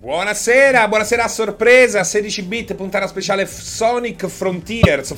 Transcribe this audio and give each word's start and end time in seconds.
Buonasera, 0.00 0.86
buonasera 0.86 1.24
a 1.24 1.28
sorpresa, 1.28 2.04
16 2.04 2.42
bit, 2.44 2.74
puntata 2.76 3.08
speciale 3.08 3.46
Sonic 3.46 4.28
Frontiers. 4.28 5.12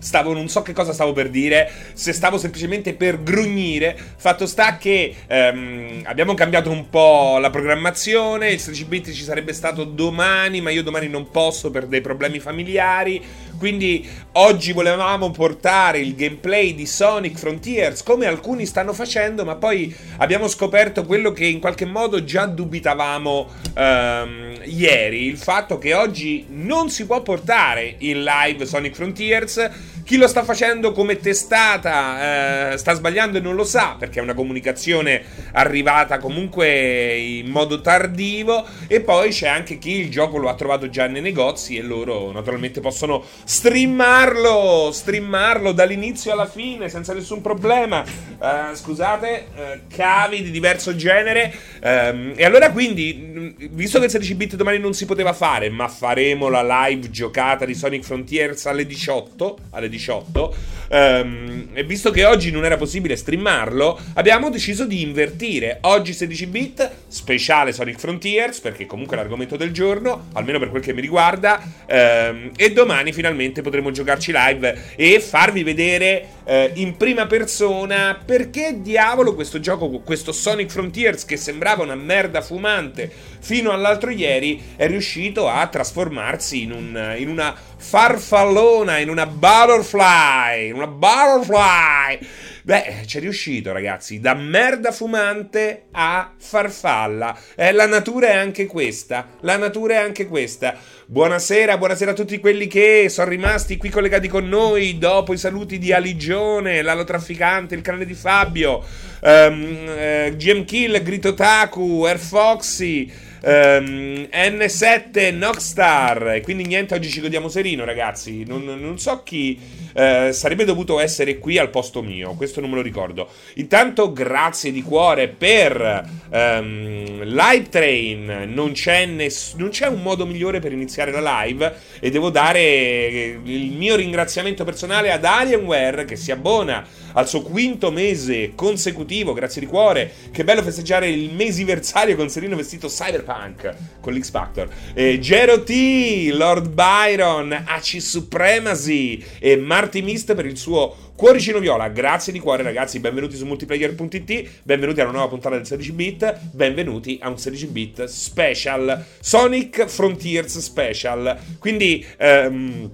Stavo, 0.00 0.32
non 0.32 0.48
so 0.48 0.62
che 0.62 0.72
cosa 0.72 0.92
stavo 0.92 1.12
per 1.12 1.30
dire, 1.30 1.70
se 1.92 2.12
stavo 2.12 2.36
semplicemente 2.36 2.94
per 2.94 3.22
grugnire. 3.22 3.96
Fatto 4.16 4.46
sta 4.46 4.76
che 4.76 5.14
ehm, 5.28 6.02
abbiamo 6.04 6.34
cambiato 6.34 6.68
un 6.68 6.90
po' 6.90 7.38
la 7.38 7.50
programmazione. 7.50 8.50
Il 8.50 8.58
16 8.58 8.84
bit 8.86 9.12
ci 9.12 9.22
sarebbe 9.22 9.52
stato 9.52 9.84
domani, 9.84 10.60
ma 10.60 10.70
io 10.70 10.82
domani 10.82 11.06
non 11.06 11.30
posso 11.30 11.70
per 11.70 11.86
dei 11.86 12.00
problemi 12.00 12.40
familiari. 12.40 13.22
Quindi 13.58 14.06
oggi 14.32 14.72
volevamo 14.72 15.30
portare 15.30 15.98
il 15.98 16.14
gameplay 16.14 16.74
di 16.74 16.86
Sonic 16.86 17.38
Frontiers 17.38 18.02
come 18.02 18.26
alcuni 18.26 18.66
stanno 18.66 18.92
facendo, 18.92 19.44
ma 19.44 19.56
poi 19.56 19.94
abbiamo 20.18 20.48
scoperto 20.48 21.04
quello 21.04 21.32
che 21.32 21.46
in 21.46 21.60
qualche 21.60 21.86
modo 21.86 22.22
già 22.24 22.46
dubitavamo 22.46 23.48
ehm, 23.74 24.60
ieri, 24.64 25.26
il 25.26 25.38
fatto 25.38 25.78
che 25.78 25.94
oggi 25.94 26.46
non 26.50 26.90
si 26.90 27.06
può 27.06 27.22
portare 27.22 27.96
in 27.98 28.22
live 28.22 28.66
Sonic 28.66 28.94
Frontiers. 28.94 29.94
Chi 30.06 30.18
lo 30.18 30.28
sta 30.28 30.44
facendo 30.44 30.92
come 30.92 31.18
testata 31.18 32.70
eh, 32.70 32.78
sta 32.78 32.94
sbagliando 32.94 33.38
e 33.38 33.40
non 33.40 33.56
lo 33.56 33.64
sa 33.64 33.96
perché 33.98 34.20
è 34.20 34.22
una 34.22 34.34
comunicazione 34.34 35.20
arrivata 35.50 36.18
comunque 36.18 37.16
in 37.16 37.48
modo 37.48 37.80
tardivo 37.80 38.64
e 38.86 39.00
poi 39.00 39.30
c'è 39.30 39.48
anche 39.48 39.78
chi 39.78 39.98
il 39.98 40.08
gioco 40.08 40.38
lo 40.38 40.48
ha 40.48 40.54
trovato 40.54 40.88
già 40.88 41.08
nei 41.08 41.22
negozi 41.22 41.76
e 41.76 41.82
loro 41.82 42.30
naturalmente 42.30 42.78
possono 42.78 43.24
streamarlo, 43.42 44.90
streamarlo 44.92 45.72
dall'inizio 45.72 46.30
alla 46.30 46.46
fine 46.46 46.88
senza 46.88 47.12
nessun 47.12 47.40
problema. 47.40 48.04
Uh, 48.38 48.76
scusate, 48.76 49.46
uh, 49.56 49.60
cavi 49.92 50.42
di 50.42 50.52
diverso 50.52 50.94
genere. 50.94 51.52
Um, 51.82 52.32
e 52.36 52.44
allora 52.44 52.70
quindi, 52.70 53.54
visto 53.70 53.98
che 53.98 54.04
il 54.04 54.10
16 54.10 54.34
bit 54.36 54.54
domani 54.54 54.78
non 54.78 54.92
si 54.92 55.04
poteva 55.04 55.32
fare, 55.32 55.68
ma 55.68 55.88
faremo 55.88 56.48
la 56.48 56.62
live 56.86 57.10
giocata 57.10 57.64
di 57.64 57.74
Sonic 57.74 58.04
Frontiers 58.04 58.66
alle 58.66 58.86
18, 58.86 59.58
alle 59.70 59.88
18 59.88 59.94
2018 59.98 60.85
um, 60.88 61.68
e 61.72 61.84
visto 61.84 62.10
che 62.10 62.24
oggi 62.24 62.50
non 62.50 62.64
era 62.64 62.76
possibile 62.76 63.16
streamarlo, 63.16 63.98
abbiamo 64.14 64.50
deciso 64.50 64.86
di 64.86 65.02
invertire. 65.02 65.78
Oggi 65.82 66.12
16 66.12 66.46
bit, 66.46 66.90
speciale 67.08 67.72
Sonic 67.72 67.98
Frontiers, 67.98 68.60
perché 68.60 68.86
comunque 68.86 69.16
è 69.16 69.20
l'argomento 69.20 69.56
del 69.56 69.72
giorno, 69.72 70.28
almeno 70.32 70.58
per 70.58 70.70
quel 70.70 70.82
che 70.82 70.92
mi 70.92 71.00
riguarda, 71.00 71.60
um, 71.88 72.50
e 72.56 72.72
domani 72.72 73.12
finalmente 73.12 73.24
finalmente 73.26 73.62
potremo 73.62 73.90
giocarci 73.90 74.32
live 74.32 74.94
e 74.96 75.20
farvi 75.20 75.62
vedere 75.62 76.28
eh, 76.44 76.70
in 76.74 76.96
prima 76.96 77.26
persona 77.26 78.18
perché 78.24 78.80
diavolo 78.80 79.34
questo 79.34 79.60
gioco, 79.60 79.88
questo 80.00 80.32
Sonic 80.32 80.70
Frontiers 80.70 81.24
che 81.24 81.36
sembrava 81.36 81.82
una 81.82 81.94
merda 81.94 82.40
fumante 82.40 83.10
fino 83.40 83.70
all'altro 83.70 84.10
ieri, 84.10 84.74
è 84.76 84.86
riuscito 84.86 85.48
a 85.48 85.66
trasformarsi 85.66 86.62
in, 86.62 86.72
un, 86.72 87.14
in 87.18 87.28
una 87.28 87.54
farfallona, 87.76 88.98
in 88.98 89.08
una 89.08 89.26
butterfly, 89.26 90.70
una 90.76 90.86
butterfly 90.86 92.18
Beh, 92.66 93.02
c'è 93.06 93.20
riuscito, 93.20 93.70
ragazzi. 93.70 94.18
Da 94.18 94.34
merda 94.34 94.90
fumante 94.90 95.84
a 95.92 96.32
farfalla. 96.36 97.38
Eh, 97.54 97.70
la 97.70 97.86
natura 97.86 98.30
è 98.30 98.34
anche 98.34 98.66
questa. 98.66 99.28
La 99.42 99.56
natura 99.56 99.94
è 99.94 99.98
anche 99.98 100.26
questa. 100.26 100.74
Buonasera, 101.06 101.78
buonasera 101.78 102.10
a 102.10 102.14
tutti 102.14 102.40
quelli 102.40 102.66
che 102.66 103.06
sono 103.08 103.30
rimasti 103.30 103.76
qui 103.76 103.88
collegati 103.88 104.26
con 104.26 104.48
noi 104.48 104.98
dopo 104.98 105.32
i 105.32 105.38
saluti 105.38 105.78
di 105.78 105.92
Aligione, 105.92 106.82
l'alo 106.82 107.04
trafficante, 107.04 107.76
il 107.76 107.82
canale 107.82 108.04
di 108.04 108.14
Fabio, 108.14 108.84
um, 109.20 109.86
uh, 109.86 110.34
GM 110.34 110.64
Kill, 110.64 111.00
Grito 111.04 111.34
Taku, 111.34 112.02
Air 112.02 112.18
Foxy. 112.18 113.08
Um, 113.42 114.26
N7 114.32 115.36
Nockstar. 115.36 116.40
Quindi 116.42 116.66
niente, 116.66 116.94
oggi 116.94 117.08
ci 117.08 117.20
godiamo 117.20 117.48
serino, 117.48 117.84
ragazzi. 117.84 118.44
Non, 118.44 118.64
non 118.64 118.98
so 118.98 119.22
chi 119.22 119.58
uh, 119.94 120.32
sarebbe 120.32 120.64
dovuto 120.64 120.98
essere 120.98 121.38
qui 121.38 121.58
al 121.58 121.70
posto 121.70 122.02
mio. 122.02 122.34
Questo 122.34 122.60
non 122.60 122.70
me 122.70 122.76
lo 122.76 122.82
ricordo. 122.82 123.28
Intanto, 123.54 124.12
grazie 124.12 124.72
di 124.72 124.82
cuore 124.82 125.28
per 125.28 126.08
um, 126.30 127.22
Live 127.22 127.68
Train. 127.68 128.50
Non 128.52 128.72
c'è, 128.72 129.06
ness- 129.06 129.54
non 129.54 129.68
c'è 129.68 129.86
un 129.86 130.02
modo 130.02 130.26
migliore 130.26 130.60
per 130.60 130.72
iniziare 130.72 131.10
la 131.10 131.42
live. 131.42 131.74
E 132.00 132.10
devo 132.10 132.30
dare 132.30 133.38
il 133.42 133.72
mio 133.72 133.96
ringraziamento 133.96 134.64
personale 134.64 135.12
ad 135.12 135.24
Alienware 135.24 136.04
che 136.04 136.16
si 136.16 136.30
abbona 136.30 136.84
al 137.16 137.28
suo 137.28 137.42
quinto 137.42 137.90
mese 137.90 138.52
consecutivo. 138.54 139.32
Grazie 139.32 139.60
di 139.60 139.66
cuore. 139.66 140.12
Che 140.30 140.44
bello 140.44 140.62
festeggiare 140.62 141.08
il 141.08 141.32
mesiversario 141.32 142.16
con 142.16 142.28
Serino 142.28 142.56
vestito 142.56 142.88
cyberpunk 142.88 143.24
Punk 143.26 143.74
con 144.00 144.14
l'X 144.14 144.30
Factor. 144.30 144.68
Eh, 144.94 145.18
Gero 145.18 145.62
T, 145.62 146.30
Lord 146.32 146.68
Byron, 146.68 147.64
Aci 147.66 148.00
Supremacy 148.00 149.22
e 149.38 149.56
Marty 149.56 150.00
Mist 150.02 150.34
per 150.34 150.46
il 150.46 150.56
suo 150.56 151.04
Cuoricino 151.16 151.60
Viola, 151.60 151.88
grazie 151.88 152.30
di 152.30 152.38
cuore 152.38 152.62
ragazzi, 152.62 153.00
benvenuti 153.00 153.36
su 153.36 153.46
multiplayer.it, 153.46 154.50
benvenuti 154.64 155.00
a 155.00 155.04
una 155.04 155.12
nuova 155.12 155.28
puntata 155.28 155.56
del 155.56 155.64
16-bit, 155.64 156.50
benvenuti 156.52 157.18
a 157.22 157.30
un 157.30 157.36
16-bit 157.36 158.04
special, 158.04 159.02
Sonic 159.18 159.86
Frontiers 159.86 160.58
Special. 160.58 161.38
Quindi... 161.58 162.04
Um, 162.18 162.90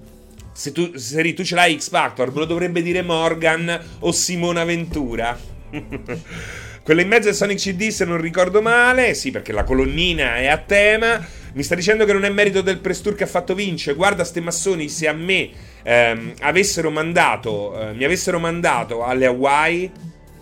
se 0.53 0.71
tu, 0.71 0.95
se 0.95 1.33
tu 1.33 1.43
ce 1.43 1.55
l'hai 1.55 1.77
X 1.77 1.89
Factor, 1.89 2.31
me 2.31 2.39
lo 2.39 2.45
dovrebbe 2.45 2.81
dire 2.81 3.01
Morgan 3.01 3.79
o 3.99 4.11
Simona 4.11 4.63
Ventura. 4.63 5.37
Quella 6.83 7.01
in 7.01 7.07
mezzo 7.07 7.29
è 7.29 7.33
Sonic 7.33 7.57
CD, 7.59 7.87
se 7.89 8.05
non 8.05 8.19
ricordo 8.19 8.61
male. 8.61 9.13
Sì, 9.13 9.31
perché 9.31 9.51
la 9.51 9.63
colonnina 9.63 10.35
è 10.35 10.47
a 10.47 10.57
tema. 10.57 11.25
Mi 11.53 11.63
sta 11.63 11.75
dicendo 11.75 12.03
che 12.03 12.13
non 12.13 12.25
è 12.25 12.29
merito 12.29 12.61
del 12.61 12.79
press 12.79 13.01
tour 13.01 13.15
che 13.15 13.23
ha 13.23 13.27
fatto 13.27 13.55
Vince. 13.55 13.93
Guarda, 13.93 14.23
ste 14.23 14.41
massoni, 14.41 14.89
se 14.89 15.07
a 15.07 15.13
me 15.13 15.49
ehm, 15.81 16.33
avessero 16.41 16.91
mandato, 16.91 17.79
eh, 17.79 17.93
mi 17.93 18.03
avessero 18.03 18.37
mandato 18.37 19.03
alle 19.03 19.27
Hawaii, 19.27 19.91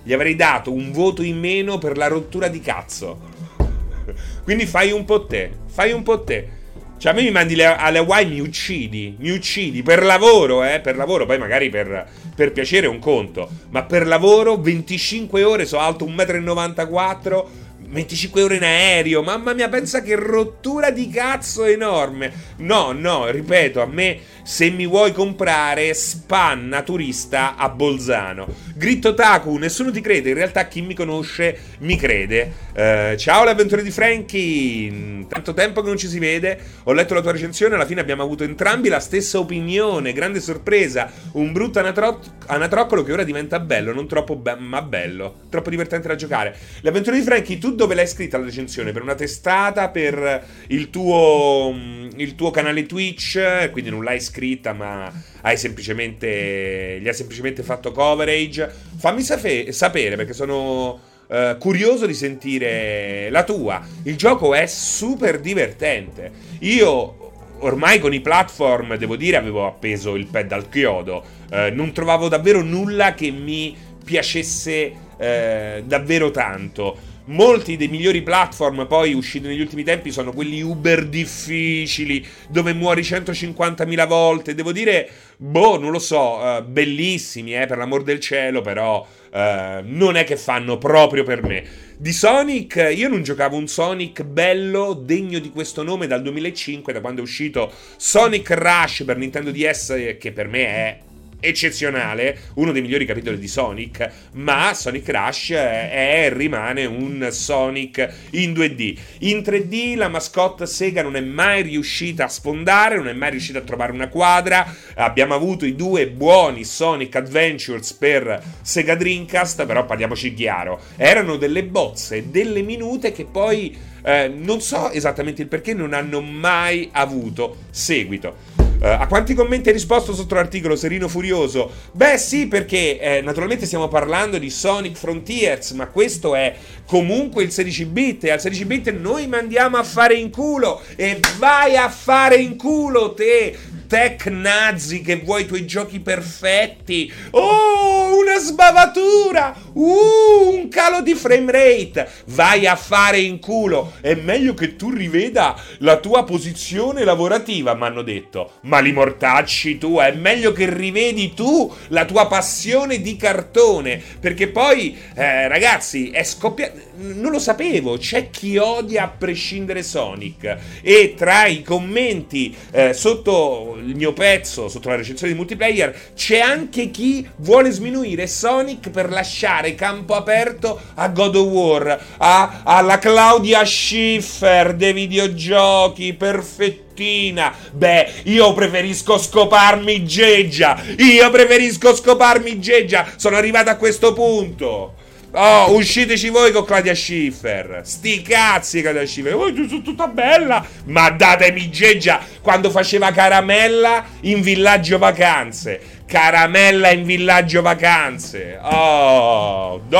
gli 0.03 0.13
avrei 0.13 0.35
dato 0.35 0.73
un 0.73 0.91
voto 0.91 1.21
in 1.21 1.37
meno 1.37 1.77
per 1.77 1.95
la 1.95 2.07
rottura 2.07 2.47
di 2.47 2.59
cazzo. 2.59 3.19
Quindi 4.43 4.65
fai 4.65 4.91
un 4.91 5.05
po' 5.05 5.25
te, 5.25 5.51
fai 5.67 5.91
un 5.91 6.01
po' 6.01 6.23
te. 6.23 6.59
Cioè, 7.01 7.13
a 7.13 7.15
me 7.15 7.23
mi 7.23 7.31
mandi 7.31 7.55
le, 7.55 7.65
alle 7.65 7.97
Hawaii, 7.97 8.27
mi 8.27 8.39
uccidi, 8.41 9.15
mi 9.17 9.31
uccidi 9.31 9.81
per 9.81 10.03
lavoro, 10.03 10.63
eh, 10.63 10.81
per 10.81 10.95
lavoro, 10.95 11.25
poi 11.25 11.39
magari 11.39 11.67
per, 11.67 12.07
per 12.35 12.51
piacere 12.51 12.85
è 12.85 12.89
un 12.89 12.99
conto, 12.99 13.49
ma 13.71 13.81
per 13.81 14.05
lavoro 14.05 14.55
25 14.61 15.43
ore, 15.43 15.65
so 15.65 15.79
alto 15.79 16.05
1,94 16.05 17.45
m, 17.79 17.91
25 17.91 18.43
ore 18.43 18.55
in 18.57 18.63
aereo, 18.63 19.23
mamma 19.23 19.53
mia, 19.53 19.67
pensa 19.67 20.03
che 20.03 20.13
rottura 20.13 20.91
di 20.91 21.09
cazzo 21.09 21.65
enorme. 21.65 22.31
No, 22.57 22.91
no, 22.91 23.31
ripeto, 23.31 23.81
a 23.81 23.87
me 23.87 24.19
se 24.43 24.69
mi 24.69 24.87
vuoi 24.87 25.11
comprare 25.11 25.93
spanna 25.93 26.81
turista 26.81 27.55
a 27.55 27.69
Bolzano. 27.69 28.47
Gritto 28.75 29.13
Taku, 29.13 29.57
nessuno 29.57 29.91
ti 29.91 30.01
crede, 30.01 30.29
in 30.29 30.35
realtà 30.35 30.67
chi 30.67 30.81
mi 30.81 30.93
conosce 30.93 31.57
mi 31.79 31.95
crede. 31.95 32.69
Uh, 32.71 33.15
ciao 33.17 33.43
le 33.43 33.51
avventure 33.51 33.83
di 33.83 33.91
Frankie, 33.91 35.25
tanto 35.27 35.53
tempo 35.53 35.81
che 35.81 35.87
non 35.87 35.97
ci 35.97 36.07
si 36.07 36.19
vede, 36.19 36.59
ho 36.83 36.93
letto 36.93 37.13
la 37.13 37.21
tua 37.21 37.33
recensione, 37.33 37.75
alla 37.75 37.85
fine 37.85 38.01
abbiamo 38.01 38.23
avuto 38.23 38.43
entrambi 38.43 38.89
la 38.89 38.99
stessa 38.99 39.39
opinione, 39.39 40.13
grande 40.13 40.39
sorpresa, 40.39 41.11
un 41.33 41.51
brutto 41.51 41.79
anatro- 41.79 42.19
anatroccolo 42.47 43.03
che 43.03 43.13
ora 43.13 43.23
diventa 43.23 43.59
bello, 43.59 43.93
non 43.93 44.07
troppo 44.07 44.35
be- 44.35 44.55
ma 44.55 44.81
bello, 44.81 45.41
troppo 45.49 45.69
divertente 45.69 46.07
da 46.07 46.15
giocare. 46.15 46.55
Le 46.81 46.89
avventure 46.89 47.17
di 47.17 47.23
Frankie, 47.23 47.57
tu 47.57 47.75
dove 47.75 47.93
l'hai 47.93 48.07
scritta 48.07 48.37
la 48.37 48.45
recensione? 48.45 48.91
Per 48.91 49.01
una 49.01 49.15
testata, 49.15 49.89
per 49.89 50.43
il 50.67 50.89
tuo, 50.89 51.75
il 52.15 52.35
tuo 52.35 52.51
canale 52.51 52.85
Twitch, 52.85 53.69
quindi 53.71 53.89
non 53.89 54.03
l'hai 54.03 54.19
scritta 54.19 54.30
ma 54.73 55.11
hai 55.41 55.57
semplicemente, 55.57 56.99
gli 57.01 57.07
hai 57.07 57.13
semplicemente 57.13 57.63
fatto 57.63 57.91
coverage? 57.91 58.69
Fammi 58.97 59.21
sape- 59.21 59.71
sapere 59.71 60.15
perché 60.15 60.33
sono... 60.33 61.09
Uh, 61.31 61.57
curioso 61.59 62.05
di 62.05 62.13
sentire 62.13 63.29
la 63.29 63.45
tua. 63.45 63.81
Il 64.03 64.17
gioco 64.17 64.53
è 64.53 64.65
super 64.65 65.39
divertente. 65.39 66.29
Io 66.59 67.31
ormai 67.59 67.99
con 67.99 68.13
i 68.13 68.19
platform, 68.19 68.97
devo 68.97 69.15
dire, 69.15 69.37
avevo 69.37 69.65
appeso 69.65 70.17
il 70.17 70.25
pad 70.25 70.51
al 70.51 70.67
chiodo. 70.67 71.23
Uh, 71.49 71.73
non 71.73 71.93
trovavo 71.93 72.27
davvero 72.27 72.61
nulla 72.61 73.13
che 73.13 73.31
mi 73.31 73.73
piacesse 74.03 74.91
uh, 74.91 75.81
davvero 75.85 76.31
tanto. 76.31 76.97
Molti 77.25 77.77
dei 77.77 77.87
migliori 77.87 78.23
platform 78.23 78.87
poi 78.87 79.13
usciti 79.13 79.45
negli 79.45 79.61
ultimi 79.61 79.83
tempi 79.83 80.11
sono 80.11 80.33
quelli 80.33 80.61
uber 80.61 81.07
difficili, 81.07 82.25
dove 82.49 82.73
muori 82.73 83.01
150.000 83.01 84.07
volte. 84.07 84.55
Devo 84.55 84.71
dire, 84.71 85.07
boh, 85.37 85.77
non 85.77 85.91
lo 85.91 85.99
so, 85.99 86.37
uh, 86.37 86.63
bellissimi, 86.63 87.55
eh, 87.55 87.67
per 87.67 87.77
l'amor 87.77 88.01
del 88.01 88.19
cielo, 88.19 88.61
però 88.61 89.05
uh, 89.31 89.37
non 89.83 90.15
è 90.15 90.23
che 90.23 90.35
fanno 90.35 90.79
proprio 90.79 91.23
per 91.23 91.43
me. 91.43 91.63
Di 91.95 92.11
Sonic, 92.11 92.91
io 92.95 93.07
non 93.07 93.21
giocavo 93.21 93.55
un 93.55 93.67
Sonic 93.67 94.23
bello, 94.23 94.93
degno 94.93 95.37
di 95.37 95.51
questo 95.51 95.83
nome 95.83 96.07
dal 96.07 96.23
2005, 96.23 96.91
da 96.91 97.01
quando 97.01 97.21
è 97.21 97.23
uscito 97.23 97.71
Sonic 97.97 98.49
Rush 98.49 99.03
per 99.05 99.17
Nintendo 99.17 99.51
DS, 99.51 100.15
che 100.19 100.31
per 100.31 100.47
me 100.47 100.65
è 100.65 100.99
eccezionale, 101.41 102.37
uno 102.53 102.71
dei 102.71 102.81
migliori 102.81 103.05
capitoli 103.05 103.37
di 103.37 103.49
Sonic, 103.49 104.09
ma 104.33 104.73
Sonic 104.73 105.09
Rush 105.09 105.49
è 105.51 106.21
e 106.21 106.29
rimane 106.29 106.85
un 106.85 107.27
Sonic 107.31 108.07
in 108.31 108.53
2D. 108.53 108.97
In 109.19 109.39
3D 109.39 109.97
la 109.97 110.07
mascotte 110.07 110.65
Sega 110.65 111.01
non 111.01 111.15
è 111.15 111.21
mai 111.21 111.63
riuscita 111.63 112.25
a 112.25 112.29
sfondare, 112.29 112.95
non 112.95 113.07
è 113.07 113.13
mai 113.13 113.31
riuscita 113.31 113.59
a 113.59 113.63
trovare 113.63 113.91
una 113.91 114.07
quadra. 114.07 114.73
Abbiamo 114.95 115.33
avuto 115.33 115.65
i 115.65 115.75
due 115.75 116.07
buoni 116.07 116.63
Sonic 116.63 117.15
Adventures 117.15 117.93
per 117.93 118.41
Sega 118.61 118.95
Dreamcast, 118.95 119.65
però 119.65 119.85
parliamoci 119.85 120.33
chiaro, 120.33 120.79
erano 120.95 121.37
delle 121.37 121.63
bozze, 121.63 122.29
delle 122.29 122.61
minute 122.61 123.11
che 123.11 123.25
poi 123.25 123.89
eh, 124.03 124.27
non 124.33 124.61
so 124.61 124.89
esattamente 124.91 125.41
il 125.41 125.47
perché 125.47 125.73
non 125.73 125.93
hanno 125.93 126.21
mai 126.21 126.89
avuto 126.91 127.57
seguito. 127.69 128.49
Uh, 128.81 128.97
a 128.97 129.05
quanti 129.05 129.35
commenti 129.35 129.67
hai 129.67 129.75
risposto 129.75 130.11
sotto 130.11 130.33
l'articolo 130.33 130.75
Serino 130.75 131.07
Furioso? 131.07 131.69
Beh 131.91 132.17
sì, 132.17 132.47
perché 132.47 132.99
eh, 132.99 133.21
naturalmente 133.21 133.67
stiamo 133.67 133.87
parlando 133.87 134.39
di 134.39 134.49
Sonic 134.49 134.97
Frontiers, 134.97 135.69
ma 135.73 135.85
questo 135.85 136.33
è 136.33 136.55
comunque 136.87 137.43
il 137.43 137.51
16 137.51 137.85
bit 137.85 138.23
e 138.23 138.31
al 138.31 138.41
16 138.41 138.65
bit 138.65 138.91
noi 138.93 139.27
mandiamo 139.27 139.77
a 139.77 139.83
fare 139.83 140.15
in 140.15 140.31
culo 140.31 140.81
e 140.95 141.19
vai 141.37 141.75
a 141.75 141.89
fare 141.89 142.37
in 142.37 142.57
culo 142.57 143.13
te 143.13 143.55
tech 143.91 144.27
nazi 144.27 145.01
che 145.01 145.17
vuoi 145.17 145.41
i 145.41 145.45
tuoi 145.45 145.65
giochi 145.65 145.99
perfetti. 145.99 147.11
Oh, 147.31 148.17
una 148.17 148.37
sbavatura! 148.37 149.53
Uh, 149.73 150.53
un 150.53 150.69
calo 150.69 151.01
di 151.01 151.13
frame 151.13 151.51
rate. 151.51 152.09
Vai 152.27 152.65
a 152.67 152.77
fare 152.77 153.19
in 153.19 153.39
culo. 153.39 153.91
È 153.99 154.13
meglio 154.13 154.53
che 154.53 154.77
tu 154.77 154.91
riveda 154.91 155.61
la 155.79 155.97
tua 155.97 156.23
posizione 156.23 157.03
lavorativa, 157.03 157.73
mi 157.73 157.83
hanno 157.83 158.01
detto. 158.01 158.53
Ma 158.61 158.79
li 158.79 158.93
mortacci 158.93 159.77
tu, 159.77 159.97
è 159.97 160.13
meglio 160.13 160.53
che 160.53 160.73
rivedi 160.73 161.33
tu 161.33 161.69
la 161.89 162.05
tua 162.05 162.27
passione 162.27 163.01
di 163.01 163.17
cartone. 163.17 164.01
Perché 164.21 164.47
poi, 164.47 164.97
eh, 165.15 165.49
ragazzi, 165.49 166.11
è 166.11 166.23
scoppiato. 166.23 166.79
Non 166.95 167.31
lo 167.31 167.39
sapevo, 167.39 167.97
c'è 167.97 168.29
chi 168.29 168.55
odia 168.55 169.03
a 169.03 169.09
prescindere 169.09 169.83
Sonic. 169.83 170.57
E 170.81 171.13
tra 171.17 171.45
i 171.45 171.61
commenti 171.61 172.55
eh, 172.71 172.93
sotto 172.93 173.79
il 173.85 173.95
mio 173.95 174.13
pezzo 174.13 174.69
sotto 174.69 174.89
la 174.89 174.95
recensione 174.95 175.33
di 175.33 175.37
multiplayer, 175.37 176.13
c'è 176.15 176.39
anche 176.39 176.91
chi 176.91 177.27
vuole 177.37 177.71
sminuire 177.71 178.27
Sonic 178.27 178.89
per 178.89 179.09
lasciare 179.09 179.75
campo 179.75 180.15
aperto 180.15 180.79
a 180.95 181.07
God 181.09 181.35
of 181.35 181.47
War, 181.47 182.05
a, 182.17 182.61
alla 182.63 182.99
Claudia 182.99 183.65
Schiffer 183.65 184.73
dei 184.75 184.93
videogiochi, 184.93 186.13
perfettina. 186.13 187.53
Beh, 187.71 188.11
io 188.23 188.53
preferisco 188.53 189.17
scoparmi 189.17 190.05
Geggia. 190.05 190.79
Io 190.97 191.29
preferisco 191.31 191.95
scoparmi 191.95 192.59
Geggia. 192.59 193.07
Sono 193.15 193.37
arrivato 193.37 193.69
a 193.69 193.75
questo 193.75 194.13
punto. 194.13 194.95
Oh, 195.33 195.75
usciteci 195.75 196.27
voi 196.27 196.51
con 196.51 196.65
Claudia 196.65 196.93
Schiffer. 196.93 197.81
Sti 197.83 198.21
cazzi, 198.21 198.81
Claudia 198.81 199.05
Schiffer. 199.05 199.33
Oh, 199.33 199.47
sono 199.47 199.81
tutta 199.81 200.07
bella. 200.07 200.65
Ma 200.85 201.09
datemi 201.09 201.69
geggia 201.69 202.19
quando 202.41 202.69
faceva 202.69 203.11
caramella 203.11 204.03
in 204.21 204.41
villaggio 204.41 204.97
vacanze. 204.97 205.99
Caramella 206.05 206.91
in 206.91 207.05
villaggio 207.05 207.61
vacanze. 207.61 208.59
Oh, 208.61 209.81
no. 209.87 209.99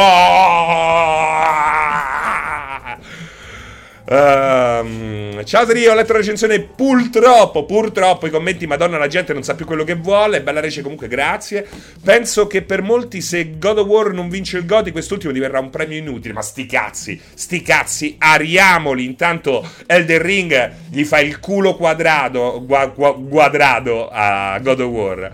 Um, 4.12 5.42
ciao 5.46 5.66
Trio, 5.66 5.94
ho 5.94 5.96
letto 5.96 6.12
la 6.12 6.18
recensione 6.18 6.60
purtroppo, 6.60 7.64
purtroppo 7.64 8.28
i 8.28 8.30
commenti, 8.30 8.68
madonna 8.68 8.98
la 8.98 9.08
gente 9.08 9.32
non 9.32 9.42
sa 9.42 9.56
più 9.56 9.66
quello 9.66 9.86
che 9.86 9.96
vuole, 9.96 10.42
bella 10.42 10.60
rece 10.60 10.82
comunque 10.82 11.08
grazie. 11.08 11.66
Penso 12.04 12.46
che 12.46 12.62
per 12.62 12.82
molti 12.82 13.22
se 13.22 13.58
God 13.58 13.78
of 13.78 13.88
War 13.88 14.12
non 14.12 14.28
vince 14.28 14.58
il 14.58 14.66
Goti 14.66 14.92
quest'ultimo 14.92 15.32
diverrà 15.32 15.60
un 15.60 15.70
premio 15.70 15.98
inutile, 15.98 16.34
ma 16.34 16.42
sti 16.42 16.66
cazzi, 16.66 17.22
sti 17.34 17.62
cazzi, 17.62 18.16
ariamoli, 18.18 19.06
intanto 19.06 19.66
Elden 19.86 20.22
Ring 20.22 20.72
gli 20.90 21.06
fa 21.06 21.22
il 21.22 21.40
culo 21.40 21.78
quadrato, 21.78 22.66
gua, 22.66 22.88
gua, 22.88 23.18
quadrato 23.18 24.10
a 24.12 24.60
God 24.62 24.80
of 24.82 24.90
War. 24.92 25.32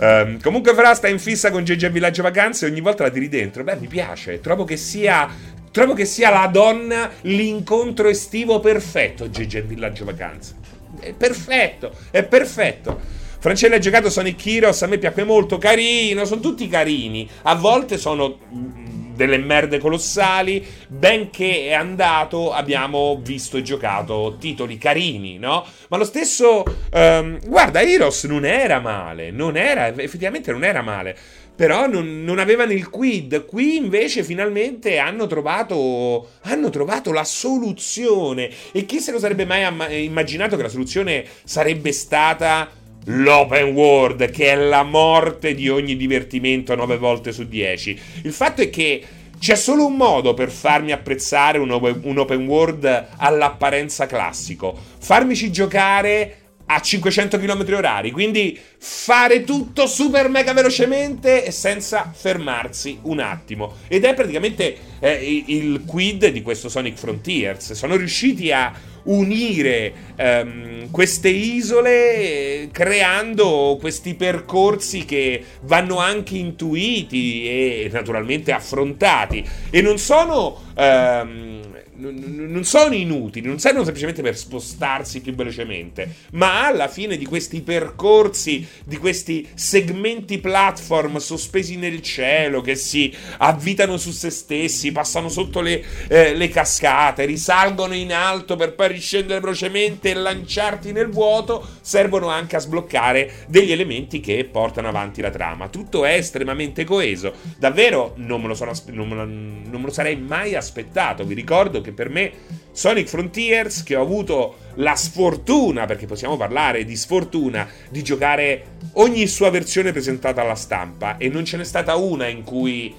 Um, 0.00 0.40
comunque 0.40 0.74
Fra 0.74 0.94
sta 0.94 1.08
in 1.08 1.18
fissa 1.18 1.50
con 1.50 1.62
GG 1.62 1.90
Villaggio 1.90 2.22
Vacanze 2.22 2.66
ogni 2.66 2.80
volta 2.80 3.04
la 3.04 3.10
tiri 3.10 3.28
dentro. 3.28 3.64
Beh, 3.64 3.76
mi 3.76 3.88
piace. 3.88 4.40
Trovo 4.40 4.62
che 4.64 4.76
sia 4.76 5.28
Trovo 5.70 5.94
che 5.94 6.04
sia 6.04 6.30
la 6.30 6.46
donna 6.46 7.10
l'incontro 7.22 8.08
estivo 8.08 8.60
perfetto, 8.60 9.30
Gigi 9.30 9.60
Villaggio 9.60 10.04
Vacanze. 10.04 10.56
È 10.98 11.12
perfetto, 11.12 11.92
è 12.10 12.24
perfetto. 12.24 13.00
Francella 13.40 13.76
ha 13.76 13.78
giocato 13.78 14.10
Sonic 14.10 14.44
Heroes, 14.46 14.82
a 14.82 14.86
me 14.86 14.98
piacque 14.98 15.22
molto, 15.22 15.58
carino, 15.58 16.24
sono 16.24 16.40
tutti 16.40 16.66
carini. 16.66 17.28
A 17.42 17.54
volte 17.54 17.96
sono 17.96 18.38
mm, 18.52 19.14
delle 19.14 19.38
merde 19.38 19.78
colossali, 19.78 20.64
benché 20.88 21.66
è 21.66 21.72
andato 21.72 22.52
abbiamo 22.52 23.20
visto 23.22 23.56
e 23.56 23.62
giocato 23.62 24.36
titoli 24.40 24.78
carini, 24.78 25.38
no? 25.38 25.64
Ma 25.88 25.96
lo 25.98 26.04
stesso, 26.04 26.64
um, 26.92 27.38
guarda, 27.46 27.80
Heroes 27.80 28.24
non 28.24 28.44
era 28.44 28.80
male, 28.80 29.30
non 29.30 29.56
era, 29.56 29.88
effettivamente 29.88 30.50
non 30.50 30.64
era 30.64 30.82
male 30.82 31.16
però 31.58 31.88
non, 31.88 32.22
non, 32.22 32.38
avevano 32.38 32.70
il 32.70 32.88
quid. 32.88 33.44
Qui 33.44 33.74
invece 33.74 34.22
finalmente 34.22 34.98
hanno 34.98 35.26
trovato, 35.26 36.28
hanno 36.42 36.70
trovato 36.70 37.10
la 37.10 37.24
soluzione. 37.24 38.48
E 38.70 38.86
chi 38.86 39.00
se 39.00 39.10
lo 39.10 39.18
sarebbe 39.18 39.44
mai 39.44 39.64
amma- 39.64 39.90
immaginato 39.90 40.54
che 40.54 40.62
la 40.62 40.68
soluzione 40.68 41.24
sarebbe 41.42 41.90
stata 41.90 42.70
l'open 43.06 43.72
world, 43.72 44.30
che 44.30 44.52
è 44.52 44.54
la 44.54 44.84
morte 44.84 45.56
di 45.56 45.68
ogni 45.68 45.96
divertimento 45.96 46.76
9 46.76 46.96
volte 46.96 47.32
su 47.32 47.48
10. 47.48 48.00
Il 48.22 48.32
fatto 48.32 48.62
è 48.62 48.70
che 48.70 49.02
c'è 49.40 49.56
solo 49.56 49.84
un 49.84 49.96
modo 49.96 50.34
per 50.34 50.52
farmi 50.52 50.92
apprezzare 50.92 51.58
un 51.58 51.72
open 51.72 52.46
world 52.46 53.06
all'apparenza 53.16 54.06
classico. 54.06 54.78
Farmici 55.00 55.50
giocare 55.50 56.37
a 56.70 56.80
500 56.80 57.38
km 57.38 57.64
orari. 57.74 58.10
Quindi 58.10 58.58
fare 58.78 59.44
tutto 59.44 59.86
super 59.86 60.28
mega 60.28 60.52
velocemente 60.52 61.44
e 61.44 61.50
senza 61.50 62.12
fermarsi 62.14 62.98
un 63.02 63.20
attimo. 63.20 63.76
Ed 63.88 64.04
è 64.04 64.14
praticamente 64.14 64.76
eh, 65.00 65.44
il 65.46 65.82
quid 65.86 66.28
di 66.28 66.42
questo 66.42 66.68
Sonic 66.68 66.96
Frontiers. 66.96 67.72
Sono 67.72 67.96
riusciti 67.96 68.52
a 68.52 68.72
unire 69.04 69.92
ehm, 70.16 70.90
queste 70.90 71.28
isole 71.28 72.16
eh, 72.16 72.68
creando 72.70 73.76
questi 73.80 74.14
percorsi 74.14 75.04
che 75.04 75.42
vanno 75.62 75.98
anche 75.98 76.36
intuiti 76.36 77.46
e 77.46 77.90
naturalmente 77.92 78.52
affrontati 78.52 79.44
e 79.70 79.80
non 79.80 79.98
sono 79.98 80.60
ehm, 80.76 81.67
non 81.98 82.64
sono 82.64 82.94
inutili, 82.94 83.46
non 83.46 83.58
servono 83.58 83.84
semplicemente 83.84 84.22
per 84.22 84.36
spostarsi 84.36 85.20
più 85.20 85.34
velocemente, 85.34 86.14
ma 86.32 86.66
alla 86.66 86.88
fine 86.88 87.16
di 87.16 87.24
questi 87.24 87.60
percorsi, 87.60 88.66
di 88.84 88.96
questi 88.96 89.48
segmenti 89.54 90.38
platform 90.38 91.16
sospesi 91.16 91.76
nel 91.76 92.00
cielo 92.00 92.60
che 92.60 92.76
si 92.76 93.12
avvitano 93.38 93.96
su 93.96 94.10
se 94.12 94.30
stessi, 94.30 94.92
passano 94.92 95.28
sotto 95.28 95.60
le, 95.60 95.82
eh, 96.08 96.34
le 96.34 96.48
cascate, 96.48 97.24
risalgono 97.24 97.94
in 97.94 98.12
alto 98.12 98.56
per 98.56 98.74
poi 98.74 98.88
riscendere 98.88 99.40
velocemente 99.40 100.10
e 100.10 100.14
lanciarti 100.14 100.92
nel 100.92 101.08
vuoto, 101.08 101.66
servono 101.80 102.28
anche 102.28 102.56
a 102.56 102.60
sbloccare 102.60 103.46
degli 103.48 103.72
elementi 103.72 104.20
che 104.20 104.48
portano 104.50 104.88
avanti 104.88 105.20
la 105.20 105.30
trama. 105.30 105.68
Tutto 105.68 106.04
è 106.04 106.14
estremamente 106.14 106.84
coeso. 106.84 107.32
Davvero 107.58 108.12
non 108.16 108.40
me 108.40 108.48
lo, 108.48 108.54
sono, 108.54 108.72
non 108.86 109.08
me 109.08 109.14
lo, 109.14 109.24
non 109.24 109.80
me 109.80 109.86
lo 109.86 109.92
sarei 109.92 110.16
mai 110.16 110.54
aspettato. 110.54 111.24
Vi 111.24 111.34
ricordo 111.34 111.80
che 111.80 111.87
che 111.88 111.92
per 111.92 112.08
me 112.10 112.32
Sonic 112.72 113.08
Frontiers, 113.08 113.82
che 113.82 113.96
ho 113.96 114.02
avuto 114.02 114.58
la 114.74 114.94
sfortuna, 114.94 115.86
perché 115.86 116.06
possiamo 116.06 116.36
parlare 116.36 116.84
di 116.84 116.96
sfortuna, 116.96 117.68
di 117.90 118.02
giocare 118.02 118.76
ogni 118.94 119.26
sua 119.26 119.50
versione 119.50 119.92
presentata 119.92 120.42
alla 120.42 120.54
stampa 120.54 121.16
e 121.16 121.28
non 121.28 121.44
ce 121.44 121.56
n'è 121.56 121.64
stata 121.64 121.96
una 121.96 122.28
in 122.28 122.44
cui 122.44 122.94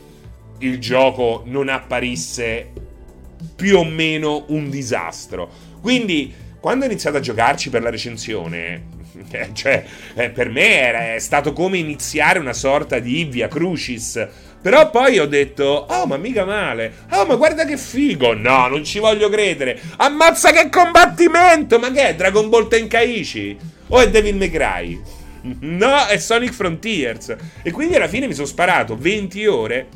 il 0.60 0.80
gioco 0.80 1.44
non 1.46 1.70
apparisse 1.70 2.72
più 3.56 3.78
o 3.78 3.86
meno 3.86 4.46
un 4.50 4.70
disastro. 4.70 5.50
Quindi, 5.82 6.34
quando 6.60 6.84
ho 6.84 6.88
iniziato 6.88 7.18
a 7.18 7.22
giocarci 7.22 7.70
per 7.70 7.82
la 7.82 7.90
recensione, 7.90 8.98
cioè, 9.54 9.86
eh, 10.16 10.30
per 10.30 10.50
me 10.50 10.80
era, 10.80 11.14
è 11.14 11.20
stato 11.20 11.54
come 11.54 11.78
iniziare 11.78 12.40
una 12.40 12.54
sorta 12.54 13.00
di 13.00 13.24
Via 13.26 13.48
Crucis 13.48 14.28
però 14.62 14.90
poi 14.90 15.20
ho 15.20 15.28
detto, 15.28 15.86
oh 15.90 16.06
ma 16.06 16.18
mica 16.18 16.46
male, 16.46 17.06
oh 17.12 17.26
ma 17.26 17.36
guarda 17.36 17.66
che 17.66 17.78
figo, 17.78 18.34
no 18.34 18.68
non 18.68 18.84
ci 18.84 19.00
voglio 19.00 19.30
credere, 19.30 19.80
ammazza 19.98 20.52
che 20.52 20.70
combattimento, 20.70 21.80
ma 21.80 21.92
che 21.92 22.10
è 22.10 22.16
Dragon 22.16 22.50
Ball 22.50 22.68
Tenkaichi? 22.68 23.58
O 23.88 24.00
è 24.00 24.10
Devil 24.10 24.36
May 24.36 24.50
Cry? 24.50 25.02
No, 25.42 26.06
è 26.06 26.18
Sonic 26.18 26.54
Frontiers. 26.54 27.36
E 27.64 27.72
quindi 27.72 27.96
alla 27.96 28.10
fine 28.10 28.28
mi 28.28 28.34
sono 28.34 28.46
sparato 28.46 28.96
20 28.98 29.46
ore 29.48 29.88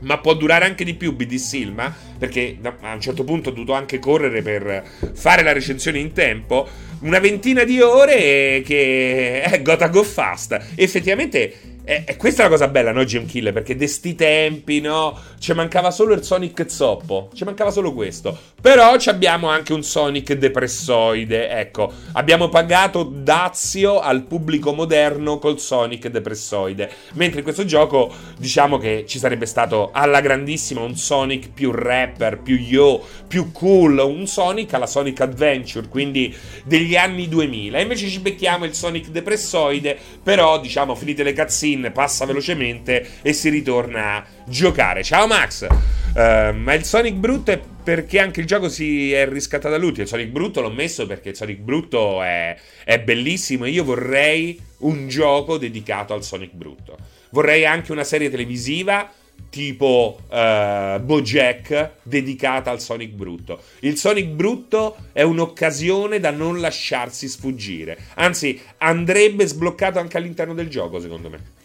ma 0.00 0.18
può 0.18 0.34
durare 0.34 0.64
anche 0.64 0.84
di 0.84 0.94
più 0.94 1.12
BD 1.12 1.34
Silma, 1.34 1.94
perché 2.18 2.58
a 2.62 2.92
un 2.92 3.00
certo 3.00 3.24
punto 3.24 3.48
ho 3.48 3.52
dovuto 3.52 3.72
anche 3.72 3.98
correre 3.98 4.42
per 4.42 4.84
fare 5.12 5.42
la 5.42 5.52
recensione 5.52 5.98
in 5.98 6.12
tempo, 6.12 6.68
una 7.00 7.18
ventina 7.18 7.64
di 7.64 7.80
ore 7.80 8.62
che 8.64 9.42
è 9.42 9.62
Gotta 9.62 9.88
Go 9.88 10.02
Fast. 10.02 10.72
Effettivamente 10.76 11.77
E, 11.90 12.02
e, 12.04 12.16
questa 12.16 12.42
è 12.42 12.44
la 12.44 12.50
cosa 12.50 12.68
bella, 12.68 12.92
no, 12.92 13.02
Jim 13.02 13.24
Kill? 13.24 13.50
Perché 13.50 13.74
de 13.74 13.86
sti 13.86 14.14
tempi, 14.14 14.82
no? 14.82 15.18
Ci 15.38 15.54
mancava 15.54 15.90
solo 15.90 16.12
il 16.12 16.22
Sonic 16.22 16.70
zoppo. 16.70 17.30
Ci 17.32 17.44
mancava 17.44 17.70
solo 17.70 17.94
questo. 17.94 18.38
Però 18.60 18.92
abbiamo 19.06 19.48
anche 19.48 19.72
un 19.72 19.82
Sonic 19.82 20.34
depressoide. 20.34 21.48
Ecco, 21.48 21.90
abbiamo 22.12 22.50
pagato 22.50 23.04
dazio 23.04 24.00
al 24.00 24.24
pubblico 24.24 24.74
moderno 24.74 25.38
col 25.38 25.58
Sonic 25.58 26.08
depressoide. 26.08 26.90
Mentre 27.14 27.38
in 27.38 27.44
questo 27.44 27.64
gioco, 27.64 28.12
diciamo 28.36 28.76
che 28.76 29.04
ci 29.08 29.18
sarebbe 29.18 29.46
stato 29.46 29.88
alla 29.90 30.20
grandissima 30.20 30.82
un 30.82 30.94
Sonic 30.94 31.48
più 31.54 31.70
rapper, 31.70 32.42
più 32.42 32.56
yo, 32.56 33.02
più 33.26 33.50
cool. 33.50 33.96
Un 34.00 34.26
Sonic 34.26 34.74
alla 34.74 34.86
Sonic 34.86 35.22
Adventure, 35.22 35.88
quindi 35.88 36.36
degli 36.64 36.96
anni 36.96 37.28
2000. 37.28 37.78
E 37.78 37.80
invece 37.80 38.08
ci 38.08 38.20
becchiamo 38.20 38.66
il 38.66 38.74
Sonic 38.74 39.08
depressoide. 39.08 39.96
Però, 40.22 40.60
diciamo, 40.60 40.94
finite 40.94 41.22
le 41.22 41.32
cazzine 41.32 41.76
in, 41.78 41.92
passa 41.92 42.24
velocemente 42.24 43.06
e 43.22 43.32
si 43.32 43.48
ritorna 43.48 44.16
a 44.16 44.24
giocare. 44.46 45.02
Ciao 45.02 45.26
Max! 45.26 45.66
Uh, 46.14 46.54
ma 46.54 46.74
il 46.74 46.84
Sonic 46.84 47.14
brutto 47.14 47.52
è 47.52 47.60
perché 47.82 48.18
anche 48.18 48.40
il 48.40 48.46
gioco 48.46 48.68
si 48.68 49.12
è 49.12 49.26
riscattato 49.28 49.74
all'ultimo. 49.74 50.02
Il 50.02 50.08
Sonic 50.08 50.28
brutto 50.28 50.60
l'ho 50.60 50.70
messo 50.70 51.06
perché 51.06 51.30
il 51.30 51.36
Sonic 51.36 51.58
brutto 51.58 52.22
è, 52.22 52.56
è 52.84 53.00
bellissimo 53.00 53.64
e 53.64 53.70
io 53.70 53.84
vorrei 53.84 54.60
un 54.78 55.08
gioco 55.08 55.58
dedicato 55.58 56.12
al 56.12 56.24
Sonic 56.24 56.52
brutto. 56.52 56.96
Vorrei 57.30 57.64
anche 57.64 57.92
una 57.92 58.04
serie 58.04 58.30
televisiva 58.30 59.10
tipo 59.50 60.20
uh, 60.28 61.00
Bojack 61.00 61.92
dedicata 62.02 62.70
al 62.70 62.80
Sonic 62.80 63.12
brutto. 63.12 63.62
Il 63.80 63.96
Sonic 63.96 64.26
brutto 64.26 64.96
è 65.12 65.22
un'occasione 65.22 66.20
da 66.20 66.30
non 66.30 66.60
lasciarsi 66.60 67.28
sfuggire. 67.28 67.96
Anzi, 68.14 68.60
andrebbe 68.78 69.46
sbloccato 69.46 69.98
anche 69.98 70.16
all'interno 70.16 70.54
del 70.54 70.68
gioco, 70.68 71.00
secondo 71.00 71.30
me. 71.30 71.56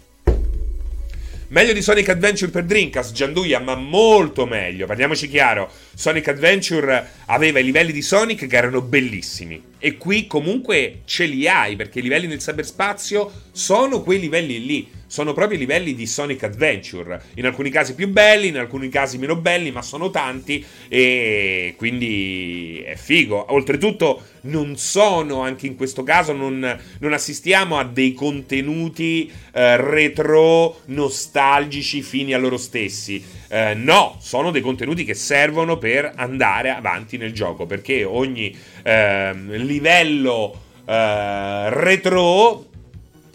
Meglio 1.53 1.73
di 1.73 1.83
Sonic 1.83 2.09
Adventure 2.09 2.49
per 2.49 2.63
Dreamcast, 2.63 3.13
Gianduia, 3.13 3.59
ma 3.59 3.75
molto 3.75 4.47
meglio. 4.47 4.87
Parliamoci 4.87 5.29
chiaro, 5.29 5.69
Sonic 5.93 6.29
Adventure 6.29 7.07
aveva 7.27 7.59
i 7.59 7.63
livelli 7.63 7.91
di 7.91 8.01
Sonic 8.01 8.47
che 8.47 8.55
erano 8.55 8.81
bellissimi. 8.81 9.61
E 9.77 9.97
qui 9.97 10.25
comunque 10.25 11.01
ce 11.05 11.25
li 11.25 11.47
hai, 11.47 11.75
perché 11.75 11.99
i 11.99 12.01
livelli 12.01 12.25
nel 12.25 12.39
cyberspazio 12.39 13.31
sono 13.51 14.01
quei 14.01 14.19
livelli 14.19 14.65
lì 14.65 14.89
sono 15.13 15.33
proprio 15.33 15.57
i 15.57 15.59
livelli 15.59 15.93
di 15.93 16.07
Sonic 16.07 16.41
Adventure. 16.41 17.21
In 17.35 17.45
alcuni 17.45 17.69
casi 17.69 17.93
più 17.93 18.07
belli, 18.07 18.47
in 18.47 18.57
alcuni 18.57 18.89
casi 18.89 19.19
meno 19.19 19.35
belli, 19.35 19.69
ma 19.69 19.83
sono 19.83 20.09
tanti 20.09 20.65
e 20.87 21.75
quindi 21.77 22.81
è 22.83 22.95
figo. 22.95 23.53
Oltretutto 23.53 24.23
non 24.45 24.75
sono, 24.75 25.41
anche 25.41 25.67
in 25.67 25.75
questo 25.75 26.01
caso, 26.01 26.33
non, 26.33 26.79
non 26.97 27.13
assistiamo 27.13 27.77
a 27.77 27.83
dei 27.83 28.15
contenuti 28.15 29.31
eh, 29.53 29.77
retro, 29.77 30.79
nostalgici, 30.85 32.01
fini 32.01 32.33
a 32.33 32.39
loro 32.39 32.57
stessi. 32.57 33.23
Eh, 33.49 33.75
no, 33.75 34.17
sono 34.19 34.49
dei 34.49 34.61
contenuti 34.61 35.03
che 35.03 35.13
servono 35.13 35.77
per 35.77 36.11
andare 36.15 36.71
avanti 36.71 37.17
nel 37.17 37.33
gioco, 37.33 37.67
perché 37.67 38.03
ogni 38.03 38.57
eh, 38.81 39.31
livello 39.35 40.61
retro 40.85 42.71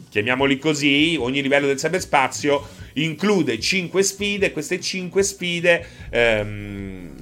chiamiamoli 0.08 0.58
così, 0.58 1.16
ogni 1.18 1.42
livello 1.42 1.66
del 1.66 1.76
cyberspazio 1.76 2.66
include 2.94 3.60
5 3.60 4.02
sfide 4.02 4.52
queste 4.52 4.80
5 4.80 5.22
sfide 5.22 5.86
ehm, 6.10 7.14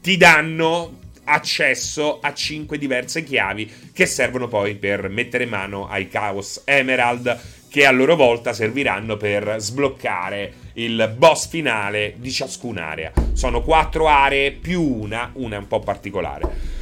ti 0.00 0.16
danno 0.16 0.98
accesso 1.24 2.18
a 2.20 2.34
5 2.34 2.78
diverse 2.78 3.22
chiavi 3.22 3.70
che 3.92 4.06
servono 4.06 4.48
poi 4.48 4.74
per 4.74 5.08
mettere 5.08 5.46
mano 5.46 5.88
ai 5.88 6.08
Chaos 6.08 6.62
Emerald 6.64 7.40
che 7.70 7.86
a 7.86 7.90
loro 7.90 8.16
volta 8.16 8.52
serviranno 8.52 9.16
per 9.16 9.56
sbloccare 9.58 10.52
il 10.74 11.14
boss 11.16 11.48
finale 11.48 12.14
di 12.18 12.30
ciascun'area. 12.30 13.12
Sono 13.32 13.62
4 13.62 14.08
aree 14.08 14.52
più 14.52 14.82
una, 14.82 15.30
una 15.34 15.56
è 15.56 15.58
un 15.58 15.68
po' 15.68 15.80
particolare. 15.80 16.80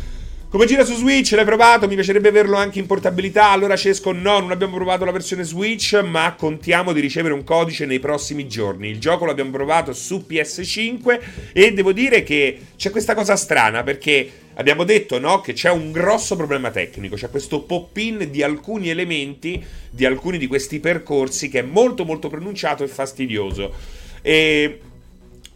Come 0.50 0.66
gira 0.66 0.85
su 0.85 0.97
Switch? 0.97 1.30
L'hai 1.30 1.45
provato? 1.45 1.87
Mi 1.87 1.95
piacerebbe 1.95 2.26
averlo 2.26 2.57
anche 2.57 2.80
in 2.80 2.87
portabilità. 2.87 3.50
Allora 3.50 3.76
Cesco, 3.76 4.11
no, 4.11 4.40
non 4.40 4.50
abbiamo 4.50 4.75
provato 4.75 5.04
la 5.04 5.12
versione 5.12 5.45
Switch, 5.45 5.92
ma 6.04 6.35
contiamo 6.37 6.92
di 6.92 6.99
ricevere 6.99 7.35
un 7.35 7.45
codice 7.45 7.87
nei 7.87 8.00
prossimi 8.00 8.49
giorni. 8.49 8.88
Il 8.88 8.99
gioco 8.99 9.26
l'abbiamo 9.26 9.52
provato 9.52 9.92
su 9.92 10.25
PS5 10.28 11.21
e 11.52 11.73
devo 11.73 11.92
dire 11.92 12.25
che 12.25 12.59
c'è 12.76 12.90
questa 12.90 13.14
cosa 13.14 13.37
strana 13.37 13.85
perché 13.85 14.28
abbiamo 14.54 14.83
detto 14.83 15.21
no, 15.21 15.40
che 15.40 15.52
c'è 15.52 15.71
un 15.71 15.92
grosso 15.92 16.35
problema 16.35 16.73
tecnico, 16.73 17.14
c'è 17.14 17.30
questo 17.30 17.62
pop-in 17.62 18.26
di 18.28 18.42
alcuni 18.42 18.90
elementi, 18.90 19.64
di 19.88 20.04
alcuni 20.04 20.37
di 20.37 20.49
questi 20.49 20.80
percorsi 20.80 21.49
che 21.49 21.61
è 21.61 21.62
molto 21.62 22.04
molto 22.04 22.28
pronunciato 22.28 22.83
e 22.83 22.88
fastidioso. 22.88 23.73
E 24.21 24.80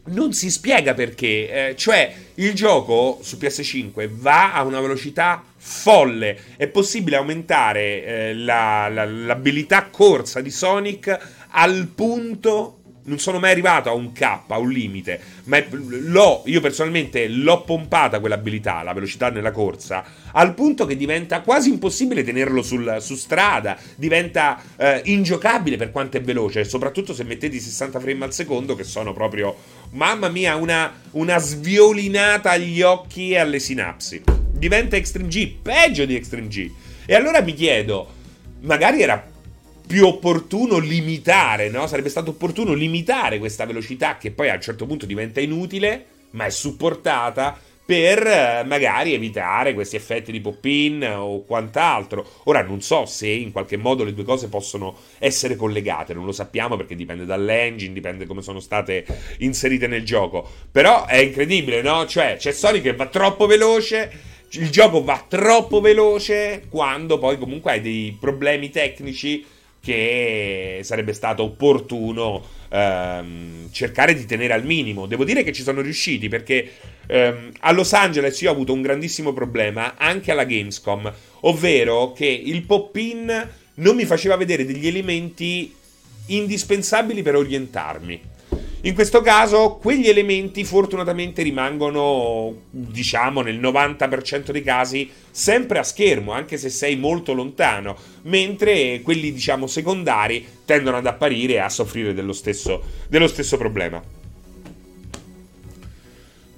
non 0.06 0.32
si 0.32 0.50
spiega 0.50 0.94
perché, 0.94 1.68
eh, 1.68 1.76
cioè 1.76 2.14
il 2.34 2.52
gioco 2.54 3.20
su 3.22 3.36
PS5 3.36 4.08
va 4.10 4.52
a 4.52 4.62
una 4.62 4.80
velocità 4.80 5.42
folle, 5.56 6.38
è 6.56 6.66
possibile 6.66 7.16
aumentare 7.16 8.04
eh, 8.04 8.34
la, 8.34 8.88
la, 8.88 9.04
l'abilità 9.04 9.88
corsa 9.90 10.40
di 10.40 10.50
Sonic 10.50 11.18
al 11.50 11.86
punto 11.94 12.80
non 13.04 13.18
sono 13.18 13.38
mai 13.38 13.50
arrivato 13.50 13.88
a 13.88 13.92
un 13.92 14.12
K, 14.12 14.22
a 14.46 14.58
un 14.58 14.70
limite, 14.70 15.20
ma 15.44 15.62
l'ho, 15.70 16.42
io 16.46 16.60
personalmente 16.60 17.28
l'ho 17.28 17.62
pompata 17.62 18.20
quell'abilità, 18.20 18.82
la 18.82 18.92
velocità 18.92 19.30
nella 19.30 19.50
corsa, 19.50 20.04
al 20.32 20.54
punto 20.54 20.86
che 20.86 20.96
diventa 20.96 21.40
quasi 21.40 21.68
impossibile 21.70 22.24
tenerlo 22.24 22.62
sul, 22.62 22.98
su 23.00 23.14
strada, 23.14 23.76
diventa 23.96 24.60
eh, 24.76 25.02
ingiocabile 25.04 25.76
per 25.76 25.90
quanto 25.90 26.16
è 26.16 26.22
veloce, 26.22 26.64
soprattutto 26.64 27.12
se 27.12 27.24
mettete 27.24 27.56
i 27.56 27.60
60 27.60 28.00
frame 28.00 28.24
al 28.24 28.32
secondo 28.32 28.74
che 28.74 28.84
sono 28.84 29.12
proprio, 29.12 29.54
mamma 29.90 30.28
mia, 30.28 30.56
una, 30.56 30.92
una 31.12 31.38
sviolinata 31.38 32.50
agli 32.50 32.82
occhi 32.82 33.30
e 33.30 33.38
alle 33.38 33.58
sinapsi. 33.58 34.22
Diventa 34.50 34.96
Extreme 34.96 35.28
G, 35.28 35.56
peggio 35.60 36.04
di 36.04 36.14
Extreme 36.14 36.48
G. 36.48 36.70
E 37.04 37.14
allora 37.14 37.42
mi 37.42 37.52
chiedo, 37.52 38.08
magari 38.60 39.02
era 39.02 39.32
più 39.86 40.06
opportuno 40.06 40.78
limitare, 40.78 41.68
no? 41.68 41.86
Sarebbe 41.86 42.08
stato 42.08 42.30
opportuno 42.30 42.72
limitare 42.72 43.38
questa 43.38 43.66
velocità 43.66 44.16
che 44.16 44.30
poi 44.30 44.48
a 44.48 44.54
un 44.54 44.60
certo 44.60 44.86
punto 44.86 45.06
diventa 45.06 45.40
inutile, 45.40 46.06
ma 46.30 46.46
è 46.46 46.50
supportata 46.50 47.58
per 47.86 48.26
eh, 48.26 48.64
magari 48.64 49.12
evitare 49.12 49.74
questi 49.74 49.96
effetti 49.96 50.32
di 50.32 50.40
pop-in 50.40 51.06
o 51.16 51.44
quant'altro. 51.44 52.26
Ora 52.44 52.62
non 52.62 52.80
so 52.80 53.04
se 53.04 53.28
in 53.28 53.52
qualche 53.52 53.76
modo 53.76 54.04
le 54.04 54.14
due 54.14 54.24
cose 54.24 54.48
possono 54.48 54.96
essere 55.18 55.54
collegate, 55.54 56.14
non 56.14 56.24
lo 56.24 56.32
sappiamo 56.32 56.76
perché 56.76 56.96
dipende 56.96 57.26
dall'engine, 57.26 57.92
dipende 57.92 58.26
come 58.26 58.40
sono 58.40 58.60
state 58.60 59.04
inserite 59.38 59.86
nel 59.86 60.04
gioco. 60.04 60.48
Però 60.70 61.04
è 61.04 61.16
incredibile, 61.16 61.82
no? 61.82 62.06
Cioè, 62.06 62.36
c'è 62.38 62.52
Sonic 62.52 62.82
che 62.82 62.94
va 62.94 63.06
troppo 63.06 63.46
veloce 63.46 64.32
il 64.56 64.70
gioco 64.70 65.02
va 65.02 65.24
troppo 65.26 65.80
veloce 65.80 66.66
quando 66.68 67.18
poi 67.18 67.38
comunque 67.38 67.72
hai 67.72 67.80
dei 67.80 68.16
problemi 68.18 68.70
tecnici 68.70 69.44
che 69.84 70.80
sarebbe 70.82 71.12
stato 71.12 71.42
opportuno 71.42 72.42
ehm, 72.70 73.70
cercare 73.70 74.14
di 74.14 74.24
tenere 74.24 74.54
al 74.54 74.64
minimo. 74.64 75.06
Devo 75.06 75.24
dire 75.24 75.42
che 75.42 75.52
ci 75.52 75.62
sono 75.62 75.82
riusciti 75.82 76.28
perché 76.28 76.70
ehm, 77.06 77.52
a 77.60 77.72
Los 77.72 77.92
Angeles 77.92 78.40
io 78.40 78.48
ho 78.48 78.52
avuto 78.52 78.72
un 78.72 78.80
grandissimo 78.80 79.34
problema 79.34 79.96
anche 79.96 80.32
alla 80.32 80.44
Gamescom, 80.44 81.12
ovvero 81.40 82.12
che 82.12 82.26
il 82.26 82.62
pop-in 82.62 83.48
non 83.74 83.94
mi 83.94 84.06
faceva 84.06 84.36
vedere 84.36 84.64
degli 84.64 84.86
elementi 84.86 85.74
indispensabili 86.26 87.20
per 87.22 87.36
orientarmi. 87.36 88.32
In 88.84 88.92
questo 88.92 89.22
caso 89.22 89.78
quegli 89.80 90.08
elementi 90.08 90.62
fortunatamente 90.62 91.42
rimangono, 91.42 92.64
diciamo, 92.68 93.40
nel 93.40 93.58
90% 93.58 94.50
dei 94.50 94.62
casi 94.62 95.10
sempre 95.30 95.78
a 95.78 95.82
schermo, 95.82 96.32
anche 96.32 96.58
se 96.58 96.68
sei 96.68 96.94
molto 96.94 97.32
lontano, 97.32 97.96
mentre 98.24 99.00
quelli, 99.00 99.32
diciamo, 99.32 99.66
secondari 99.66 100.46
tendono 100.66 100.98
ad 100.98 101.06
apparire 101.06 101.54
e 101.54 101.58
a 101.60 101.70
soffrire 101.70 102.12
dello 102.12 102.34
stesso, 102.34 102.82
dello 103.08 103.26
stesso 103.26 103.56
problema. 103.56 104.02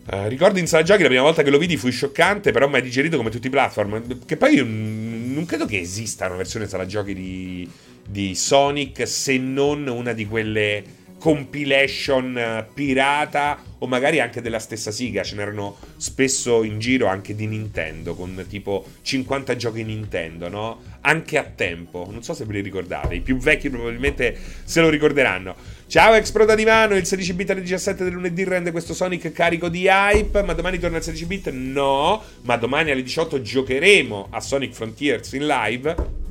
Uh, 0.09 0.27
ricordo 0.27 0.59
in 0.59 0.67
sala 0.67 0.83
giochi 0.83 1.03
la 1.03 1.09
prima 1.09 1.23
volta 1.23 1.45
che 1.45 1.51
lo 1.51 1.59
vidi 1.59 1.77
fu 1.77 1.89
scioccante, 1.91 2.51
però 2.51 2.67
mi 2.69 2.79
ha 2.79 2.81
digerito 2.81 3.17
come 3.17 3.31
tutti 3.31 3.47
i 3.47 3.51
platform. 3.51 4.25
Che 4.27 4.37
poi 4.37 4.55
io 4.55 4.65
non 4.67 5.45
credo 5.47 5.65
che 5.65 5.79
esista 5.79 6.27
una 6.27 6.37
versione 6.37 6.67
sala 6.67 6.87
giochi 6.87 7.15
di, 7.15 7.71
di 8.05 8.35
Sonic 8.35 9.07
se 9.07 9.39
non 9.39 9.87
una 9.87 10.13
di 10.13 10.27
quelle 10.27 11.05
compilation 11.19 12.37
eh, 12.37 12.67
pirata 12.73 13.59
o 13.79 13.87
magari 13.87 14.21
anche 14.21 14.41
della 14.41 14.59
stessa 14.59 14.91
siga, 14.91 15.23
ce 15.23 15.35
n'erano 15.35 15.77
spesso 15.97 16.63
in 16.63 16.79
giro 16.79 17.07
anche 17.07 17.35
di 17.35 17.47
Nintendo 17.47 18.15
con 18.15 18.45
tipo 18.49 18.87
50 19.03 19.57
giochi 19.57 19.85
Nintendo, 19.85 20.49
no? 20.49 20.83
Anche 21.03 21.39
a 21.39 21.45
tempo, 21.45 22.09
non 22.11 22.23
so 22.23 22.33
se 22.35 22.45
ve 22.45 22.55
li 22.55 22.61
ricordate, 22.61 23.15
i 23.15 23.21
più 23.21 23.37
vecchi 23.37 23.69
probabilmente 23.69 24.37
se 24.65 24.81
lo 24.81 24.89
ricorderanno. 24.89 25.55
Ciao 25.87 26.15
ex 26.15 26.31
Proda 26.31 26.55
di 26.55 26.65
mano, 26.65 26.97
il 26.97 27.05
16 27.05 27.33
bit 27.35 27.51
alle 27.51 27.61
17 27.61 28.03
del 28.05 28.13
lunedì 28.13 28.45
rende 28.45 28.71
questo 28.71 28.95
Sonic 28.95 29.31
carico 29.33 29.69
di 29.69 29.87
hype, 29.87 30.43
ma 30.43 30.53
domani 30.53 30.79
torna 30.79 30.97
il 30.97 31.03
16 31.03 31.27
bit? 31.27 31.51
No, 31.51 32.23
ma 32.43 32.57
domani 32.57 32.91
alle 32.91 33.03
18 33.03 33.43
giocheremo 33.43 34.29
a 34.31 34.41
Sonic 34.41 34.73
Frontiers 34.73 35.33
in 35.33 35.47
live 35.47 36.25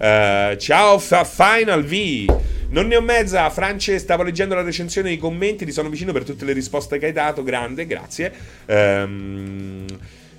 Uh, 0.00 0.56
ciao 0.56 0.98
Final 0.98 1.84
V. 1.84 2.24
Non 2.70 2.86
ne 2.86 2.94
ho 2.94 3.00
mezza, 3.00 3.50
France, 3.50 3.98
stavo 3.98 4.22
leggendo 4.22 4.54
la 4.54 4.62
recensione 4.62 5.08
dei 5.08 5.18
commenti, 5.18 5.64
ti 5.64 5.72
sono 5.72 5.88
vicino 5.88 6.12
per 6.12 6.22
tutte 6.22 6.44
le 6.44 6.52
risposte 6.52 6.98
che 6.98 7.06
hai 7.06 7.12
dato, 7.12 7.42
grande, 7.42 7.84
grazie. 7.84 8.32
Um, 8.66 9.86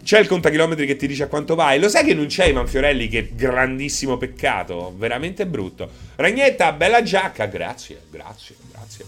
c'è 0.01 0.17
il 0.17 0.27
contachilometri 0.27 0.85
che 0.85 0.95
ti 0.95 1.07
dice 1.07 1.23
a 1.23 1.27
quanto 1.27 1.55
vai. 1.55 1.77
Lo 1.77 1.89
sai 1.89 2.05
che 2.05 2.13
non 2.13 2.27
c'è 2.27 2.45
Ivan 2.45 2.67
Fiorelli, 2.67 3.09
che 3.09 3.31
grandissimo 3.35 4.15
peccato, 4.15 4.95
veramente 4.97 5.45
brutto. 5.45 5.89
Ragnetta, 6.15 6.71
bella 6.71 7.03
giacca, 7.03 7.47
grazie, 7.47 8.03
grazie, 8.09 8.55
grazie. 8.71 9.05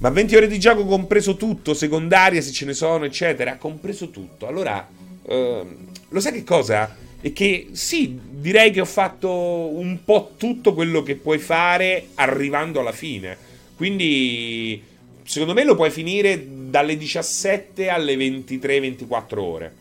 Ma 0.00 0.10
20 0.10 0.36
ore 0.36 0.46
di 0.46 0.58
gioco 0.58 0.84
compreso 0.84 1.36
tutto, 1.36 1.72
secondarie 1.72 2.42
se 2.42 2.52
ce 2.52 2.66
ne 2.66 2.74
sono, 2.74 3.06
eccetera, 3.06 3.56
compreso 3.56 4.10
tutto. 4.10 4.46
Allora, 4.46 4.86
uh, 5.22 5.66
lo 6.06 6.20
sai 6.20 6.32
che 6.32 6.44
cosa? 6.44 6.94
E 7.20 7.32
che 7.32 7.68
sì, 7.72 8.18
direi 8.30 8.70
che 8.70 8.80
ho 8.80 8.86
fatto 8.86 9.30
un 9.30 9.98
po' 10.04 10.34
tutto 10.36 10.72
quello 10.72 11.02
che 11.02 11.16
puoi 11.16 11.38
fare 11.38 12.08
arrivando 12.14 12.80
alla 12.80 12.92
fine. 12.92 13.36
Quindi, 13.76 14.82
secondo 15.24 15.54
me 15.54 15.64
lo 15.64 15.74
puoi 15.74 15.90
finire 15.90 16.44
dalle 16.68 16.96
17 16.96 17.88
alle 17.88 18.14
23-24 18.14 19.38
ore. 19.38 19.74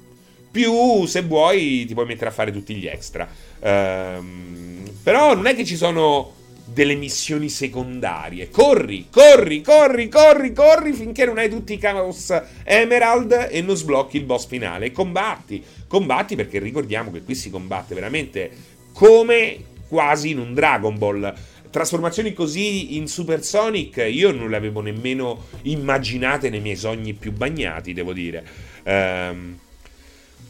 Più, 0.50 1.06
se 1.06 1.22
vuoi, 1.22 1.86
ti 1.86 1.94
puoi 1.94 2.06
mettere 2.06 2.30
a 2.30 2.34
fare 2.34 2.52
tutti 2.52 2.74
gli 2.74 2.88
extra. 2.88 3.30
Ehm, 3.60 4.90
però 5.04 5.36
non 5.36 5.46
è 5.46 5.56
che 5.56 5.66
ci 5.66 5.76
sono 5.76 6.34
delle 6.68 6.96
missioni 6.96 7.50
secondarie. 7.50 8.50
Corri, 8.50 9.08
corri, 9.10 9.62
corri, 9.62 10.10
corri, 10.10 10.54
corri 10.54 10.94
finché 10.94 11.26
non 11.26 11.38
hai 11.38 11.50
tutti 11.50 11.74
i 11.74 11.78
Chaos 11.78 12.36
Emerald 12.64 13.48
e 13.50 13.62
non 13.62 13.76
sblocchi 13.76 14.18
il 14.18 14.24
boss 14.24 14.48
finale. 14.48 14.92
Combatti, 14.92 15.64
combatti 15.88 16.36
perché 16.36 16.60
ricordiamo 16.60 17.12
che 17.12 17.24
qui 17.24 17.36
si 17.36 17.50
combatte 17.50 17.96
veramente 17.96 18.52
come 18.92 19.58
quasi 19.88 20.32
in 20.32 20.40
un 20.40 20.54
Dragon 20.54 20.98
Ball. 20.98 21.34
Trasformazioni 21.70 22.34
così 22.34 22.98
in 22.98 23.08
Super 23.08 23.44
Sonic 23.44 24.06
io 24.10 24.32
non 24.32 24.50
le 24.50 24.56
avevo 24.58 24.82
nemmeno 24.82 25.46
immaginate 25.64 26.50
nei 26.50 26.62
miei 26.62 26.76
sogni 26.76 27.14
più 27.14 27.32
bagnati, 27.32 27.94
devo 27.94 28.14
dire. 28.14 28.46
Ehm 28.84 29.60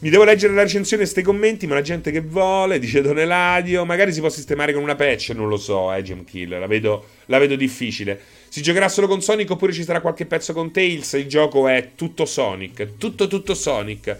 mi 0.00 0.10
devo 0.10 0.22
leggere 0.22 0.54
la 0.54 0.62
recensione 0.62 1.02
e 1.02 1.06
questi 1.06 1.24
commenti, 1.24 1.66
ma 1.66 1.74
la 1.74 1.80
gente 1.80 2.12
che 2.12 2.20
vuole, 2.20 2.78
dice 2.78 3.00
Don 3.00 3.18
Eladio, 3.18 3.84
magari 3.84 4.12
si 4.12 4.20
può 4.20 4.28
sistemare 4.28 4.72
con 4.72 4.82
una 4.82 4.94
patch, 4.94 5.30
non 5.30 5.48
lo 5.48 5.56
so, 5.56 5.92
eh, 5.92 6.02
Gem 6.02 6.24
Kill, 6.24 6.56
la 6.56 6.68
vedo, 6.68 7.06
la 7.26 7.38
vedo 7.38 7.56
difficile. 7.56 8.20
Si 8.48 8.62
giocherà 8.62 8.88
solo 8.88 9.08
con 9.08 9.20
Sonic 9.20 9.50
oppure 9.50 9.72
ci 9.72 9.82
sarà 9.82 10.00
qualche 10.00 10.24
pezzo 10.24 10.52
con 10.52 10.70
Tails? 10.70 11.14
Il 11.14 11.26
gioco 11.26 11.66
è 11.66 11.90
tutto 11.96 12.26
Sonic, 12.26 12.96
tutto 12.96 13.26
tutto 13.26 13.54
Sonic. 13.54 14.16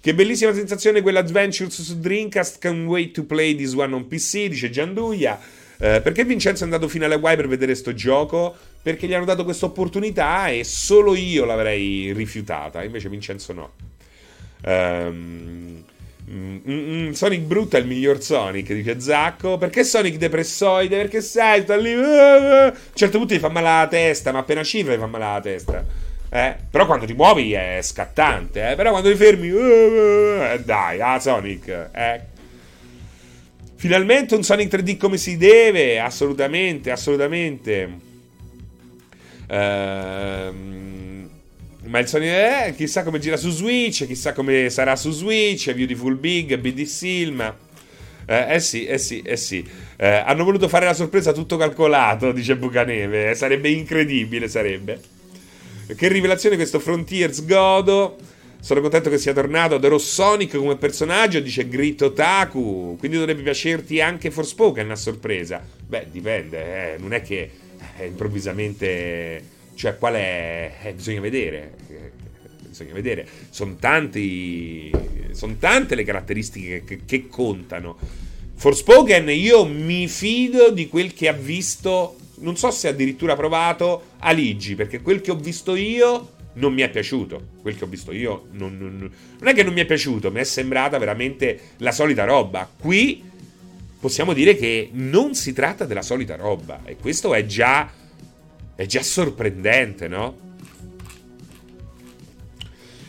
Che 0.00 0.14
bellissima 0.14 0.52
sensazione 0.52 1.00
quella 1.00 1.20
Adventures 1.20 1.80
su 1.80 2.00
Dreamcast, 2.00 2.58
can't 2.58 2.86
wait 2.86 3.12
to 3.12 3.24
play 3.24 3.54
this 3.54 3.74
one 3.74 3.94
on 3.94 4.08
PC, 4.08 4.48
dice 4.48 4.68
Gianduia. 4.68 5.38
Eh, 5.78 6.00
perché 6.02 6.24
Vincenzo 6.24 6.62
è 6.62 6.64
andato 6.64 6.88
fino 6.88 7.04
alle 7.04 7.14
Hawaii 7.14 7.36
per 7.36 7.46
vedere 7.46 7.76
sto 7.76 7.94
gioco? 7.94 8.54
Perché 8.82 9.06
gli 9.06 9.14
hanno 9.14 9.24
dato 9.24 9.44
questa 9.44 9.66
opportunità 9.66 10.48
e 10.48 10.64
solo 10.64 11.14
io 11.14 11.44
l'avrei 11.44 12.12
rifiutata, 12.12 12.82
invece 12.82 13.08
Vincenzo 13.08 13.52
no. 13.52 13.89
Um, 14.64 15.82
Sonic 17.12 17.40
brutto 17.40 17.76
è 17.76 17.80
il 17.80 17.86
miglior 17.86 18.22
Sonic, 18.22 18.72
dice 18.72 19.00
Zacco. 19.00 19.58
Perché 19.58 19.82
Sonic 19.82 20.16
depressoide? 20.16 20.96
Perché 20.96 21.20
sai, 21.20 21.62
sta 21.62 21.76
lì. 21.76 21.92
A 21.92 22.66
un 22.66 22.72
certo 22.94 23.18
punto 23.18 23.34
gli 23.34 23.38
fa 23.38 23.48
male 23.48 23.66
la 23.66 23.88
testa, 23.88 24.30
ma 24.30 24.38
appena 24.38 24.62
cifra 24.62 24.94
gli 24.94 24.98
fa 24.98 25.06
male 25.06 25.24
la 25.24 25.40
testa. 25.40 25.84
Eh? 26.32 26.56
Però 26.70 26.86
quando 26.86 27.06
ti 27.06 27.14
muovi 27.14 27.52
è 27.52 27.80
scattante, 27.82 28.70
eh? 28.70 28.74
Però 28.76 28.90
quando 28.90 29.10
ti 29.10 29.16
fermi. 29.16 29.48
Eh, 29.48 30.60
dai, 30.64 31.00
ah, 31.00 31.18
Sonic. 31.18 31.88
Eh. 31.92 32.20
Finalmente 33.74 34.36
un 34.36 34.44
Sonic 34.44 34.72
3D 34.72 34.96
come 34.96 35.16
si 35.16 35.36
deve. 35.36 35.98
Assolutamente, 35.98 36.92
assolutamente. 36.92 38.08
Ehm 39.48 40.99
ma 41.90 41.98
il 41.98 42.06
Sony 42.06 42.28
eh, 42.28 42.74
chissà 42.76 43.02
come 43.02 43.18
gira 43.18 43.36
su 43.36 43.50
Switch, 43.50 44.06
chissà 44.06 44.32
come 44.32 44.70
sarà 44.70 44.94
su 44.94 45.10
Switch, 45.10 45.74
Beautiful 45.74 46.14
Big, 46.14 46.56
BD 46.56 46.84
Silma. 46.84 47.54
Eh, 48.24 48.54
eh, 48.54 48.60
sì, 48.60 48.86
eh 48.86 48.96
sì, 48.96 49.20
eh 49.22 49.36
sì. 49.36 49.68
Eh, 49.96 50.06
hanno 50.06 50.44
voluto 50.44 50.68
fare 50.68 50.84
la 50.84 50.94
sorpresa 50.94 51.32
tutto 51.32 51.56
calcolato, 51.56 52.30
dice 52.30 52.56
Bucaneve. 52.56 53.30
Eh, 53.30 53.34
sarebbe 53.34 53.70
incredibile, 53.70 54.46
sarebbe. 54.46 55.00
Che 55.96 56.08
rivelazione 56.08 56.54
questo 56.54 56.78
Frontiers 56.78 57.44
godo. 57.44 58.16
Sono 58.60 58.80
contento 58.82 59.10
che 59.10 59.18
sia 59.18 59.32
tornato. 59.32 59.74
Adoro 59.74 59.98
Sonic 59.98 60.56
come 60.58 60.76
personaggio, 60.76 61.40
dice 61.40 61.66
Grit 61.66 62.12
Taku. 62.12 62.94
Quindi 63.00 63.16
dovrebbe 63.16 63.42
piacerti 63.42 64.00
anche 64.00 64.30
Forspoken 64.30 64.92
a 64.92 64.96
sorpresa. 64.96 65.60
Beh, 65.84 66.06
dipende, 66.12 66.94
eh. 66.94 66.98
non 66.98 67.14
è 67.14 67.20
che 67.20 67.50
eh, 67.98 68.06
improvvisamente 68.06 69.58
cioè, 69.80 69.96
qual 69.96 70.12
è... 70.12 70.72
Eh, 70.82 70.92
bisogna 70.92 71.20
vedere. 71.20 71.72
Bisogna 72.68 72.92
vedere. 72.92 73.26
Sono 73.48 73.76
tanti... 73.76 74.90
Sono 75.30 75.56
tante 75.58 75.94
le 75.94 76.04
caratteristiche 76.04 76.84
che, 76.84 77.00
che 77.06 77.28
contano. 77.28 77.96
Forspoken 78.56 79.30
io 79.30 79.64
mi 79.64 80.06
fido 80.06 80.70
di 80.70 80.86
quel 80.86 81.14
che 81.14 81.28
ha 81.28 81.32
visto, 81.32 82.16
non 82.40 82.58
so 82.58 82.70
se 82.70 82.88
addirittura 82.88 83.34
provato, 83.36 84.02
Aligi, 84.18 84.74
perché 84.74 85.00
quel 85.00 85.22
che 85.22 85.30
ho 85.30 85.36
visto 85.36 85.74
io 85.74 86.32
non 86.54 86.74
mi 86.74 86.82
è 86.82 86.90
piaciuto. 86.90 87.42
Quel 87.62 87.74
che 87.78 87.84
ho 87.84 87.86
visto 87.86 88.12
io 88.12 88.48
non, 88.50 88.76
non, 88.76 89.10
non, 89.38 89.48
è 89.48 89.54
che 89.54 89.62
non 89.62 89.72
mi 89.72 89.80
è 89.80 89.86
piaciuto, 89.86 90.30
mi 90.30 90.40
è 90.40 90.44
sembrata 90.44 90.98
veramente 90.98 91.58
la 91.78 91.92
solita 91.92 92.24
roba. 92.24 92.70
Qui 92.78 93.22
possiamo 93.98 94.34
dire 94.34 94.54
che 94.56 94.90
non 94.92 95.34
si 95.34 95.54
tratta 95.54 95.86
della 95.86 96.02
solita 96.02 96.36
roba 96.36 96.82
e 96.84 96.96
questo 96.96 97.32
è 97.32 97.46
già 97.46 97.99
è 98.80 98.86
già 98.86 99.02
sorprendente, 99.02 100.08
no? 100.08 100.38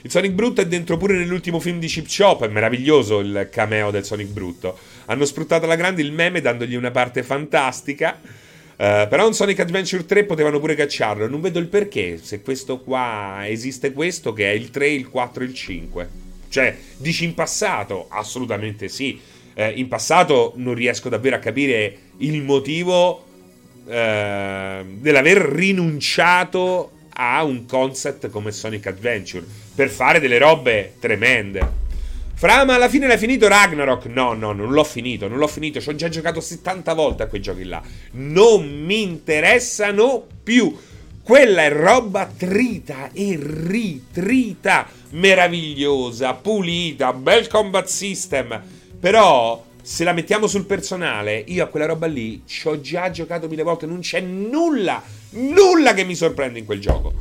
Il 0.02 0.12
Sonic 0.12 0.34
Brutto 0.34 0.60
è 0.60 0.68
dentro 0.68 0.98
pure 0.98 1.16
nell'ultimo 1.16 1.62
film 1.62 1.80
di 1.80 1.88
Chip 1.88 2.08
Chop. 2.14 2.44
È 2.44 2.50
meraviglioso 2.50 3.20
il 3.20 3.48
cameo 3.50 3.90
del 3.90 4.04
Sonic 4.04 4.28
Brutto. 4.28 4.78
Hanno 5.06 5.24
sfruttato 5.24 5.64
alla 5.64 5.78
grande 5.78 6.02
il 6.02 6.12
meme 6.12 6.42
dandogli 6.42 6.76
una 6.76 6.92
parte 6.92 7.24
fantastica. 7.24 8.20
Uh, 8.22 9.08
però 9.08 9.26
un 9.26 9.34
Sonic 9.34 9.62
Adventure 9.62 10.06
3 10.06 10.26
potevano 10.26 10.60
pure 10.60 10.76
cacciarlo. 10.76 11.30
Non 11.30 11.40
vedo 11.40 11.60
il 11.60 11.68
perché. 11.68 12.20
Se 12.22 12.42
questo 12.42 12.82
qua 12.82 13.44
esiste 13.46 13.94
questo, 13.94 14.34
che 14.34 14.52
è 14.52 14.54
il 14.54 14.72
3, 14.72 14.90
il 14.90 15.08
4 15.08 15.42
e 15.42 15.46
il 15.46 15.54
5. 15.54 16.10
Cioè, 16.50 16.78
dici 16.98 17.24
in 17.24 17.34
passato? 17.34 18.08
Assolutamente 18.10 18.90
sì. 18.90 19.18
Uh, 19.54 19.72
in 19.74 19.88
passato 19.88 20.52
non 20.58 20.74
riesco 20.74 21.08
davvero 21.08 21.38
a 21.38 21.40
capire 21.40 21.98
il 22.18 22.42
motivo 22.42 23.30
eh, 23.88 24.86
dell'aver 24.86 25.38
rinunciato 25.38 26.92
a 27.14 27.44
un 27.44 27.66
concept 27.66 28.30
come 28.30 28.52
Sonic 28.52 28.88
Adventure 28.88 29.46
per 29.76 29.90
fare 29.90 30.20
delle 30.20 30.38
robe 30.38 30.96
tremende. 31.00 31.80
Fra, 32.42 32.66
ma 32.66 32.74
alla 32.74 32.90
fine 32.90 33.06
l'hai 33.06 33.20
finito 33.20 33.48
Ragnarok? 33.48 34.06
No, 34.06 34.34
no, 34.34 34.52
non 34.52 34.72
l'ho 34.72 34.84
finito, 34.84 35.28
non 35.28 35.38
l'ho 35.38 35.46
finito. 35.46 35.80
Ci 35.80 35.90
ho 35.90 35.96
già 35.96 36.10
giocato 36.10 36.42
70 36.42 36.94
volte 36.96 37.22
a 37.22 37.28
quei 37.28 37.40
giochi 37.40 37.66
là. 37.66 37.80
Non 38.14 38.68
mi 38.68 39.04
interessano 39.04 40.26
più. 40.44 40.76
Quella 41.22 41.62
è 41.62 41.72
roba 41.72 42.26
trita 42.26 43.12
e 43.14 43.38
ritrita, 43.40 44.88
meravigliosa, 45.12 46.34
pulita, 46.34 47.14
bel 47.14 47.48
combat 47.48 47.86
system. 47.86 48.60
Però 49.00 49.64
se 49.82 50.04
la 50.04 50.14
mettiamo 50.14 50.48
sul 50.48 50.66
personale, 50.66 51.44
io 51.48 51.64
a 51.64 51.68
quella 51.68 51.86
roba 51.86 52.08
lì 52.08 52.44
ci 52.46 52.68
ho 52.68 52.80
già 52.82 53.10
giocato 53.10 53.48
mille 53.48 53.64
volte, 53.64 53.86
non 53.86 54.00
c'è 54.00 54.20
nulla, 54.20 55.02
nulla 55.32 55.94
che 55.94 56.04
mi 56.04 56.16
sorprende 56.16 56.60
in 56.60 56.66
quel 56.66 56.80
gioco. 56.80 57.14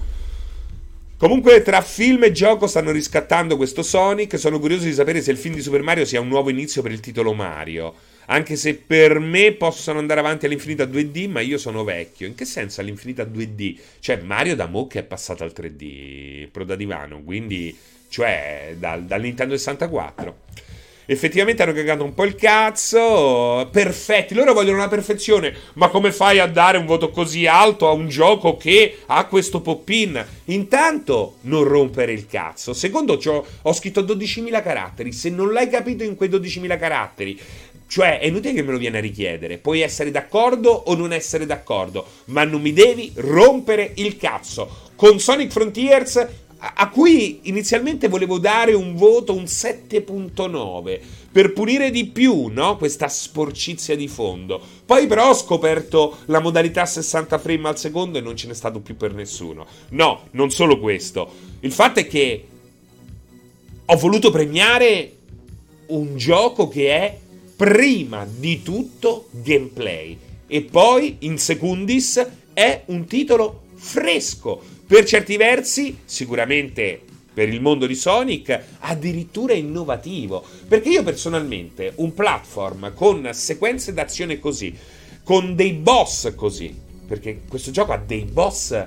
Comunque, 1.17 1.61
tra 1.61 1.83
film 1.83 2.25
e 2.25 2.33
gioco 2.33 2.67
stanno 2.67 2.91
riscattando 2.93 3.59
questo 3.59 3.83
Sonic. 3.83 4.39
Sono 4.39 4.59
curioso 4.59 4.85
di 4.85 4.95
sapere 4.95 5.21
se 5.21 5.31
il 5.31 5.37
film 5.37 5.55
di 5.55 5.61
Super 5.61 5.83
Mario 5.83 6.07
sia 6.07 6.19
un 6.19 6.29
nuovo 6.29 6.49
inizio 6.49 6.81
per 6.81 6.93
il 6.93 7.01
titolo 7.01 7.35
Mario. 7.35 7.93
Anche 8.27 8.57
se 8.57 8.75
per 8.75 9.19
me 9.19 9.53
possono 9.53 9.99
andare 9.99 10.21
avanti 10.21 10.47
all'infinito 10.47 10.83
a 10.83 10.87
2D, 10.87 11.29
ma 11.29 11.41
io 11.41 11.59
sono 11.59 11.85
vecchio. 11.85 12.27
In 12.27 12.35
che 12.35 12.47
senso 12.47 12.81
all'infinito 12.81 13.21
a 13.21 13.27
2D? 13.27 13.79
Cioè, 13.99 14.23
Mario 14.23 14.57
da 14.57 14.65
mo' 14.65 14.87
che 14.87 15.01
è 15.01 15.03
passato 15.03 15.45
al 15.45 15.53
3D, 15.55 16.49
pro 16.51 16.65
da 16.65 16.75
divano, 16.75 17.21
quindi, 17.23 17.77
cioè, 18.09 18.77
dal, 18.79 19.05
dal 19.05 19.21
Nintendo 19.21 19.59
64 19.59 20.39
effettivamente 21.11 21.65
hanno 21.65 21.73
cagato 21.73 22.05
un 22.05 22.15
po' 22.15 22.25
il 22.25 22.37
cazzo. 22.37 23.69
Perfetti, 23.71 24.33
loro 24.33 24.53
vogliono 24.53 24.79
la 24.79 24.89
perfezione. 24.89 25.53
Ma 25.75 25.89
come 25.89 26.13
fai 26.13 26.39
a 26.39 26.47
dare 26.47 26.79
un 26.79 26.87
voto 26.87 27.11
così 27.11 27.47
alto 27.47 27.89
a 27.89 27.93
un 27.93 28.09
gioco 28.09 28.57
che 28.57 28.99
ha 29.07 29.25
questo 29.27 29.61
pop-in? 29.61 30.25
Intanto, 30.47 31.37
non 31.43 31.65
rompere 31.65 32.13
il 32.13 32.27
cazzo. 32.27 32.73
Secondo 32.73 33.19
ciò, 33.19 33.45
ho 33.63 33.73
scritto 33.73 34.03
12.000 34.03 34.63
caratteri. 34.63 35.13
Se 35.13 35.31
non 35.31 35.53
l'hai 35.53 35.69
capito 35.69 36.05
in 36.05 36.15
quei 36.15 36.29
12.000 36.29 36.79
caratteri, 36.79 37.41
cioè, 37.89 38.21
è 38.21 38.27
inutile 38.27 38.55
che 38.55 38.63
me 38.63 38.71
lo 38.71 38.79
viene 38.79 38.99
a 38.99 39.01
richiedere. 39.01 39.59
Puoi 39.59 39.81
essere 39.81 40.13
d'accordo 40.13 40.71
o 40.71 40.95
non 40.95 41.13
essere 41.13 41.45
d'accordo, 41.45 42.07
ma 42.27 42.45
non 42.45 42.61
mi 42.61 42.73
devi 42.73 43.11
rompere 43.17 43.95
il 43.97 44.17
cazzo. 44.17 44.89
Con 44.95 45.19
Sonic 45.19 45.51
Frontiers 45.51 46.25
a 46.61 46.91
cui 46.91 47.41
inizialmente 47.45 48.09
volevo 48.09 48.39
dare 48.39 48.75
un 48.75 48.95
voto, 48.95 49.35
un 49.35 49.45
7.9, 49.45 51.01
per 51.33 51.53
punire 51.55 51.91
di 51.91 52.07
più, 52.07 52.49
no? 52.49 52.77
Questa 52.77 53.09
sporcizia 53.09 53.97
di 53.97 54.09
fondo. 54.09 54.61
Poi 54.85 55.07
però 55.07 55.31
ho 55.31 55.35
scoperto 55.35 56.19
la 56.27 56.41
modalità 56.41 56.85
60 56.85 57.39
frame 57.39 57.69
al 57.69 57.79
secondo 57.79 58.19
e 58.19 58.21
non 58.21 58.37
ce 58.37 58.47
n'è 58.47 58.55
stato 58.55 58.81
più 58.81 58.97
per 58.97 59.15
nessuno. 59.15 59.67
No, 59.91 60.27
non 60.33 60.51
solo 60.51 60.79
questo. 60.79 61.31
Il 61.61 61.73
fatto 61.73 62.01
è 62.01 62.07
che 62.07 62.47
ho 63.87 63.97
voluto 63.97 64.31
premiare 64.31 65.17
un 65.87 66.17
gioco 66.17 66.69
che 66.69 66.91
è 66.91 67.19
prima 67.57 68.27
di 68.29 68.63
tutto 68.63 69.29
gameplay 69.31 70.17
e 70.47 70.63
poi 70.63 71.17
in 71.21 71.39
secundis 71.39 72.25
è 72.53 72.83
un 72.87 73.07
titolo 73.07 73.63
fresco 73.75 74.79
per 74.91 75.05
certi 75.05 75.37
versi, 75.37 75.99
sicuramente 76.05 77.01
per 77.33 77.49
il 77.49 77.61
mondo 77.61 77.87
di 77.87 77.95
Sonic, 77.95 78.61
addirittura 78.81 79.53
innovativo. 79.53 80.45
Perché 80.67 80.89
io 80.89 81.05
personalmente, 81.05 81.93
un 81.99 82.13
platform 82.13 82.93
con 82.93 83.31
sequenze 83.33 83.93
d'azione 83.93 84.41
così, 84.41 84.77
con 85.23 85.55
dei 85.55 85.75
boss 85.75 86.35
così, 86.35 86.77
perché 87.07 87.43
questo 87.47 87.71
gioco 87.71 87.93
ha 87.93 87.99
dei 88.05 88.25
boss 88.25 88.85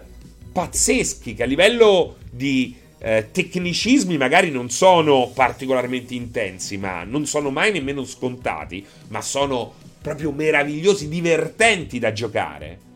pazzeschi 0.51 1.35
che 1.35 1.43
a 1.43 1.45
livello 1.45 2.17
di 2.29 2.75
eh, 2.99 3.29
tecnicismi 3.31 4.17
magari 4.17 4.51
non 4.51 4.69
sono 4.69 5.31
particolarmente 5.33 6.15
intensi, 6.15 6.75
ma 6.75 7.05
non 7.05 7.25
sono 7.25 7.49
mai 7.49 7.71
nemmeno 7.71 8.03
scontati, 8.03 8.85
ma 9.07 9.21
sono 9.21 9.73
proprio 10.01 10.33
meravigliosi, 10.33 11.07
divertenti 11.07 11.97
da 11.97 12.11
giocare 12.11 12.91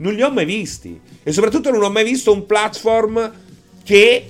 non 0.00 0.14
li 0.14 0.22
ho 0.22 0.30
mai 0.30 0.44
visti. 0.44 1.00
E 1.22 1.32
soprattutto 1.32 1.70
non 1.70 1.82
ho 1.82 1.90
mai 1.90 2.04
visto 2.04 2.32
un 2.32 2.46
platform 2.46 3.32
che 3.82 4.28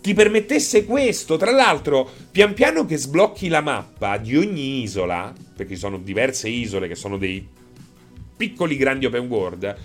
ti 0.00 0.14
permettesse 0.14 0.84
questo. 0.84 1.36
Tra 1.36 1.50
l'altro, 1.50 2.08
pian 2.30 2.54
piano 2.54 2.86
che 2.86 2.96
sblocchi 2.96 3.48
la 3.48 3.60
mappa 3.60 4.16
di 4.16 4.36
ogni 4.36 4.82
isola, 4.82 5.32
perché 5.56 5.74
ci 5.74 5.80
sono 5.80 5.98
diverse 5.98 6.48
isole 6.48 6.88
che 6.88 6.94
sono 6.94 7.18
dei 7.18 7.46
piccoli 8.36 8.76
grandi 8.76 9.06
open 9.06 9.26
world, 9.26 9.76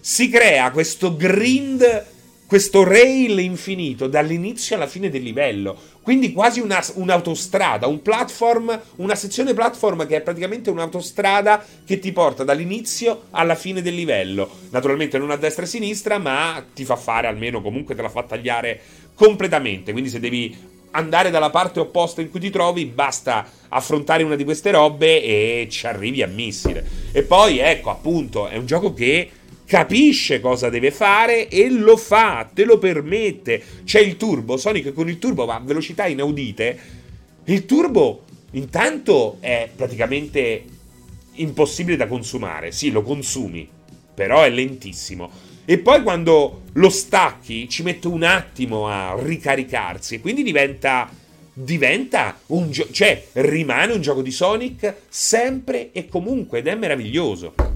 si 0.00 0.28
crea 0.28 0.70
questo 0.70 1.16
grind, 1.16 2.06
questo 2.46 2.82
rail 2.82 3.38
infinito 3.38 4.08
dall'inizio 4.08 4.74
alla 4.74 4.88
fine 4.88 5.08
del 5.08 5.22
livello. 5.22 5.78
Quindi 6.10 6.32
quasi 6.32 6.58
una, 6.58 6.84
un'autostrada, 6.94 7.86
un 7.86 8.02
platform, 8.02 8.80
una 8.96 9.14
sezione 9.14 9.54
platform 9.54 10.08
che 10.08 10.16
è 10.16 10.20
praticamente 10.22 10.68
un'autostrada 10.68 11.64
che 11.86 12.00
ti 12.00 12.10
porta 12.10 12.42
dall'inizio 12.42 13.26
alla 13.30 13.54
fine 13.54 13.80
del 13.80 13.94
livello. 13.94 14.50
Naturalmente 14.70 15.18
non 15.18 15.30
a 15.30 15.36
destra 15.36 15.62
e 15.62 15.66
a 15.66 15.68
sinistra, 15.68 16.18
ma 16.18 16.64
ti 16.74 16.84
fa 16.84 16.96
fare 16.96 17.28
almeno 17.28 17.62
comunque 17.62 17.94
te 17.94 18.02
la 18.02 18.08
fa 18.08 18.24
tagliare 18.24 18.80
completamente. 19.14 19.92
Quindi 19.92 20.10
se 20.10 20.18
devi 20.18 20.52
andare 20.90 21.30
dalla 21.30 21.50
parte 21.50 21.78
opposta 21.78 22.20
in 22.20 22.28
cui 22.28 22.40
ti 22.40 22.50
trovi, 22.50 22.86
basta 22.86 23.46
affrontare 23.68 24.24
una 24.24 24.34
di 24.34 24.42
queste 24.42 24.72
robe 24.72 25.22
e 25.22 25.68
ci 25.70 25.86
arrivi 25.86 26.24
a 26.24 26.26
missile. 26.26 26.84
E 27.12 27.22
poi 27.22 27.58
ecco, 27.58 27.90
appunto, 27.90 28.48
è 28.48 28.56
un 28.56 28.66
gioco 28.66 28.92
che 28.92 29.30
capisce 29.70 30.40
cosa 30.40 30.68
deve 30.68 30.90
fare 30.90 31.46
e 31.46 31.70
lo 31.70 31.96
fa, 31.96 32.50
te 32.52 32.64
lo 32.64 32.78
permette. 32.78 33.62
C'è 33.84 34.00
il 34.00 34.16
turbo, 34.16 34.56
Sonic 34.56 34.92
con 34.92 35.08
il 35.08 35.20
turbo 35.20 35.44
va 35.44 35.54
a 35.54 35.60
velocità 35.60 36.06
inaudite. 36.06 36.78
Il 37.44 37.66
turbo 37.66 38.24
intanto 38.50 39.36
è 39.38 39.70
praticamente 39.72 40.64
impossibile 41.34 41.96
da 41.96 42.08
consumare. 42.08 42.72
Sì, 42.72 42.90
lo 42.90 43.02
consumi, 43.02 43.68
però 44.12 44.42
è 44.42 44.50
lentissimo. 44.50 45.30
E 45.64 45.78
poi 45.78 46.02
quando 46.02 46.62
lo 46.72 46.88
stacchi 46.88 47.68
ci 47.68 47.84
mette 47.84 48.08
un 48.08 48.24
attimo 48.24 48.88
a 48.88 49.14
ricaricarsi 49.16 50.16
e 50.16 50.20
quindi 50.20 50.42
diventa 50.42 51.08
diventa 51.52 52.40
un 52.46 52.72
gioco, 52.72 52.92
cioè 52.92 53.24
rimane 53.34 53.92
un 53.92 54.00
gioco 54.00 54.22
di 54.22 54.32
Sonic 54.32 54.94
sempre 55.08 55.92
e 55.92 56.08
comunque 56.08 56.58
ed 56.58 56.66
è 56.66 56.74
meraviglioso. 56.74 57.69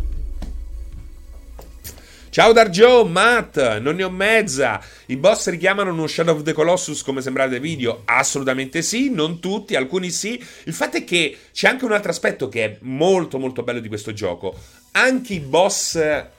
Ciao 2.35 2.53
Darjo, 2.53 3.05
Matt, 3.05 3.79
non 3.79 3.95
ne 3.95 4.03
ho 4.03 4.11
mezza. 4.11 4.83
I 5.07 5.17
boss 5.17 5.49
richiamano 5.51 5.93
uno 5.93 6.09
Shadow 6.09 6.35
of 6.35 6.43
the 6.43 6.53
Colossus 6.53 7.05
come 7.05 7.23
sembrava 7.23 7.51
dai 7.51 7.61
video? 7.61 8.03
Assolutamente 8.07 8.83
sì, 8.83 9.09
non 9.09 9.39
tutti, 9.39 9.77
alcuni 9.77 10.11
sì. 10.11 10.45
Il 10.65 10.73
fatto 10.73 10.97
è 10.97 11.05
che 11.05 11.39
c'è 11.53 11.69
anche 11.69 11.85
un 11.85 11.93
altro 11.93 12.11
aspetto 12.11 12.49
che 12.49 12.65
è 12.65 12.77
molto 12.81 13.39
molto 13.39 13.63
bello 13.63 13.79
di 13.79 13.87
questo 13.87 14.13
gioco. 14.13 14.53
Anche 14.91 15.35
i 15.35 15.39
boss 15.39 15.97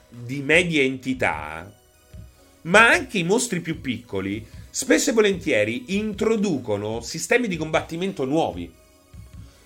di 0.10 0.41
media 0.41 0.81
entità, 0.81 1.73
ma 2.63 2.89
anche 2.89 3.17
i 3.17 3.23
mostri 3.23 3.62
più 3.62 3.79
piccoli, 3.79 4.45
spesso 4.69 5.12
e 5.12 5.13
volentieri 5.13 5.97
introducono 5.97 6.99
sistemi 6.99 7.47
di 7.47 7.55
combattimento 7.55 8.25
nuovi. 8.25 8.69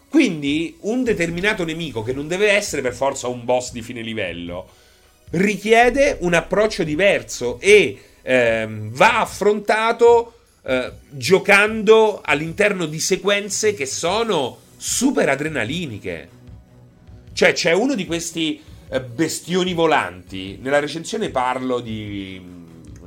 Quindi 0.07 0.77
un 0.81 1.03
determinato 1.03 1.65
nemico, 1.65 2.03
che 2.03 2.13
non 2.13 2.27
deve 2.27 2.51
essere 2.51 2.83
per 2.83 2.93
forza 2.93 3.27
un 3.27 3.43
boss 3.45 3.71
di 3.71 3.81
fine 3.81 4.03
livello, 4.03 4.85
richiede 5.31 6.17
un 6.21 6.33
approccio 6.33 6.83
diverso 6.83 7.59
e 7.59 7.99
ehm, 8.21 8.91
va 8.91 9.21
affrontato 9.21 10.33
eh, 10.63 10.91
giocando 11.09 12.21
all'interno 12.23 12.85
di 12.85 12.99
sequenze 12.99 13.73
che 13.73 13.85
sono 13.85 14.57
super 14.75 15.29
adrenaliniche. 15.29 16.29
Cioè, 17.33 17.53
c'è 17.53 17.73
uno 17.73 17.95
di 17.95 18.05
questi 18.05 18.61
eh, 18.89 19.01
bestioni 19.01 19.73
volanti. 19.73 20.57
Nella 20.61 20.79
recensione 20.79 21.29
parlo 21.29 21.79
di, 21.79 22.41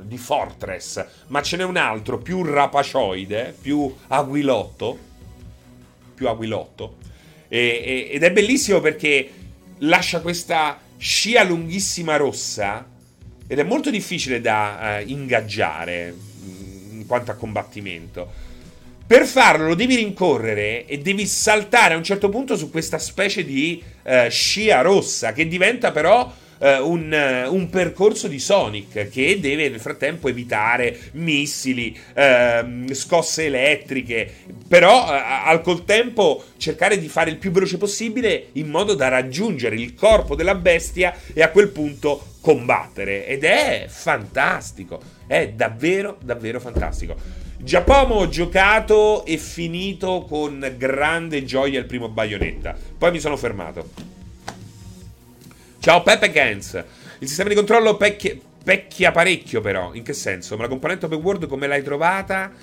di 0.01 0.17
Fortress, 0.17 1.05
ma 1.27 1.41
ce 1.41 1.57
n'è 1.57 1.63
un 1.63 1.77
altro 1.77 2.17
più 2.17 2.43
rapacioide, 2.43 3.55
più 3.59 3.93
aguilotto. 4.07 4.97
Più 6.15 6.27
aguilotto. 6.27 6.97
E, 7.47 7.59
e, 7.59 8.09
ed 8.11 8.23
è 8.23 8.31
bellissimo 8.31 8.79
perché 8.79 9.29
lascia 9.79 10.21
questa 10.21 10.79
scia 11.03 11.43
lunghissima 11.43 12.15
rossa 12.15 12.87
ed 13.45 13.59
è 13.59 13.63
molto 13.63 13.91
difficile 13.91 14.39
da 14.39 15.01
uh, 15.03 15.09
ingaggiare 15.09 16.13
mm, 16.13 16.99
in 16.99 17.05
quanto 17.05 17.31
a 17.31 17.33
combattimento. 17.33 18.31
Per 19.05 19.25
farlo 19.25 19.67
lo 19.67 19.75
devi 19.75 19.95
rincorrere 19.97 20.85
e 20.85 20.99
devi 20.99 21.27
saltare 21.27 21.93
a 21.93 21.97
un 21.97 22.05
certo 22.05 22.29
punto 22.29 22.55
su 22.55 22.71
questa 22.71 22.99
specie 22.99 23.43
di 23.43 23.83
uh, 24.03 24.29
scia 24.29 24.79
rossa 24.79 25.33
che 25.33 25.45
diventa 25.45 25.91
però 25.91 26.33
uh, 26.63 26.89
un, 26.89 27.11
uh, 27.11 27.53
un, 27.53 27.69
percorso 27.69 28.27
di 28.27 28.39
Sonic 28.39 29.09
che 29.09 29.39
deve 29.39 29.69
nel 29.69 29.79
frattempo 29.79 30.29
evitare 30.29 30.97
missili, 31.13 31.97
uh, 32.15 32.93
scosse 32.93 33.45
elettriche, 33.45 34.31
però 34.67 35.05
al 35.05 35.61
col 35.61 35.83
tempo 35.83 36.43
cercare 36.57 36.97
di 36.97 37.07
fare 37.07 37.29
il 37.29 37.37
più 37.37 37.51
veloce 37.51 37.77
possibile 37.77 38.47
in 38.53 38.69
modo 38.69 38.93
da 38.93 39.09
raggiungere 39.09 39.75
il 39.75 39.93
corpo 39.93 40.35
della 40.35 40.55
bestia 40.55 41.13
e 41.33 41.41
a 41.41 41.49
quel 41.49 41.69
punto 41.69 42.27
combattere. 42.39 43.27
Ed 43.27 43.43
è 43.43 43.85
fantastico, 43.89 44.99
è 45.27 45.49
davvero, 45.49 46.17
davvero 46.23 46.59
fantastico. 46.59 47.41
Giacomo 47.57 48.15
ho 48.15 48.27
giocato 48.27 49.25
e 49.25 49.37
finito 49.37 50.25
con 50.27 50.73
grande 50.77 51.45
gioia 51.45 51.79
il 51.79 51.85
primo 51.85 52.09
Bayonetta. 52.09 52.75
Poi 52.97 53.11
mi 53.11 53.19
sono 53.19 53.37
fermato. 53.37 54.13
Ciao 55.83 56.01
Pepe 56.01 56.31
Gens. 56.31 56.81
Il 57.19 57.27
sistema 57.27 57.49
di 57.49 57.55
controllo 57.55 57.97
pecchia, 57.97 58.33
pecchia 58.63 59.11
parecchio 59.11 59.59
però. 59.59 59.93
In 59.93 60.03
che 60.03 60.13
senso? 60.13 60.55
Ma 60.55 60.61
la 60.61 60.69
componente 60.69 61.07
open 61.07 61.19
world 61.19 61.45
come 61.45 61.67
l'hai 61.67 61.83
trovata? 61.83 62.53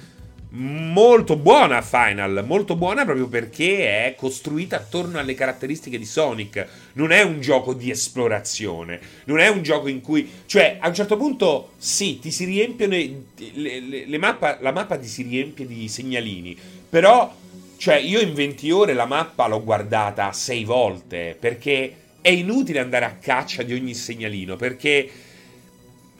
Molto 0.52 1.37
buona 1.37 1.83
Final, 1.83 2.42
molto 2.46 2.76
buona 2.76 3.04
proprio 3.04 3.28
perché 3.28 4.06
è 4.06 4.14
costruita 4.16 4.76
attorno 4.76 5.18
alle 5.18 5.35
caratteristiche 5.35 5.98
di 5.98 6.06
Sonic. 6.06 6.66
Non 6.94 7.12
è 7.12 7.20
un 7.20 7.42
gioco 7.42 7.74
di 7.74 7.90
esplorazione, 7.90 8.98
non 9.24 9.38
è 9.38 9.48
un 9.48 9.61
gioco 9.61 9.88
in 9.88 10.00
cui, 10.00 10.26
cioè, 10.46 10.78
a 10.80 10.88
un 10.88 10.94
certo 10.94 11.18
punto 11.18 11.72
sì, 11.76 12.20
ti 12.20 12.30
si 12.30 12.46
riempiono 12.46 12.94
le, 12.94 13.80
le, 13.80 14.06
le 14.06 14.18
mappa, 14.18 14.56
la 14.62 14.72
mappa 14.72 14.96
ti 14.96 15.09
si 15.09 15.24
riempie 15.24 15.66
di 15.66 15.88
segnalini, 15.88 16.56
però 16.88 17.37
cioè 17.76 17.96
io 17.96 18.18
in 18.20 18.33
20 18.33 18.70
ore 18.70 18.94
la 18.94 19.04
mappa 19.04 19.46
l'ho 19.46 19.62
guardata 19.62 20.33
6 20.33 20.64
volte 20.64 21.37
perché 21.38 21.96
è 22.20 22.28
inutile 22.28 22.80
andare 22.80 23.04
a 23.04 23.16
caccia 23.16 23.62
di 23.62 23.72
ogni 23.72 23.94
segnalino 23.94 24.56
perché 24.56 25.11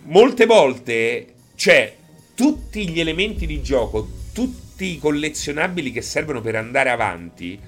molte 0.05 0.47
volte 0.47 1.35
c'è 1.57 1.95
tutti 2.35 2.89
gli 2.89 3.01
elementi 3.01 3.47
di 3.47 3.61
gioco, 3.61 4.09
tutti 4.33 4.87
i 4.87 4.99
collezionabili 4.99 5.93
che 5.93 6.01
servono 6.01 6.41
per 6.41 6.57
andare 6.57 6.91
avanti. 6.91 7.59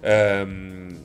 Ehm, 0.00 1.04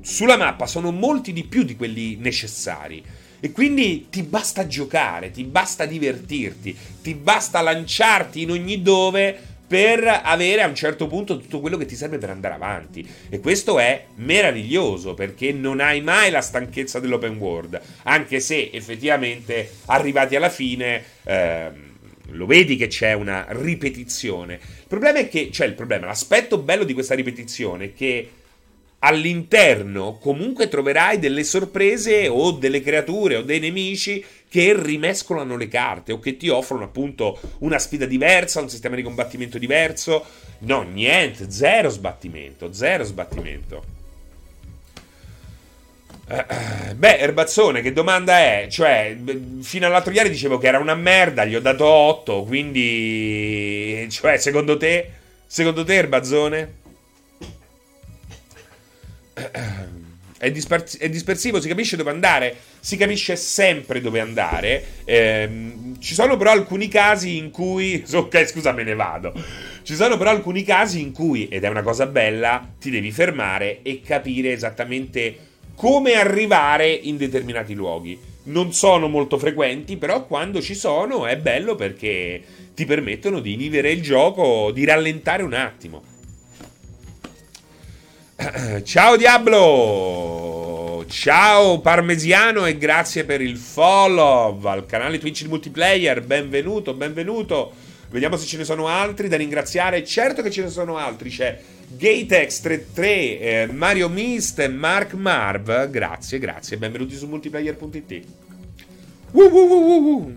sulla 0.00 0.36
mappa 0.36 0.66
sono 0.66 0.92
molti 0.92 1.32
di 1.32 1.44
più 1.44 1.64
di 1.64 1.74
quelli 1.74 2.16
necessari. 2.16 3.02
E 3.40 3.52
quindi 3.52 4.06
ti 4.08 4.22
basta 4.22 4.66
giocare, 4.66 5.30
ti 5.30 5.44
basta 5.44 5.84
divertirti, 5.84 6.76
ti 7.02 7.14
basta 7.14 7.60
lanciarti 7.60 8.42
in 8.42 8.50
ogni 8.50 8.82
dove 8.82 9.55
per 9.66 10.20
avere 10.22 10.62
a 10.62 10.68
un 10.68 10.74
certo 10.74 11.06
punto 11.06 11.38
tutto 11.38 11.60
quello 11.60 11.76
che 11.76 11.86
ti 11.86 11.96
serve 11.96 12.18
per 12.18 12.30
andare 12.30 12.54
avanti. 12.54 13.06
E 13.28 13.40
questo 13.40 13.78
è 13.78 14.06
meraviglioso 14.16 15.14
perché 15.14 15.52
non 15.52 15.80
hai 15.80 16.00
mai 16.00 16.30
la 16.30 16.40
stanchezza 16.40 17.00
dell'open 17.00 17.36
world, 17.36 17.80
anche 18.04 18.40
se 18.40 18.70
effettivamente 18.72 19.70
arrivati 19.86 20.36
alla 20.36 20.50
fine... 20.50 21.02
Ehm, 21.24 21.84
lo 22.30 22.46
vedi 22.46 22.74
che 22.74 22.88
c'è 22.88 23.12
una 23.12 23.46
ripetizione. 23.50 24.54
Il 24.54 24.88
problema 24.88 25.20
è 25.20 25.28
che, 25.28 25.50
cioè 25.52 25.66
il 25.66 25.74
problema, 25.74 26.06
l'aspetto 26.06 26.58
bello 26.58 26.82
di 26.82 26.92
questa 26.92 27.14
ripetizione 27.14 27.84
è 27.84 27.94
che 27.94 28.30
all'interno 29.00 30.18
comunque 30.18 30.68
troverai 30.68 31.18
delle 31.18 31.44
sorprese 31.44 32.28
o 32.28 32.52
delle 32.52 32.80
creature 32.80 33.36
o 33.36 33.42
dei 33.42 33.60
nemici 33.60 34.24
che 34.56 34.74
rimescolano 34.74 35.54
le 35.54 35.68
carte 35.68 36.12
o 36.12 36.18
che 36.18 36.38
ti 36.38 36.48
offrono 36.48 36.84
appunto 36.84 37.38
una 37.58 37.78
sfida 37.78 38.06
diversa, 38.06 38.62
un 38.62 38.70
sistema 38.70 38.96
di 38.96 39.02
combattimento 39.02 39.58
diverso. 39.58 40.24
No, 40.60 40.80
niente, 40.80 41.50
zero 41.50 41.90
sbattimento, 41.90 42.72
zero 42.72 43.04
sbattimento. 43.04 43.84
Uh, 46.26 46.94
beh, 46.94 47.18
Erbazzone, 47.18 47.82
che 47.82 47.92
domanda 47.92 48.38
è? 48.38 48.66
Cioè, 48.70 49.14
fino 49.60 49.86
all'altro 49.86 50.14
ieri 50.14 50.30
dicevo 50.30 50.56
che 50.56 50.68
era 50.68 50.78
una 50.78 50.94
merda, 50.94 51.44
gli 51.44 51.54
ho 51.54 51.60
dato 51.60 51.84
8, 51.84 52.44
quindi... 52.44 54.08
Cioè, 54.10 54.38
secondo 54.38 54.78
te? 54.78 55.10
Secondo 55.46 55.84
te, 55.84 55.94
Erbazzone? 55.96 56.74
È, 60.38 60.50
dispers- 60.50 60.98
è, 60.98 61.08
dispersivo, 61.08 61.60
si 61.60 61.68
capisce 61.68 61.96
dove 61.96 62.10
andare, 62.10 62.56
si 62.80 62.96
capisce 62.96 63.36
sempre 63.36 64.00
dove 64.00 64.20
andare. 64.20 64.84
Ehm, 65.04 65.98
ci 65.98 66.14
sono 66.14 66.36
però 66.36 66.50
alcuni 66.50 66.88
casi 66.88 67.36
in 67.36 67.50
cui. 67.50 68.04
Ok, 68.16 68.46
scusa, 68.46 68.72
me 68.72 68.82
ne 68.82 68.94
vado. 68.94 69.32
Ci 69.82 69.94
sono 69.94 70.16
però 70.16 70.30
alcuni 70.30 70.64
casi 70.64 71.00
in 71.00 71.12
cui, 71.12 71.48
ed 71.48 71.64
è 71.64 71.68
una 71.68 71.82
cosa 71.82 72.06
bella, 72.06 72.74
ti 72.78 72.90
devi 72.90 73.12
fermare 73.12 73.80
e 73.82 74.00
capire 74.00 74.52
esattamente 74.52 75.36
come 75.76 76.14
arrivare 76.14 76.90
in 76.90 77.16
determinati 77.16 77.74
luoghi. 77.74 78.18
Non 78.44 78.72
sono 78.72 79.08
molto 79.08 79.38
frequenti, 79.38 79.96
però 79.96 80.26
quando 80.26 80.60
ci 80.60 80.74
sono 80.74 81.26
è 81.26 81.36
bello 81.36 81.74
perché 81.74 82.42
ti 82.74 82.84
permettono 82.84 83.40
di 83.40 83.56
vivere 83.56 83.90
il 83.90 84.02
gioco, 84.02 84.70
di 84.72 84.84
rallentare 84.84 85.42
un 85.42 85.52
attimo. 85.52 86.02
Ciao 88.84 89.16
Diablo! 89.16 91.06
Ciao 91.08 91.80
Parmesiano 91.80 92.66
e 92.66 92.76
grazie 92.76 93.24
per 93.24 93.40
il 93.40 93.56
follow 93.56 94.60
al 94.66 94.84
canale 94.84 95.18
Twitch 95.18 95.40
il 95.40 95.48
multiplayer. 95.48 96.22
Benvenuto, 96.22 96.92
benvenuto. 96.92 97.72
Vediamo 98.10 98.36
se 98.36 98.44
ce 98.44 98.58
ne 98.58 98.64
sono 98.64 98.88
altri 98.88 99.28
da 99.28 99.38
ringraziare. 99.38 100.04
Certo 100.04 100.42
che 100.42 100.50
ce 100.50 100.62
ne 100.62 100.68
sono 100.68 100.98
altri. 100.98 101.30
C'è 101.30 101.58
Gatex33, 101.96 102.98
eh, 102.98 103.68
Mario 103.72 104.10
Mist 104.10 104.58
e 104.58 104.68
Mark 104.68 105.14
Marv. 105.14 105.88
Grazie, 105.88 106.38
grazie. 106.38 106.76
Benvenuti 106.76 107.16
su 107.16 107.26
multiplayer.it. 107.26 108.22
Uh, 109.30 109.40
uh, 109.40 109.56
uh, 109.56 110.36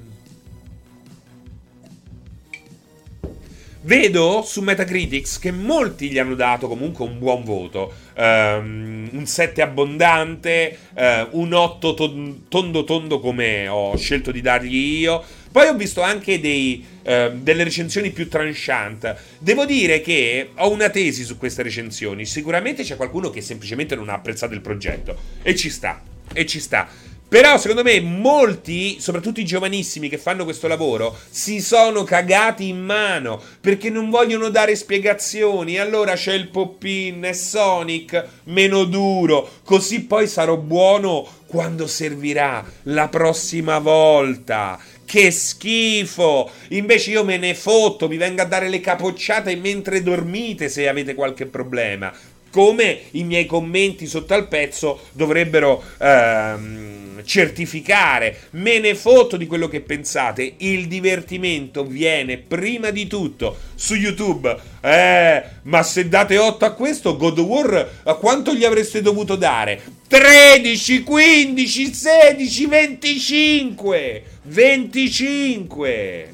Vedo 3.89 4.43
su 4.45 4.62
Metacritics 4.62 5.39
che 5.39 5.52
molti 5.52 6.12
gli 6.12 6.19
hanno 6.19 6.36
dato 6.36 6.67
comunque 6.67 7.04
un 7.06 7.17
buon 7.17 7.43
voto. 7.43 7.91
Um, 8.15 9.10
un 9.12 9.25
7 9.25 9.63
abbondante, 9.63 10.78
uh, 10.93 11.39
un 11.39 11.54
8 11.54 12.43
tondo 12.47 12.84
tondo 12.84 13.19
come 13.19 13.67
ho 13.67 13.97
scelto 13.97 14.32
di 14.32 14.41
dargli 14.41 14.99
io. 14.99 15.23
Poi 15.52 15.69
ho 15.69 15.73
visto 15.73 16.04
anche 16.04 16.39
dei, 16.39 16.86
uh, 17.02 17.36
delle 17.39 17.63
recensioni 17.63 18.12
più 18.12 18.30
tranchant. 18.30 19.15
Devo 19.39 19.65
dire 19.65 20.02
che 20.02 20.52
ho 20.56 20.69
una 20.69 20.91
tesi 20.91 21.23
su 21.23 21.39
queste 21.39 21.63
recensioni. 21.63 22.28
Sicuramente 22.28 22.84
c'è 22.84 22.95
qualcuno 22.95 23.32
che 23.32 23.41
semplicemente 23.41 23.95
non 23.95 24.10
ha 24.10 24.13
apprezzato 24.13 24.54
il 24.54 24.62
progetto. 24.62 25.17
E 25.41 25.56
ci 25.56 25.71
sta. 25.71 25.99
E 26.32 26.45
ci 26.45 26.60
sta. 26.60 26.88
Però 27.29 27.59
secondo 27.59 27.83
me 27.83 28.01
molti, 28.01 28.99
soprattutto 28.99 29.39
i 29.39 29.45
giovanissimi 29.45 30.09
che 30.09 30.17
fanno 30.17 30.45
questo 30.45 30.67
lavoro, 30.67 31.15
si 31.29 31.61
sono 31.61 32.03
cagati 32.03 32.67
in 32.67 32.79
mano 32.79 33.39
perché 33.61 33.91
non 33.91 34.09
vogliono 34.09 34.49
dare 34.49 34.75
spiegazioni. 34.75 35.77
Allora 35.77 36.15
c'è 36.15 36.33
il 36.33 36.47
Poppin 36.47 37.23
e 37.23 37.35
Sonic 37.35 38.25
meno 38.45 38.83
duro, 38.85 39.47
così 39.63 40.05
poi 40.05 40.27
sarò 40.27 40.57
buono 40.57 41.27
quando 41.45 41.85
servirà 41.85 42.65
la 42.83 43.07
prossima 43.09 43.77
volta. 43.77 44.79
Che 45.05 45.31
schifo! 45.31 46.49
Invece 46.69 47.11
io 47.11 47.23
me 47.23 47.37
ne 47.37 47.55
fotto, 47.55 48.07
vi 48.07 48.17
vengo 48.17 48.43
a 48.43 48.45
dare 48.45 48.69
le 48.69 48.79
capocciate 48.79 49.55
mentre 49.55 50.03
dormite 50.03 50.69
se 50.69 50.87
avete 50.87 51.15
qualche 51.15 51.47
problema. 51.47 52.11
Come 52.51 53.01
i 53.12 53.23
miei 53.23 53.45
commenti 53.45 54.07
sotto 54.07 54.33
al 54.33 54.47
pezzo 54.47 55.01
dovrebbero 55.12 55.83
ehm, 55.99 57.23
certificare, 57.23 58.38
me 58.51 58.79
ne 58.79 58.95
fotto 58.95 59.38
di 59.38 59.45
quello 59.45 59.67
che 59.67 59.81
pensate, 59.81 60.55
il 60.57 60.88
divertimento 60.88 61.85
viene 61.85 62.38
prima 62.38 62.89
di 62.89 63.07
tutto 63.07 63.57
su 63.75 63.95
YouTube. 63.95 64.55
Eh, 64.81 65.43
ma 65.63 65.83
se 65.83 66.07
date 66.09 66.38
8 66.38 66.65
a 66.65 66.71
questo, 66.71 67.17
God 67.17 67.39
of 67.39 67.45
War, 67.45 67.89
a 68.03 68.13
quanto 68.15 68.53
gli 68.53 68.63
avreste 68.63 69.01
dovuto 69.01 69.35
dare? 69.35 69.81
13, 70.07 71.03
15, 71.03 71.93
16, 71.93 72.65
25, 72.65 74.23
25. 74.43 76.33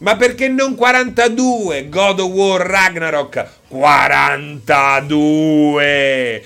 Ma 0.00 0.16
perché 0.16 0.48
non 0.48 0.74
42? 0.76 1.90
God 1.90 2.20
of 2.20 2.30
War 2.30 2.62
Ragnarok 2.62 3.46
42. 3.68 6.42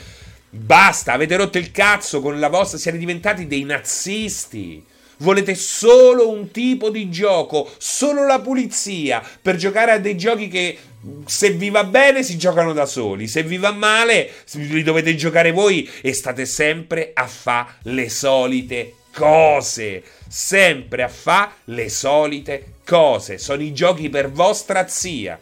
Basta, 0.50 1.12
avete 1.12 1.36
rotto 1.36 1.58
il 1.58 1.70
cazzo 1.70 2.20
con 2.20 2.40
la 2.40 2.48
vostra, 2.48 2.78
siete 2.78 2.98
diventati 2.98 3.46
dei 3.46 3.62
nazisti. 3.62 4.84
Volete 5.18 5.54
solo 5.54 6.30
un 6.30 6.50
tipo 6.50 6.90
di 6.90 7.08
gioco, 7.10 7.70
solo 7.78 8.26
la 8.26 8.40
pulizia, 8.40 9.22
per 9.40 9.54
giocare 9.54 9.92
a 9.92 9.98
dei 9.98 10.16
giochi 10.16 10.48
che 10.48 10.76
se 11.24 11.50
vi 11.50 11.70
va 11.70 11.84
bene 11.84 12.24
si 12.24 12.36
giocano 12.36 12.72
da 12.72 12.86
soli, 12.86 13.28
se 13.28 13.44
vi 13.44 13.58
va 13.58 13.70
male 13.70 14.32
li 14.54 14.82
dovete 14.82 15.14
giocare 15.14 15.52
voi 15.52 15.88
e 16.00 16.12
state 16.12 16.44
sempre 16.44 17.12
a 17.14 17.28
fare 17.28 17.74
le 17.82 18.08
solite 18.08 18.94
cose. 19.12 20.02
Sempre 20.26 21.04
a 21.04 21.08
fare 21.08 21.52
le 21.66 21.88
solite 21.88 22.73
cose. 22.84 23.38
Sono 23.38 23.62
i 23.62 23.72
giochi 23.72 24.08
per 24.08 24.30
vostra 24.30 24.86
zia. 24.86 25.38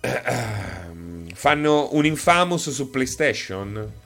Fanno 1.34 1.88
un 1.92 2.06
Infamous 2.06 2.70
su 2.70 2.90
PlayStation? 2.90 4.04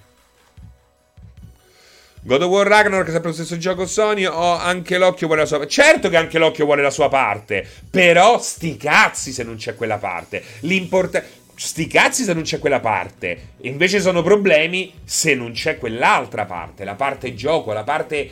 God 2.22 2.42
of 2.42 2.50
War 2.50 2.66
Ragnarok 2.66 3.09
è 3.09 3.12
sempre 3.12 3.31
lo 3.31 3.35
stesso 3.35 3.57
gioco 3.57 3.87
Sony 3.87 4.26
o 4.26 4.55
anche 4.55 4.98
l'occhio 4.98 5.26
vuole 5.26 5.40
la 5.42 5.46
sua 5.46 5.57
parte? 5.59 5.72
Certo 5.72 6.11
che 6.11 6.16
anche 6.18 6.38
l'occhio 6.38 6.66
vuole 6.66 6.83
la 6.83 6.90
sua 6.90 7.09
parte, 7.09 7.66
però 7.88 8.38
sti 8.38 8.76
cazzi 8.76 9.33
se 9.33 9.42
non 9.42 9.57
c'è 9.57 9.74
quella 9.74 9.96
parte. 9.96 10.42
L'importante... 10.61 11.38
Sti 11.55 11.87
cazzi 11.87 12.24
se 12.24 12.33
non 12.33 12.42
c'è 12.42 12.59
quella 12.59 12.81
parte. 12.81 13.53
Invece 13.62 14.00
sono 14.00 14.22
problemi 14.22 14.92
se 15.05 15.35
non 15.35 15.53
c'è 15.53 15.79
quell'altra 15.79 16.44
parte, 16.46 16.85
la 16.85 16.94
parte 16.94 17.35
gioco, 17.35 17.72
la 17.72 17.85
parte 17.85 18.31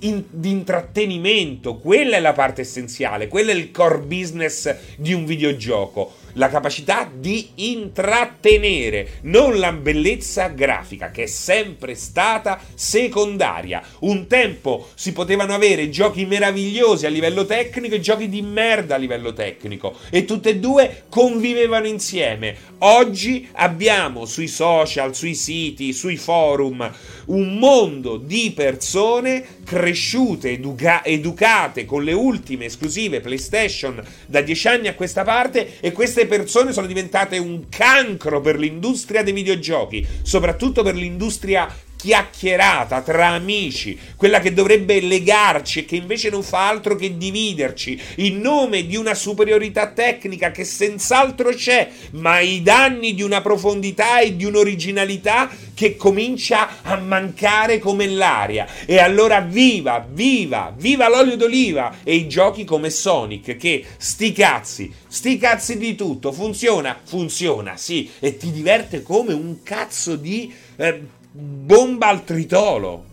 in, 0.00 0.24
di 0.30 0.50
intrattenimento. 0.50 1.76
Quella 1.76 2.16
è 2.16 2.20
la 2.20 2.32
parte 2.32 2.62
essenziale, 2.62 3.28
quello 3.28 3.50
è 3.50 3.54
il 3.54 3.70
core 3.70 3.98
business 3.98 4.74
di 4.96 5.12
un 5.12 5.24
videogioco 5.24 6.24
la 6.36 6.48
capacità 6.48 7.10
di 7.12 7.50
intrattenere, 7.56 9.18
non 9.22 9.58
la 9.58 9.72
bellezza 9.72 10.48
grafica 10.48 11.10
che 11.10 11.24
è 11.24 11.26
sempre 11.26 11.94
stata 11.94 12.60
secondaria. 12.74 13.82
Un 14.00 14.26
tempo 14.26 14.88
si 14.94 15.12
potevano 15.12 15.54
avere 15.54 15.90
giochi 15.90 16.24
meravigliosi 16.24 17.06
a 17.06 17.10
livello 17.10 17.44
tecnico 17.44 17.94
e 17.94 18.00
giochi 18.00 18.28
di 18.28 18.42
merda 18.42 18.94
a 18.94 18.98
livello 18.98 19.32
tecnico 19.32 19.94
e 20.10 20.24
tutte 20.24 20.50
e 20.50 20.58
due 20.58 21.04
convivevano 21.08 21.86
insieme. 21.86 22.56
Oggi 22.78 23.48
abbiamo 23.52 24.24
sui 24.26 24.48
social, 24.48 25.14
sui 25.14 25.34
siti, 25.34 25.92
sui 25.92 26.16
forum 26.16 26.92
un 27.26 27.58
mondo 27.58 28.16
di 28.16 28.52
persone 28.54 29.44
cresciute, 29.64 30.50
educa- 30.50 31.04
educate 31.04 31.84
con 31.84 32.04
le 32.04 32.12
ultime 32.12 32.66
esclusive 32.66 33.20
PlayStation 33.20 34.00
da 34.26 34.40
dieci 34.40 34.68
anni 34.68 34.88
a 34.88 34.94
questa 34.94 35.24
parte 35.24 35.80
e 35.80 35.92
queste 35.92 36.25
persone 36.26 36.72
sono 36.72 36.86
diventate 36.86 37.38
un 37.38 37.68
cancro 37.68 38.40
per 38.40 38.58
l'industria 38.58 39.22
dei 39.22 39.32
videogiochi, 39.32 40.06
soprattutto 40.22 40.82
per 40.82 40.94
l'industria 40.94 41.68
chiacchierata 41.96 43.00
tra 43.00 43.28
amici, 43.28 43.98
quella 44.16 44.40
che 44.40 44.52
dovrebbe 44.52 45.00
legarci 45.00 45.80
e 45.80 45.84
che 45.84 45.96
invece 45.96 46.30
non 46.30 46.42
fa 46.42 46.68
altro 46.68 46.94
che 46.94 47.16
dividerci 47.16 48.00
in 48.16 48.40
nome 48.40 48.86
di 48.86 48.96
una 48.96 49.14
superiorità 49.14 49.88
tecnica 49.88 50.50
che 50.50 50.64
senz'altro 50.64 51.50
c'è, 51.50 51.90
ma 52.12 52.32
ai 52.34 52.62
danni 52.62 53.14
di 53.14 53.22
una 53.22 53.40
profondità 53.40 54.20
e 54.20 54.36
di 54.36 54.44
un'originalità 54.44 55.50
che 55.74 55.96
comincia 55.96 56.82
a 56.82 56.96
mancare 56.96 57.78
come 57.78 58.06
l'aria. 58.06 58.66
E 58.86 58.98
allora 58.98 59.40
viva, 59.40 60.06
viva, 60.08 60.72
viva 60.76 61.08
l'olio 61.08 61.36
d'oliva 61.36 61.96
e 62.02 62.14
i 62.14 62.28
giochi 62.28 62.64
come 62.64 62.90
Sonic 62.90 63.56
che 63.56 63.84
sti 63.96 64.32
cazzi, 64.32 64.92
sti 65.06 65.38
cazzi 65.38 65.76
di 65.78 65.94
tutto, 65.94 66.32
funziona, 66.32 66.98
funziona, 67.02 67.76
sì, 67.76 68.10
e 68.20 68.36
ti 68.36 68.50
diverte 68.52 69.02
come 69.02 69.32
un 69.32 69.62
cazzo 69.62 70.16
di 70.16 70.52
eh, 70.76 71.00
bomba 71.36 72.08
al 72.08 72.24
tritolo. 72.24 73.04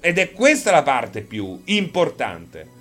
Ed 0.00 0.18
è 0.18 0.32
questa 0.32 0.70
la 0.70 0.82
parte 0.82 1.20
più 1.20 1.60
importante. 1.66 2.78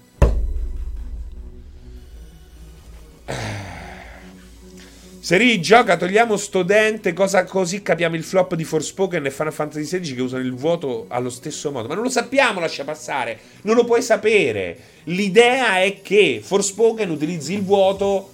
Seri 5.19 5.61
gioca, 5.61 5.95
togliamo 5.95 6.37
sto 6.37 6.63
dente, 6.63 7.13
cosa 7.13 7.43
così 7.43 7.83
capiamo 7.83 8.15
il 8.15 8.23
flop 8.23 8.55
di 8.55 8.63
Forspoken 8.63 9.25
e 9.25 9.31
Final 9.31 9.53
Fantasy 9.53 9.83
XVI 9.83 10.15
che 10.15 10.21
usano 10.21 10.43
il 10.43 10.55
vuoto 10.55 11.05
allo 11.09 11.29
stesso 11.29 11.71
modo. 11.71 11.87
Ma 11.87 11.93
non 11.93 12.03
lo 12.03 12.09
sappiamo, 12.09 12.59
lascia 12.59 12.83
passare, 12.83 13.37
non 13.63 13.75
lo 13.75 13.83
puoi 13.83 14.01
sapere. 14.01 14.77
L'idea 15.03 15.81
è 15.81 16.01
che 16.01 16.41
Forspoken 16.43 17.11
utilizzi 17.11 17.53
il 17.53 17.63
vuoto 17.63 18.31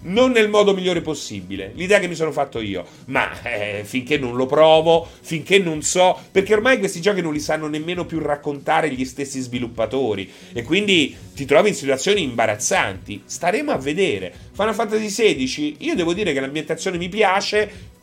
non 0.00 0.30
nel 0.30 0.48
modo 0.48 0.74
migliore 0.74 1.00
possibile, 1.00 1.72
l'idea 1.74 1.98
che 1.98 2.06
mi 2.06 2.14
sono 2.14 2.30
fatto 2.30 2.60
io, 2.60 2.84
ma 3.06 3.42
eh, 3.42 3.82
finché 3.84 4.16
non 4.16 4.36
lo 4.36 4.46
provo, 4.46 5.06
finché 5.20 5.58
non 5.58 5.82
so, 5.82 6.16
perché 6.30 6.54
ormai 6.54 6.78
questi 6.78 7.00
giochi 7.00 7.20
non 7.20 7.32
li 7.32 7.40
sanno 7.40 7.66
nemmeno 7.66 8.06
più 8.06 8.20
raccontare 8.20 8.90
gli 8.90 9.04
stessi 9.04 9.40
sviluppatori 9.40 10.30
e 10.52 10.62
quindi 10.62 11.16
ti 11.34 11.44
trovi 11.44 11.70
in 11.70 11.74
situazioni 11.74 12.22
imbarazzanti. 12.22 13.22
Staremo 13.24 13.72
a 13.72 13.78
vedere. 13.78 14.32
Final 14.52 14.74
Fantasy 14.74 15.06
XVI, 15.06 15.76
io 15.80 15.94
devo 15.94 16.14
dire 16.14 16.32
che 16.32 16.40
l'ambientazione 16.40 16.96
mi 16.96 17.08
piace, 17.08 17.96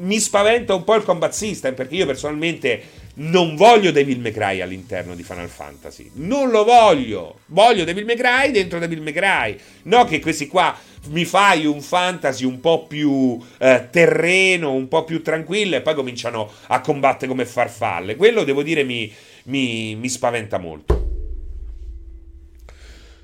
mi 0.00 0.18
spaventa 0.18 0.74
un 0.74 0.84
po' 0.84 0.94
il 0.94 1.02
combat 1.02 1.32
system 1.32 1.74
perché 1.74 1.96
io 1.96 2.06
personalmente 2.06 2.82
non 3.20 3.54
voglio 3.54 3.90
Devil 3.90 4.18
May 4.18 4.32
Cry 4.32 4.60
all'interno 4.60 5.14
di 5.14 5.22
Final 5.22 5.48
Fantasy. 5.48 6.10
Non 6.14 6.50
lo 6.50 6.64
voglio. 6.64 7.40
Voglio 7.46 7.84
Devil 7.84 8.04
May 8.04 8.16
Cry 8.16 8.50
dentro 8.50 8.78
Devil 8.78 9.02
May 9.02 9.12
Cry. 9.12 9.58
No 9.84 10.04
che 10.04 10.20
questi 10.20 10.46
qua 10.46 10.76
mi 11.08 11.24
fai 11.24 11.66
un 11.66 11.82
fantasy 11.82 12.44
un 12.44 12.60
po' 12.60 12.86
più 12.86 13.38
eh, 13.58 13.88
terreno, 13.90 14.72
un 14.72 14.88
po' 14.88 15.04
più 15.04 15.22
tranquillo 15.22 15.76
e 15.76 15.80
poi 15.82 15.94
cominciano 15.94 16.50
a 16.68 16.80
combattere 16.80 17.28
come 17.28 17.44
farfalle. 17.44 18.16
Quello 18.16 18.42
devo 18.44 18.62
dire 18.62 18.84
mi, 18.84 19.12
mi, 19.44 19.94
mi 19.96 20.08
spaventa 20.08 20.58
molto. 20.58 21.09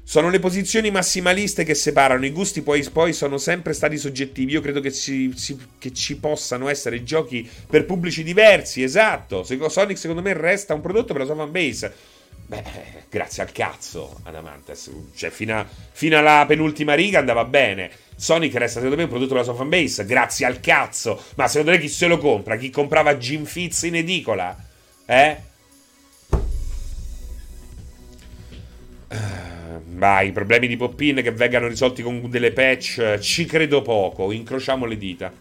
Sono 0.08 0.30
le 0.30 0.38
posizioni 0.38 0.92
massimaliste 0.92 1.64
che 1.64 1.74
separano, 1.74 2.24
i 2.24 2.30
gusti 2.30 2.62
poi, 2.62 2.88
poi 2.92 3.12
sono 3.12 3.38
sempre 3.38 3.72
stati 3.72 3.98
soggettivi. 3.98 4.52
Io 4.52 4.60
credo 4.60 4.78
che 4.78 4.92
ci, 4.92 5.34
ci, 5.36 5.58
che 5.80 5.92
ci, 5.92 6.16
possano 6.18 6.68
essere 6.68 7.02
giochi 7.02 7.46
per 7.68 7.86
pubblici 7.86 8.22
diversi, 8.22 8.84
esatto. 8.84 9.42
Sonic 9.42 9.98
secondo 9.98 10.22
me 10.22 10.32
resta 10.32 10.74
un 10.74 10.80
prodotto 10.80 11.12
per 11.12 11.22
la 11.22 11.24
sua 11.26 11.34
fanbase. 11.34 11.92
Beh, 12.46 12.62
grazie 13.10 13.42
al 13.42 13.50
cazzo, 13.50 14.20
Adamantes. 14.22 14.92
Cioè, 15.12 15.30
fino, 15.30 15.58
a, 15.58 15.66
fino 15.90 16.16
alla 16.16 16.44
penultima 16.46 16.94
riga 16.94 17.18
andava 17.18 17.44
bene. 17.44 17.90
Sonic 18.14 18.54
resta 18.54 18.78
secondo 18.78 18.94
me 18.94 19.02
un 19.02 19.08
prodotto 19.08 19.32
della 19.32 19.42
sua 19.42 19.54
fanbase, 19.54 20.04
grazie 20.06 20.46
al 20.46 20.60
cazzo. 20.60 21.20
Ma 21.34 21.48
secondo 21.48 21.72
me 21.72 21.80
chi 21.80 21.88
se 21.88 22.06
lo 22.06 22.18
compra? 22.18 22.56
Chi 22.56 22.70
comprava 22.70 23.16
Jim 23.16 23.44
Fitz 23.44 23.82
in 23.82 23.96
edicola? 23.96 24.56
Eh? 25.04 25.36
Vai, 29.84 30.28
i 30.28 30.32
problemi 30.32 30.66
di 30.66 30.76
Poppin 30.76 31.16
che 31.22 31.32
vengano 31.32 31.68
risolti 31.68 32.02
con 32.02 32.28
delle 32.28 32.52
patch, 32.52 33.18
ci 33.18 33.44
credo 33.44 33.82
poco, 33.82 34.32
incrociamo 34.32 34.86
le 34.86 34.96
dita. 34.96 35.32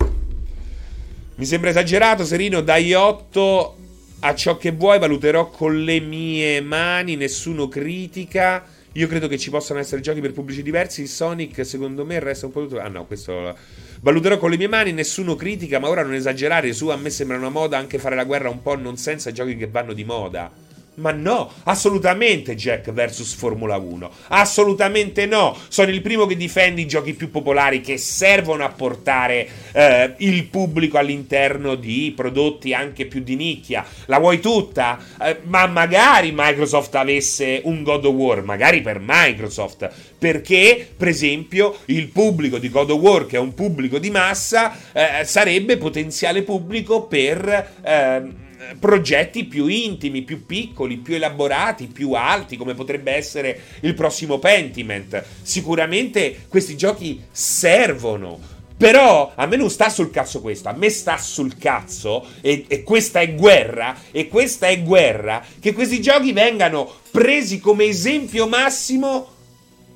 Mi 1.36 1.46
sembra 1.46 1.70
esagerato, 1.70 2.24
Serino, 2.24 2.62
dai 2.62 2.94
8 2.94 3.78
a 4.20 4.34
ciò 4.34 4.58
che 4.58 4.72
vuoi, 4.72 5.00
valuterò 5.00 5.50
con 5.50 5.84
le 5.84 6.00
mie 6.00 6.62
mani, 6.62 7.16
nessuno 7.16 7.68
critica. 7.68 8.66
Io 8.94 9.08
credo 9.08 9.28
che 9.28 9.38
ci 9.38 9.50
possano 9.50 9.80
essere 9.80 10.00
giochi 10.02 10.22
per 10.22 10.32
pubblici 10.32 10.64
diversi. 10.64 11.06
Sonic, 11.06 11.66
secondo 11.66 12.06
me, 12.06 12.20
resta 12.20 12.46
un 12.46 12.54
po' 12.54 12.62
tutto. 12.62 12.80
Ah, 12.80 12.88
no, 12.88 13.06
questo. 13.06 13.56
Valuterò 14.00 14.38
con 14.38 14.50
le 14.50 14.58
mie 14.58 14.70
mani, 14.70 14.94
nessuno 14.94 15.36
critica, 15.36 15.80
ma 15.80 15.90
ora 15.90 16.02
non 16.02 16.14
esagerare. 16.14 16.72
Su, 16.72 16.88
a 16.88 16.96
me 16.96 17.10
sembra 17.10 17.36
una 17.36 17.50
moda 17.50 17.78
anche 17.78 18.00
fare 18.00 18.16
la 18.16 18.24
guerra 18.24 18.50
un 18.50 18.62
po' 18.62 18.76
non 18.76 18.96
senza 18.96 19.34
giochi 19.34 19.58
che 19.58 19.68
vanno 19.68 19.92
di 19.92 20.06
moda. 20.06 20.50
Ma 20.96 21.12
no, 21.12 21.52
assolutamente 21.64 22.56
Jack 22.56 22.92
versus 22.92 23.34
Formula 23.34 23.76
1. 23.76 24.10
Assolutamente 24.30 25.26
no. 25.26 25.58
Sono 25.68 25.90
il 25.90 26.02
primo 26.02 26.26
che 26.26 26.38
difende 26.38 26.82
i 26.82 26.88
giochi 26.88 27.14
più 27.14 27.30
popolari 27.30 27.82
che 27.82 27.98
servono 27.98 28.64
a 28.64 28.70
portare 28.70 29.48
eh, 29.74 30.14
il 30.18 30.46
pubblico 30.46 30.98
all'interno 30.98 31.76
di 31.76 32.14
prodotti 32.16 32.74
anche 32.74 33.08
più 33.08 33.22
di 33.22 33.36
nicchia. 33.36 33.86
La 34.06 34.20
vuoi 34.20 34.40
tutta? 34.40 34.98
Eh, 35.22 35.40
ma 35.44 35.68
magari 35.68 36.32
Microsoft 36.34 36.96
avesse 36.96 37.60
un 37.66 37.84
God 37.84 38.06
of 38.06 38.14
War, 38.14 38.44
magari 38.44 38.82
per 38.82 39.02
Microsoft. 39.04 39.90
Perché, 40.18 40.88
per 40.96 41.10
esempio, 41.10 41.78
il 41.86 42.08
pubblico 42.08 42.58
di 42.58 42.70
God 42.70 42.92
of 42.92 43.00
War, 43.02 43.26
che 43.26 43.36
è 43.36 43.40
un 43.40 43.54
pubblico 43.54 44.00
di 44.00 44.10
massa, 44.10 44.74
eh, 44.94 45.26
sarebbe 45.26 45.76
potenziale 45.76 46.42
pubblico 46.44 47.04
per 47.04 47.72
ehm, 47.84 48.44
progetti 48.80 49.46
più 49.46 49.68
intimi, 49.68 50.24
più 50.24 50.46
piccoli, 50.46 50.98
più 50.98 51.16
elaborati, 51.16 51.88
più 51.88 52.14
alti, 52.14 52.58
come 52.58 52.74
potrebbe 52.74 53.12
essere 53.12 53.60
il 53.82 53.94
prossimo 53.94 54.40
Pentiment. 54.40 55.24
Sicuramente 55.42 56.46
questi 56.48 56.76
giochi 56.76 57.24
servono. 57.32 58.54
Però 58.78 59.32
a 59.34 59.46
me 59.46 59.56
non 59.56 59.70
sta 59.70 59.88
sul 59.88 60.12
cazzo 60.12 60.42
questo, 60.42 60.68
a 60.68 60.74
me 60.74 60.90
sta 60.90 61.18
sul 61.18 61.58
cazzo, 61.58 62.26
e, 62.42 62.66
e, 62.68 62.84
questa 62.84 63.22
è 63.22 63.34
guerra, 63.34 63.96
e 64.12 64.28
questa 64.28 64.68
è 64.68 64.82
guerra, 64.84 65.42
che 65.62 65.72
questi 65.72 66.02
giochi 66.02 66.34
vengano 66.34 66.92
presi 67.10 67.62
come 67.62 67.86
esempio 67.86 68.48
massimo 68.48 69.32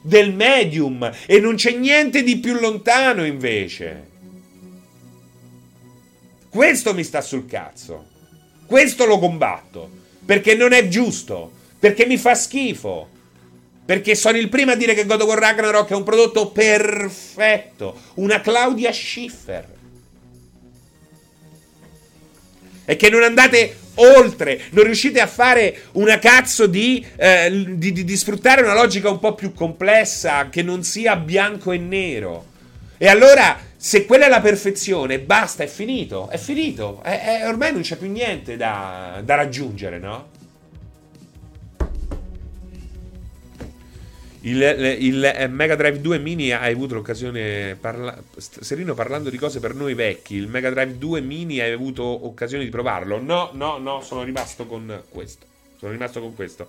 del 0.01 0.33
medium, 0.33 1.11
e 1.25 1.39
non 1.41 1.55
c'è 1.55 1.71
niente 1.71 2.23
di 2.23 2.37
più 2.37 2.57
lontano 2.57 3.25
invece. 3.25 4.07
Questo 6.49 6.93
mi 6.93 7.03
sta 7.03 7.19
sul 7.19 7.45
cazzo. 7.45 8.05
Questo 8.69 9.05
lo 9.07 9.17
combatto. 9.17 9.89
Perché 10.23 10.53
non 10.53 10.73
è 10.73 10.87
giusto. 10.87 11.51
Perché 11.79 12.05
mi 12.05 12.17
fa 12.17 12.35
schifo. 12.35 13.09
Perché 13.83 14.13
sono 14.13 14.37
il 14.37 14.47
primo 14.47 14.73
a 14.73 14.75
dire 14.75 14.93
che 14.93 15.07
God 15.07 15.21
of 15.21 15.27
War 15.27 15.39
Ragnarok 15.39 15.89
è 15.89 15.95
un 15.95 16.03
prodotto 16.03 16.51
perfetto. 16.51 17.99
Una 18.15 18.39
Claudia 18.41 18.93
Schiffer. 18.93 19.65
E 22.85 22.95
che 22.95 23.09
non 23.09 23.23
andate 23.23 23.75
oltre, 23.95 24.61
non 24.69 24.83
riuscite 24.83 25.19
a 25.19 25.25
fare 25.25 25.85
una 25.93 26.19
cazzo 26.19 26.67
di, 26.67 27.03
eh, 27.15 27.65
di, 27.69 27.91
di, 27.91 28.03
di, 28.03 28.15
sfruttare 28.15 28.61
una 28.61 28.75
logica 28.75 29.09
un 29.09 29.17
po' 29.17 29.33
più 29.33 29.51
complessa, 29.51 30.49
che 30.49 30.61
non 30.61 30.83
sia 30.83 31.15
bianco 31.15 31.71
e 31.71 31.79
nero. 31.79 32.45
E 32.99 33.07
allora 33.07 33.68
se 33.81 34.05
quella 34.05 34.25
è 34.25 34.29
la 34.29 34.41
perfezione, 34.41 35.21
basta, 35.21 35.63
è 35.63 35.67
finito, 35.67 36.27
è 36.27 36.37
finito. 36.37 36.99
È, 37.01 37.39
è, 37.39 37.47
ormai 37.47 37.71
non 37.71 37.81
c'è 37.81 37.95
più 37.95 38.11
niente 38.11 38.57
da, 38.57 39.21
da 39.23 39.35
raggiungere, 39.35 39.99
no? 39.99 40.27
Il, 44.41 44.61
il, 44.99 45.23
eh, 45.23 45.47
Mega 45.47 45.75
Drive 45.75 46.01
2 46.01 46.17
Mini 46.17 46.51
hai 46.51 46.73
avuto 46.73 46.95
l'occasione. 46.95 47.77
Parla, 47.79 48.21
Serino 48.35 48.93
parlando 48.95 49.29
di 49.29 49.37
cose 49.37 49.61
per 49.61 49.73
noi 49.73 49.93
vecchi. 49.93 50.35
Il 50.35 50.49
Mega 50.49 50.69
Drive 50.69 50.97
2 50.97 51.21
Mini 51.21 51.61
hai 51.61 51.71
avuto 51.71 52.03
occasione 52.03 52.65
di 52.65 52.69
provarlo? 52.69 53.17
No, 53.21 53.51
no, 53.53 53.77
no, 53.77 54.01
sono 54.01 54.23
rimasto 54.23 54.65
con 54.65 55.03
questo. 55.07 55.45
Sono 55.77 55.93
rimasto 55.93 56.19
con 56.19 56.35
questo. 56.35 56.67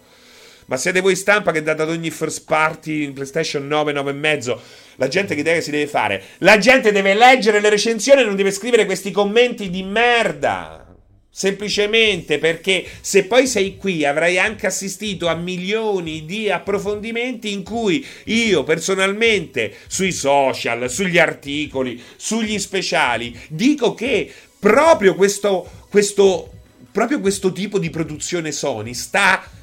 Ma 0.70 0.76
siete 0.76 1.00
voi 1.00 1.16
stampa 1.16 1.50
che 1.50 1.64
date 1.64 1.82
ad 1.82 1.88
ogni 1.88 2.10
first 2.10 2.44
party 2.44 3.02
in 3.02 3.12
PlayStation 3.12 3.66
9, 3.66 3.90
9 3.90 4.10
e 4.10 4.14
mezzo? 4.14 4.62
La 4.98 5.08
gente 5.08 5.34
che 5.34 5.40
idea 5.40 5.60
si 5.60 5.72
deve 5.72 5.88
fare? 5.88 6.22
La 6.38 6.58
gente 6.58 6.92
deve 6.92 7.12
leggere 7.14 7.58
le 7.58 7.70
recensioni 7.70 8.20
e 8.20 8.24
non 8.24 8.36
deve 8.36 8.52
scrivere 8.52 8.84
questi 8.84 9.10
commenti 9.10 9.68
di 9.68 9.82
merda. 9.82 10.94
Semplicemente 11.28 12.38
perché 12.38 12.86
se 13.00 13.24
poi 13.24 13.48
sei 13.48 13.76
qui 13.76 14.04
avrai 14.04 14.38
anche 14.38 14.68
assistito 14.68 15.26
a 15.26 15.34
milioni 15.34 16.24
di 16.24 16.48
approfondimenti 16.48 17.50
in 17.50 17.64
cui 17.64 18.06
io 18.26 18.62
personalmente 18.62 19.74
sui 19.88 20.12
social, 20.12 20.88
sugli 20.88 21.18
articoli, 21.18 22.00
sugli 22.14 22.60
speciali 22.60 23.36
dico 23.48 23.92
che 23.94 24.32
proprio 24.56 25.16
questo, 25.16 25.68
questo, 25.90 26.48
proprio 26.92 27.18
questo 27.18 27.50
tipo 27.50 27.80
di 27.80 27.90
produzione 27.90 28.52
Sony 28.52 28.94
sta 28.94 29.58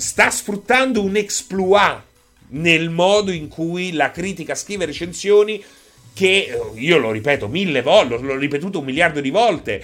sta 0.00 0.30
sfruttando 0.30 1.02
un 1.02 1.16
exploit 1.16 2.02
nel 2.48 2.90
modo 2.90 3.30
in 3.30 3.48
cui 3.48 3.92
la 3.92 4.10
critica 4.10 4.54
scrive 4.54 4.86
recensioni 4.86 5.62
che 6.12 6.48
eh, 6.48 6.80
io 6.80 6.98
lo 6.98 7.10
ripeto 7.10 7.48
mille 7.48 7.82
volte, 7.82 8.18
l'ho 8.18 8.36
ripetuto 8.36 8.80
un 8.80 8.84
miliardo 8.84 9.20
di 9.20 9.30
volte. 9.30 9.82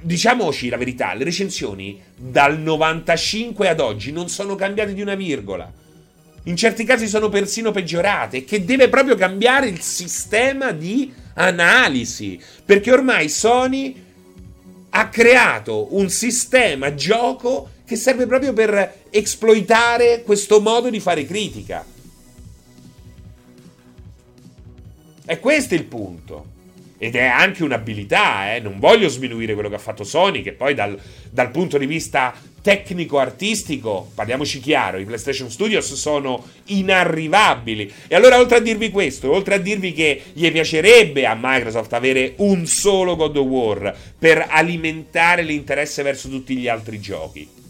Diciamoci 0.00 0.68
la 0.68 0.76
verità, 0.76 1.14
le 1.14 1.24
recensioni 1.24 2.00
dal 2.16 2.58
95 2.58 3.68
ad 3.68 3.80
oggi 3.80 4.10
non 4.10 4.28
sono 4.28 4.54
cambiate 4.54 4.94
di 4.94 5.02
una 5.02 5.14
virgola. 5.14 5.70
In 6.44 6.56
certi 6.56 6.84
casi 6.84 7.06
sono 7.06 7.28
persino 7.28 7.70
peggiorate, 7.70 8.44
che 8.44 8.64
deve 8.64 8.88
proprio 8.88 9.14
cambiare 9.14 9.68
il 9.68 9.80
sistema 9.80 10.72
di 10.72 11.12
analisi, 11.34 12.40
perché 12.64 12.90
ormai 12.90 13.28
Sony 13.28 13.94
ha 14.90 15.08
creato 15.08 15.94
un 15.94 16.10
sistema 16.10 16.94
gioco 16.94 17.70
che 17.84 17.94
serve 17.94 18.26
proprio 18.26 18.52
per 18.52 19.01
esploitare 19.12 20.22
questo 20.22 20.60
modo 20.60 20.88
di 20.88 20.98
fare 20.98 21.26
critica. 21.26 21.84
E 25.24 25.38
questo 25.38 25.74
è 25.74 25.76
il 25.78 25.84
punto. 25.84 26.46
ed 27.02 27.16
è 27.16 27.24
anche 27.24 27.64
un'abilità, 27.64 28.54
eh? 28.54 28.60
non 28.60 28.78
voglio 28.78 29.08
sminuire 29.08 29.54
quello 29.54 29.68
che 29.68 29.74
ha 29.74 29.78
fatto 29.78 30.04
Sony, 30.04 30.40
che 30.40 30.52
poi 30.52 30.72
dal, 30.72 30.96
dal 31.30 31.50
punto 31.50 31.76
di 31.76 31.86
vista 31.86 32.32
tecnico-artistico, 32.62 34.12
parliamoci 34.14 34.60
chiaro, 34.60 34.98
i 34.98 35.04
PlayStation 35.04 35.50
Studios 35.50 35.94
sono 35.94 36.46
inarrivabili. 36.66 37.92
E 38.06 38.14
allora, 38.14 38.38
oltre 38.38 38.58
a 38.58 38.60
dirvi 38.60 38.90
questo, 38.90 39.32
oltre 39.32 39.56
a 39.56 39.58
dirvi 39.58 39.92
che 39.92 40.22
gli 40.32 40.48
piacerebbe 40.52 41.26
a 41.26 41.36
Microsoft 41.36 41.92
avere 41.92 42.34
un 42.36 42.66
solo 42.68 43.16
God 43.16 43.36
of 43.36 43.46
War 43.46 43.96
per 44.16 44.46
alimentare 44.48 45.42
l'interesse 45.42 46.04
verso 46.04 46.28
tutti 46.28 46.54
gli 46.54 46.68
altri 46.68 47.00
giochi. 47.00 47.61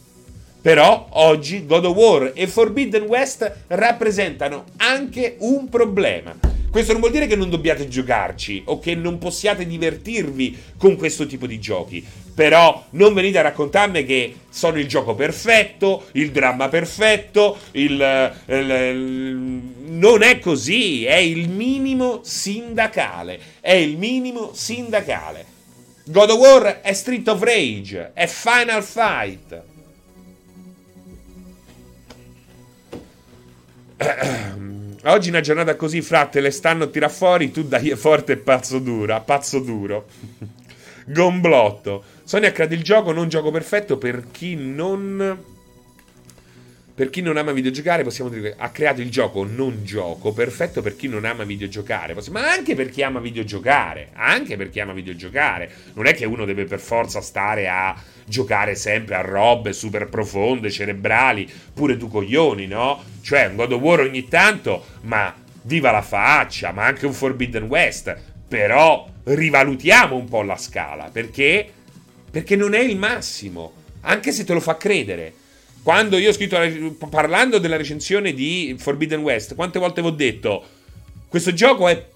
Però 0.63 1.09
oggi 1.11 1.67
God 1.67 1.85
of 1.85 1.97
War 1.97 2.33
e 2.35 2.47
Forbidden 2.47 3.03
West 3.03 3.53
rappresentano 3.67 4.65
anche 4.79 5.37
un 5.41 5.69
problema 5.69 6.51
questo 6.73 6.93
non 6.93 7.03
vuol 7.03 7.13
dire 7.13 7.27
che 7.27 7.37
non 7.37 7.51
dobbiate 7.51 7.87
giocarci 7.87 8.63
o 8.65 8.79
che 8.79 8.95
non 8.95 9.19
possiate 9.19 9.67
divertirvi 9.67 10.59
con 10.79 10.97
questo 10.97 11.27
tipo 11.27 11.47
di 11.47 11.61
giochi. 11.61 12.03
Però 12.35 12.87
non 12.93 13.13
venite 13.13 13.39
a 13.39 13.43
raccontarmi 13.43 14.07
che 14.07 14.37
sono 14.49 14.79
il 14.79 14.89
gioco 14.89 15.15
perfetto, 15.15 16.07
il 16.13 16.31
dramma 16.31 16.71
perfetto, 16.71 17.59
il, 17.73 18.33
il, 18.47 18.71
il, 18.71 19.37
non 19.91 20.23
è 20.23 20.39
così, 20.39 21.05
è 21.05 21.17
il 21.17 21.51
minimo 21.51 22.21
sindacale, 22.23 23.39
è 23.61 23.73
il 23.73 23.99
minimo 23.99 24.53
sindacale. 24.55 25.45
God 26.07 26.31
of 26.31 26.39
War 26.39 26.81
è 26.81 26.95
Street 26.95 27.29
of 27.29 27.43
Rage, 27.43 28.13
è 28.15 28.27
Final 28.27 28.83
Fight. 28.83 29.72
Oggi 35.05 35.29
una 35.29 35.41
giornata 35.41 35.77
così, 35.77 36.01
frate, 36.01 36.41
le 36.41 36.51
stanno 36.51 36.85
a 36.85 36.87
tirare 36.87 37.13
fuori, 37.13 37.51
tu 37.51 37.65
dai 37.65 37.91
forte 37.97 38.33
e 38.33 38.37
pazzo 38.37 38.79
duro, 38.79 39.21
pazzo 39.25 39.59
duro. 39.59 40.07
Gomblotto. 41.07 42.05
Sony 42.25 42.47
ha 42.47 42.53
creato 42.53 42.75
il 42.75 42.83
gioco, 42.83 43.13
non 43.13 43.29
gioco 43.29 43.51
perfetto 43.51 43.99
per 43.99 44.31
chi 44.31 44.55
non... 44.55 45.51
Per 47.03 47.11
chi 47.11 47.21
non 47.21 47.37
ama 47.37 47.51
videogiocare, 47.51 48.05
possiamo 48.05 48.31
dire 48.31 48.51
che 48.51 48.55
ha 48.57 48.71
creato 48.71 49.01
il 49.01 49.11
gioco 49.11 49.43
non 49.45 49.81
gioco 49.83 50.33
perfetto 50.33 50.83
per 50.83 50.95
chi 50.95 51.09
non 51.09 51.25
ama 51.25 51.43
videogiocare. 51.43 52.15
Ma 52.31 52.49
anche 52.49 52.77
per 52.77 52.91
chi 52.91 53.03
ama 53.03 53.19
videogiocare. 53.19 54.11
Anche 54.13 54.57
per 54.57 54.71
chi 54.71 54.79
ama 54.79 54.93
videogiocare. 54.93 55.69
Non 55.95 56.07
è 56.07 56.15
che 56.15 56.27
uno 56.27 56.45
deve 56.45 56.65
per 56.65 56.79
forza 56.79 57.21
stare 57.21 57.69
a 57.69 58.01
giocare 58.25 58.77
sempre 58.77 59.17
a 59.17 59.21
robe 59.21 59.73
super 59.73 60.09
profonde, 60.09 60.71
cerebrali, 60.71 61.51
pure 61.75 61.97
tu 61.97 62.07
coglioni, 62.07 62.69
no? 62.69 63.03
Cioè, 63.21 63.47
un 63.47 63.57
God 63.57 63.73
of 63.73 63.81
War 63.81 63.99
ogni 63.99 64.29
tanto, 64.29 64.85
ma 65.01 65.35
viva 65.63 65.91
la 65.91 66.03
faccia, 66.03 66.71
ma 66.71 66.85
anche 66.85 67.07
un 67.07 67.15
Forbidden 67.15 67.65
West. 67.65 68.17
Però 68.47 69.09
rivalutiamo 69.25 70.15
un 70.15 70.29
po' 70.29 70.43
la 70.43 70.57
scala, 70.57 71.11
perché? 71.13 71.69
Perché 72.31 72.55
non 72.55 72.75
è 72.75 72.81
il 72.81 72.97
massimo, 72.97 73.73
anche 74.03 74.31
se 74.31 74.45
te 74.45 74.53
lo 74.53 74.61
fa 74.61 74.77
credere. 74.77 75.41
Quando 75.83 76.17
io 76.17 76.31
ho 76.31 76.33
scritto, 76.33 76.59
parlando 77.11 77.59
della 77.59 77.77
recensione 77.77 78.33
di 78.33 78.77
Forbidden 78.79 79.21
West, 79.21 79.55
quante 79.55 79.79
volte 79.79 80.01
vi 80.01 80.07
ho 80.07 80.13
detto, 80.13 80.65
questo 81.29 81.53
gioco 81.53 81.89
è 81.89 82.11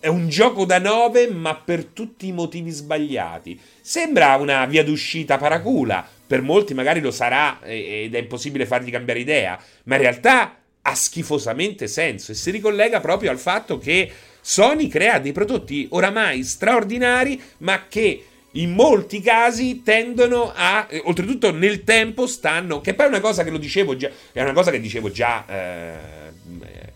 è 0.00 0.08
un 0.08 0.30
gioco 0.30 0.64
da 0.64 0.78
9, 0.78 1.28
ma 1.28 1.54
per 1.54 1.84
tutti 1.84 2.26
i 2.26 2.32
motivi 2.32 2.70
sbagliati. 2.70 3.60
Sembra 3.80 4.36
una 4.36 4.64
via 4.64 4.82
d'uscita 4.82 5.36
paracula. 5.36 6.06
Per 6.26 6.40
molti 6.40 6.74
magari 6.74 7.00
lo 7.00 7.10
sarà 7.10 7.60
ed 7.62 8.14
è 8.14 8.18
impossibile 8.18 8.64
fargli 8.64 8.90
cambiare 8.90 9.20
idea. 9.20 9.62
Ma 9.84 9.96
in 9.96 10.00
realtà 10.00 10.56
ha 10.80 10.94
schifosamente 10.94 11.86
senso 11.86 12.32
e 12.32 12.34
si 12.34 12.50
ricollega 12.50 13.00
proprio 13.00 13.30
al 13.30 13.38
fatto 13.38 13.76
che 13.78 14.10
Sony 14.40 14.88
crea 14.88 15.18
dei 15.18 15.32
prodotti 15.32 15.86
oramai 15.90 16.44
straordinari, 16.44 17.38
ma 17.58 17.86
che 17.86 18.24
in 18.52 18.72
molti 18.72 19.20
casi 19.20 19.82
tendono 19.82 20.52
a, 20.54 20.86
oltretutto 21.04 21.52
nel 21.52 21.84
tempo 21.84 22.26
stanno, 22.26 22.80
che 22.80 22.94
poi 22.94 23.06
è 23.06 23.08
una 23.08 23.20
cosa 23.20 23.44
che 23.44 23.50
lo 23.50 23.58
dicevo 23.58 23.96
già, 23.96 24.10
è 24.32 24.42
una 24.42 24.52
cosa 24.52 24.70
che 24.70 24.80
dicevo 24.80 25.10
già 25.10 25.44
eh, 25.46 25.94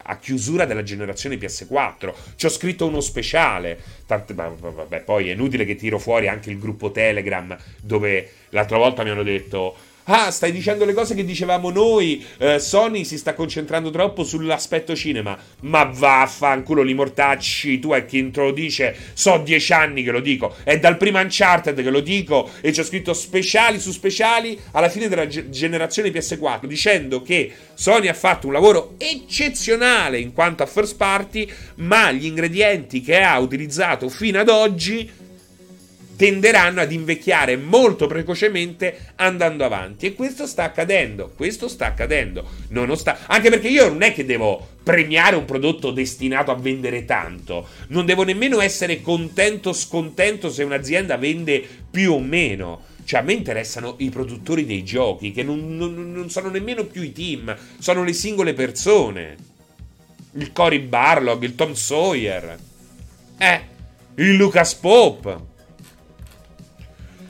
a 0.06 0.18
chiusura 0.18 0.64
della 0.64 0.82
generazione 0.82 1.36
PS4. 1.36 2.12
Ci 2.36 2.46
ho 2.46 2.48
scritto 2.48 2.86
uno 2.86 3.00
speciale. 3.00 3.78
Tante, 4.06 4.34
vabbè, 4.34 5.02
poi 5.02 5.28
è 5.28 5.32
inutile 5.32 5.64
che 5.64 5.76
tiro 5.76 5.98
fuori 5.98 6.28
anche 6.28 6.50
il 6.50 6.58
gruppo 6.58 6.90
Telegram 6.90 7.56
dove 7.80 8.30
l'altra 8.50 8.76
volta 8.76 9.02
mi 9.02 9.10
hanno 9.10 9.22
detto 9.22 9.74
Ah, 10.06 10.30
stai 10.30 10.52
dicendo 10.52 10.84
le 10.84 10.92
cose 10.92 11.14
che 11.14 11.24
dicevamo 11.24 11.70
noi. 11.70 12.22
Eh, 12.36 12.58
Sony 12.58 13.06
si 13.06 13.16
sta 13.16 13.32
concentrando 13.32 13.88
troppo 13.88 14.22
sull'aspetto 14.22 14.94
cinema. 14.94 15.34
Ma 15.60 15.84
vaffanculo, 15.84 16.82
li 16.82 16.92
mortacci. 16.92 17.78
Tu 17.78 17.92
è 17.92 18.04
chi 18.04 18.18
introduce. 18.18 18.94
So 19.14 19.38
dieci 19.38 19.72
anni 19.72 20.02
che 20.02 20.10
lo 20.10 20.20
dico. 20.20 20.56
È 20.62 20.78
dal 20.78 20.98
primo 20.98 21.20
Uncharted 21.20 21.82
che 21.82 21.88
lo 21.88 22.00
dico. 22.00 22.50
E 22.60 22.74
ho 22.76 22.82
scritto 22.82 23.14
speciali 23.14 23.80
su 23.80 23.92
speciali 23.92 24.60
alla 24.72 24.90
fine 24.90 25.08
della 25.08 25.26
ge- 25.26 25.48
generazione 25.48 26.10
PS4. 26.10 26.66
Dicendo 26.66 27.22
che 27.22 27.50
Sony 27.72 28.08
ha 28.08 28.14
fatto 28.14 28.46
un 28.46 28.52
lavoro 28.52 28.96
eccezionale 28.98 30.18
in 30.18 30.34
quanto 30.34 30.62
a 30.62 30.66
first 30.66 30.96
party. 30.96 31.50
Ma 31.76 32.12
gli 32.12 32.26
ingredienti 32.26 33.00
che 33.00 33.22
ha 33.22 33.38
utilizzato 33.38 34.10
fino 34.10 34.38
ad 34.38 34.50
oggi 34.50 35.22
tenderanno 36.16 36.80
ad 36.80 36.92
invecchiare 36.92 37.56
molto 37.56 38.06
precocemente 38.06 39.12
andando 39.16 39.64
avanti. 39.64 40.06
E 40.06 40.14
questo 40.14 40.46
sta 40.46 40.64
accadendo. 40.64 41.32
Questo 41.34 41.68
sta 41.68 41.86
accadendo. 41.86 42.48
Nonostan- 42.68 43.16
Anche 43.26 43.50
perché 43.50 43.68
io 43.68 43.88
non 43.88 44.02
è 44.02 44.12
che 44.12 44.24
devo 44.24 44.68
premiare 44.82 45.36
un 45.36 45.44
prodotto 45.44 45.90
destinato 45.90 46.50
a 46.50 46.56
vendere 46.56 47.04
tanto. 47.04 47.68
Non 47.88 48.06
devo 48.06 48.22
nemmeno 48.22 48.60
essere 48.60 49.00
contento 49.00 49.70
o 49.70 49.72
scontento 49.72 50.50
se 50.50 50.62
un'azienda 50.62 51.16
vende 51.16 51.66
più 51.90 52.12
o 52.12 52.20
meno. 52.20 52.92
Cioè, 53.04 53.20
a 53.20 53.22
me 53.22 53.34
interessano 53.34 53.96
i 53.98 54.08
produttori 54.08 54.64
dei 54.64 54.82
giochi, 54.82 55.30
che 55.30 55.42
non, 55.42 55.76
non, 55.76 56.12
non 56.12 56.30
sono 56.30 56.48
nemmeno 56.48 56.84
più 56.84 57.02
i 57.02 57.12
team, 57.12 57.54
sono 57.78 58.02
le 58.02 58.12
singole 58.14 58.54
persone. 58.54 59.36
Il 60.36 60.52
Cory 60.52 60.80
Barlog, 60.80 61.42
il 61.42 61.54
Tom 61.54 61.74
Sawyer. 61.74 62.58
Eh, 63.36 63.60
il 64.16 64.34
Lucas 64.34 64.74
Pope. 64.74 65.52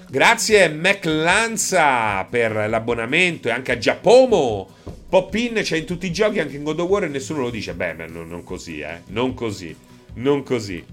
Grazie 0.08 0.68
Mac 0.68 1.04
Lanza 1.06 2.24
per 2.24 2.68
l'abbonamento 2.68 3.48
e 3.48 3.50
anche 3.50 3.72
a 3.72 3.78
Giacomo. 3.78 4.68
Pop-in 5.08 5.60
c'è 5.62 5.76
in 5.76 5.86
tutti 5.86 6.06
i 6.06 6.12
giochi, 6.12 6.40
anche 6.40 6.56
in 6.56 6.62
God 6.62 6.80
of 6.80 6.88
War 6.88 7.04
e 7.04 7.08
nessuno 7.08 7.40
lo 7.40 7.50
dice. 7.50 7.74
Beh, 7.74 7.94
non, 7.94 8.28
non 8.28 8.44
così, 8.44 8.80
eh. 8.80 9.00
Non 9.06 9.34
così. 9.34 9.74
Non 10.14 10.42
così. 10.42 10.84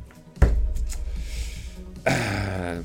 Uh, 2.03 2.83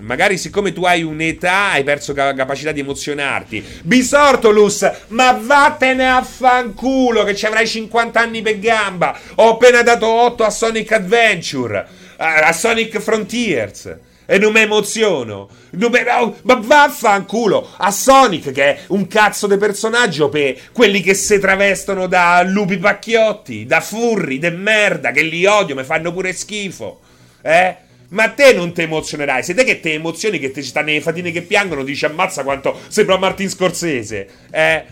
magari 0.00 0.38
siccome 0.38 0.72
tu 0.72 0.84
hai 0.84 1.02
un'età 1.02 1.72
hai 1.72 1.82
perso 1.82 2.12
capacità 2.12 2.70
di 2.70 2.80
emozionarti. 2.80 3.64
Bisortolus, 3.82 4.88
ma 5.08 5.32
vattene 5.32 6.08
a 6.08 6.22
fanculo 6.22 7.24
che 7.24 7.34
ci 7.34 7.46
avrai 7.46 7.66
50 7.66 8.20
anni 8.20 8.42
per 8.42 8.58
gamba. 8.58 9.18
Ho 9.36 9.54
appena 9.54 9.82
dato 9.82 10.06
8 10.06 10.44
a 10.44 10.50
Sonic 10.50 10.92
Adventure, 10.92 11.86
a 12.16 12.52
Sonic 12.52 12.98
Frontiers 12.98 14.12
e 14.26 14.38
non 14.38 14.52
mi 14.52 14.60
emoziono. 14.60 15.48
Non 15.70 15.90
mi, 15.90 15.98
oh, 16.00 16.36
ma 16.42 16.54
vaffanculo 16.54 17.68
a 17.76 17.90
Sonic 17.90 18.52
che 18.52 18.64
è 18.64 18.78
un 18.88 19.06
cazzo 19.06 19.46
di 19.46 19.56
personaggio 19.56 20.28
per 20.28 20.56
quelli 20.72 21.00
che 21.00 21.14
si 21.14 21.38
travestono 21.38 22.06
da 22.06 22.42
lupi 22.46 22.78
pacchiotti, 22.78 23.66
da 23.66 23.80
furri, 23.80 24.38
de 24.38 24.50
merda, 24.50 25.10
che 25.10 25.22
li 25.22 25.44
odio, 25.46 25.74
mi 25.74 25.84
fanno 25.84 26.12
pure 26.12 26.32
schifo. 26.32 27.00
Eh? 27.42 27.76
Ma 28.08 28.28
te 28.28 28.52
non 28.52 28.72
ti 28.72 28.82
emozionerai. 28.82 29.42
Se 29.42 29.54
te 29.54 29.64
che 29.64 29.80
ti 29.80 29.90
emozioni, 29.90 30.38
che 30.38 30.50
ti 30.50 30.62
ci 30.62 30.68
stanno 30.68 30.86
le 30.86 31.00
fatine 31.00 31.32
che 31.32 31.42
piangono, 31.42 31.82
dici 31.82 32.04
ammazza 32.04 32.44
quanto 32.44 32.78
sembra 32.88 33.18
Martin 33.18 33.48
Scorsese. 33.48 34.28
Eh? 34.50 34.84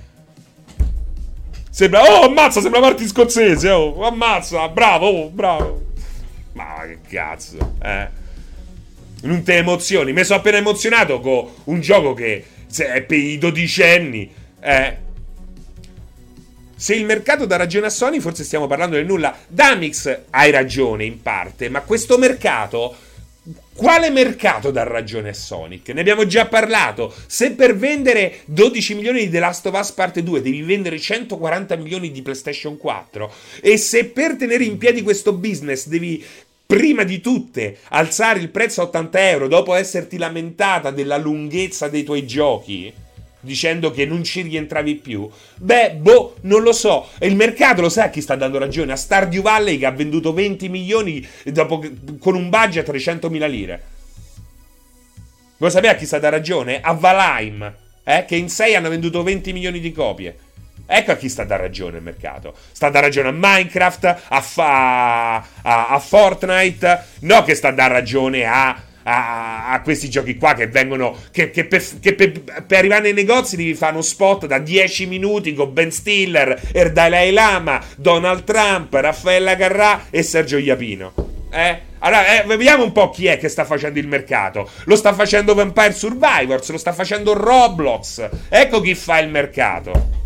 Sembra, 1.71 2.03
oh 2.03 2.25
ammazza, 2.25 2.61
sembra 2.61 2.81
Martin 2.81 3.09
Scorsese, 3.09 3.71
oh, 3.71 4.05
ammazza, 4.05 4.69
bravo, 4.69 5.07
oh, 5.07 5.29
bravo. 5.29 5.87
Ma 6.53 6.83
che 6.87 6.99
cazzo, 7.09 7.77
eh? 7.83 8.21
Non 9.23 9.43
te 9.43 9.57
emozioni. 9.57 10.13
Mi 10.13 10.25
sono 10.25 10.39
appena 10.39 10.59
emozionato 10.59 11.21
con 11.21 11.49
un 11.65 11.81
gioco 11.81 12.15
che 12.15 12.45
è 12.77 13.03
per 13.03 13.19
i 13.19 13.39
dodicenni. 13.39 14.31
Eh. 14.61 14.97
Se 16.75 16.95
il 16.95 17.05
mercato 17.05 17.47
dà 17.47 17.57
ragione 17.57 17.87
a 17.87 17.91
Sony, 17.91 18.19
forse 18.19 18.45
stiamo 18.45 18.67
parlando 18.67 18.97
del 18.97 19.07
nulla. 19.07 19.37
Damix 19.47 20.21
hai 20.31 20.51
ragione 20.51 21.05
in 21.05 21.23
parte, 21.23 21.69
ma 21.69 21.81
questo 21.83 22.19
mercato. 22.19 22.97
Quale 23.75 24.11
mercato 24.11 24.71
dà 24.71 24.85
ragione 24.85 25.31
a 25.31 25.35
Sonic? 25.35 25.89
Ne 25.89 26.01
abbiamo 26.01 26.27
già 26.27 26.47
parlato. 26.47 27.13
Se 27.27 27.53
per 27.53 27.77
vendere 27.77 28.41
12 28.45 28.95
milioni 28.95 29.21
di 29.21 29.31
The 29.31 29.39
Last 29.41 29.67
of 29.67 29.79
Us 29.79 29.91
Parte 29.93 30.23
2 30.23 30.43
devi 30.43 30.63
vendere 30.63 30.99
140 30.99 31.75
milioni 31.77 32.13
di 32.13 32.23
PlayStation 32.23 32.77
4 32.77 33.33
e 33.61 33.77
se 33.79 34.05
per 34.05 34.37
tenere 34.37 34.63
in 34.63 34.79
piedi 34.79 35.03
questo 35.03 35.33
business 35.33 35.87
devi 35.87 36.25
prima 36.73 37.05
di 37.05 37.21
tutte 37.21 37.77
alzare 37.91 38.39
il 38.39 38.49
prezzo 38.49 38.81
a 38.81 38.85
80 38.85 39.29
euro 39.29 39.47
dopo 39.47 39.75
esserti 39.75 40.17
lamentata 40.17 40.91
della 40.91 41.19
lunghezza 41.19 41.89
dei 41.89 42.03
tuoi 42.03 42.27
giochi, 42.27 42.91
dicendo 43.41 43.91
che 43.91 44.07
non 44.07 44.25
ci 44.25 44.41
rientravi 44.41 44.95
più. 44.95 45.29
Beh, 45.57 45.97
boh, 45.97 46.37
non 46.43 46.63
lo 46.63 46.73
so. 46.73 47.09
Il 47.21 47.37
mercato 47.37 47.83
lo 47.83 47.91
sa 47.91 48.09
chi 48.09 48.23
sta 48.23 48.37
dando 48.37 48.57
ragione. 48.57 48.93
A 48.93 48.97
Stardew 48.97 49.43
Valley 49.43 49.77
che 49.77 49.85
ha 49.85 49.91
venduto 49.91 50.33
20 50.33 50.71
milioni 50.71 51.23
dopo, 51.45 51.85
con 52.19 52.35
un 52.35 52.49
budget 52.49 52.89
a 52.89 52.93
300.000 52.93 53.51
lire. 53.51 53.83
Vuoi 55.59 55.71
sapere 55.71 55.93
a 55.93 55.97
chi 55.97 56.07
sta 56.07 56.19
dando 56.19 56.37
ragione? 56.37 56.81
A 56.81 56.95
Valheim, 56.95 57.75
eh, 58.03 58.25
che 58.27 58.37
in 58.37 58.49
6 58.49 58.75
hanno 58.75 58.89
venduto 58.89 59.23
20 59.23 59.53
milioni 59.53 59.79
di 59.79 59.93
copie. 59.93 60.37
Ecco 60.95 61.13
a 61.13 61.17
chi 61.17 61.31
sta 61.31 61.45
da 61.45 61.57
ragione 61.57 61.97
il 61.97 62.03
mercato. 62.03 62.55
Sta 62.71 62.91
da 62.91 63.01
ragione 63.01 63.29
a 63.29 63.33
Minecraft, 63.33 64.17
a, 64.29 64.41
fa- 64.43 65.37
a, 65.37 65.87
a 65.89 65.99
Fortnite, 65.99 67.05
no 67.21 67.43
che 67.45 67.55
sta 67.55 67.71
da 67.71 67.87
ragione 67.87 68.45
a 68.45 68.91
a, 69.05 69.71
a, 69.73 69.81
questi 69.81 70.09
giochi 70.11 70.37
qua 70.37 70.55
che 70.55 70.69
vengono. 70.69 71.17
Che, 71.31 71.51
che, 71.51 71.65
per, 71.65 71.83
che 71.99 72.15
per, 72.15 72.43
per, 72.43 72.79
arrivare 72.79 73.03
nei 73.03 73.15
negozi 73.15 73.57
devi 73.57 73.75
fare 73.75 73.93
uno 73.93 74.03
spot 74.03 74.47
da 74.47 74.59
10 74.59 75.07
minuti 75.07 75.55
con 75.55 75.73
Ben 75.73 75.91
Stiller, 75.91 76.61
Erdalai 76.73 77.33
Lama, 77.33 77.83
Donald 77.97 78.45
Trump, 78.45 78.93
Raffaella 78.93 79.57
Carrà 79.57 80.07
e 80.11 80.23
Sergio 80.23 80.59
Iapino. 80.59 81.13
Eh? 81.51 81.81
Allora, 82.01 82.43
eh, 82.43 82.47
vediamo 82.47 82.85
un 82.85 82.93
po' 82.93 83.11
chi 83.11 83.27
è 83.27 83.39
che 83.39 83.49
sta 83.49 83.65
facendo 83.65 83.99
il 83.99 84.09
mercato. 84.09 84.69
Lo 84.85 84.97
sta 84.97 85.15
facendo 85.15 85.55
Vampire 85.55 85.93
Survivors, 85.93 86.71
lo 86.71 86.79
sta 86.79 86.93
facendo 86.93 87.33
Roblox. 87.33 88.29
Ecco 88.49 88.81
chi 88.81 88.95
fa 88.95 89.19
il 89.19 89.31
mercato. 89.31 90.21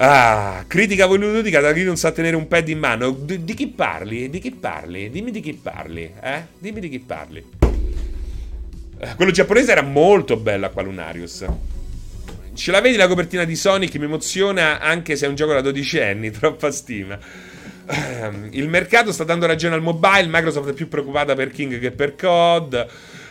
Ah, 0.00 0.64
critica 0.68 1.06
voludica 1.06 1.58
da 1.58 1.72
chi 1.72 1.82
non 1.82 1.96
sa 1.96 2.12
tenere 2.12 2.36
un 2.36 2.46
pad 2.46 2.68
in 2.68 2.78
mano. 2.78 3.10
Di, 3.10 3.42
di, 3.42 3.54
chi 3.54 3.66
parli? 3.66 4.30
Di 4.30 4.38
chi 4.38 4.52
parli? 4.52 5.10
Dimmi 5.10 5.32
di 5.32 5.40
chi 5.40 5.54
parli, 5.54 6.12
eh? 6.22 6.44
Dimmi 6.56 6.78
di 6.78 6.88
chi 6.88 7.00
parli. 7.00 7.44
Eh, 9.00 9.14
quello 9.16 9.32
giapponese 9.32 9.72
era 9.72 9.82
molto 9.82 10.36
bello 10.36 10.66
a 10.66 10.68
Qualunarius. 10.68 11.44
Ce 12.54 12.70
la 12.70 12.80
vedi 12.80 12.96
la 12.96 13.08
copertina 13.08 13.42
di 13.42 13.56
Sonic? 13.56 13.96
Mi 13.96 14.04
emoziona 14.04 14.78
anche 14.78 15.16
se 15.16 15.26
è 15.26 15.28
un 15.28 15.34
gioco 15.34 15.52
da 15.52 15.60
12 15.60 16.00
anni, 16.00 16.30
troppa 16.32 16.70
stima. 16.70 17.18
Ehm, 17.86 18.50
il 18.52 18.68
mercato 18.68 19.10
sta 19.10 19.24
dando 19.24 19.46
ragione 19.46 19.74
al 19.74 19.82
mobile, 19.82 20.26
Microsoft 20.28 20.70
è 20.70 20.74
più 20.74 20.86
preoccupata 20.86 21.34
per 21.34 21.50
King 21.50 21.80
che 21.80 21.90
per 21.90 22.14
COD. 22.14 22.86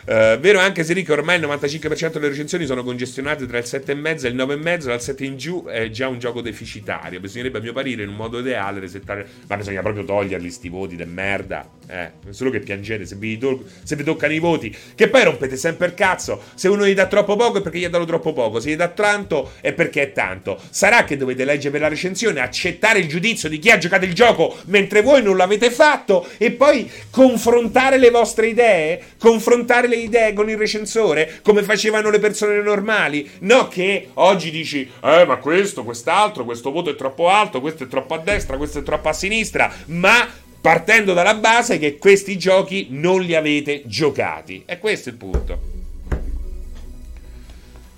Uh, 0.08 0.38
vero 0.38 0.58
anche 0.58 0.84
se 0.84 0.94
dico 0.94 1.12
ormai 1.12 1.38
il 1.38 1.46
95% 1.46 2.12
delle 2.12 2.28
recensioni 2.28 2.64
sono 2.64 2.82
congestionate 2.82 3.44
tra 3.44 3.58
il 3.58 3.64
7,5 3.66 4.24
e 4.24 4.28
il 4.30 4.36
9,5, 4.36 4.84
dal 4.84 5.02
7 5.02 5.24
in 5.26 5.36
giù 5.36 5.66
è 5.66 5.90
già 5.90 6.08
un 6.08 6.18
gioco 6.18 6.40
deficitario. 6.40 7.20
Bisognerebbe, 7.20 7.58
a 7.58 7.60
mio 7.60 7.74
parere, 7.74 8.04
in 8.04 8.08
un 8.08 8.14
modo 8.14 8.38
ideale 8.38 8.80
resettare. 8.80 9.28
Ma 9.48 9.58
bisogna 9.58 9.82
proprio 9.82 10.04
toglierli 10.04 10.50
sti 10.50 10.68
voti 10.70 10.96
de 10.96 11.04
merda. 11.04 11.77
Eh, 11.90 12.10
solo 12.30 12.50
che 12.50 12.60
piangete 12.60 13.06
se 13.06 13.16
vi, 13.16 13.38
to- 13.38 13.64
se 13.82 13.96
vi 13.96 14.04
toccano 14.04 14.34
i 14.34 14.38
voti. 14.38 14.74
Che 14.94 15.08
poi 15.08 15.24
rompete 15.24 15.56
sempre 15.56 15.86
il 15.86 15.94
cazzo. 15.94 16.42
Se 16.54 16.68
uno 16.68 16.86
gli 16.86 16.94
dà 16.94 17.06
troppo 17.06 17.34
poco 17.34 17.58
è 17.58 17.62
perché 17.62 17.78
gli 17.78 17.84
ha 17.84 17.90
dato 17.90 18.04
troppo 18.04 18.34
poco. 18.34 18.60
Se 18.60 18.70
gli 18.70 18.76
dà 18.76 18.88
tanto 18.88 19.52
è 19.60 19.72
perché 19.72 20.02
è 20.02 20.12
tanto. 20.12 20.60
Sarà 20.68 21.04
che 21.04 21.16
dovete 21.16 21.44
leggere 21.44 21.70
per 21.70 21.80
la 21.80 21.88
recensione, 21.88 22.40
accettare 22.40 22.98
il 22.98 23.08
giudizio 23.08 23.48
di 23.48 23.58
chi 23.58 23.70
ha 23.70 23.78
giocato 23.78 24.04
il 24.04 24.12
gioco 24.12 24.56
mentre 24.66 25.00
voi 25.00 25.22
non 25.22 25.36
l'avete 25.36 25.70
fatto 25.70 26.26
e 26.36 26.50
poi 26.50 26.90
confrontare 27.10 27.96
le 27.96 28.10
vostre 28.10 28.48
idee, 28.48 29.00
confrontare 29.18 29.88
le 29.88 29.96
idee 29.96 30.34
con 30.34 30.50
il 30.50 30.58
recensore 30.58 31.40
come 31.42 31.62
facevano 31.62 32.10
le 32.10 32.18
persone 32.18 32.60
normali. 32.60 33.28
No 33.40 33.68
che 33.68 34.10
oggi 34.14 34.50
dici, 34.50 34.90
eh 35.02 35.24
ma 35.24 35.36
questo, 35.36 35.84
quest'altro, 35.84 36.44
questo 36.44 36.70
voto 36.70 36.90
è 36.90 36.94
troppo 36.94 37.28
alto, 37.30 37.60
questo 37.60 37.84
è 37.84 37.88
troppo 37.88 38.14
a 38.14 38.18
destra, 38.18 38.56
questo 38.58 38.80
è 38.80 38.82
troppo 38.82 39.08
a 39.08 39.12
sinistra, 39.12 39.72
ma 39.86 40.46
partendo 40.60 41.12
dalla 41.14 41.34
base 41.34 41.78
che 41.78 41.98
questi 41.98 42.36
giochi 42.38 42.88
non 42.90 43.22
li 43.22 43.34
avete 43.34 43.82
giocati. 43.86 44.62
E 44.66 44.78
questo 44.78 45.08
è 45.08 45.12
il 45.12 45.18
punto. 45.18 45.60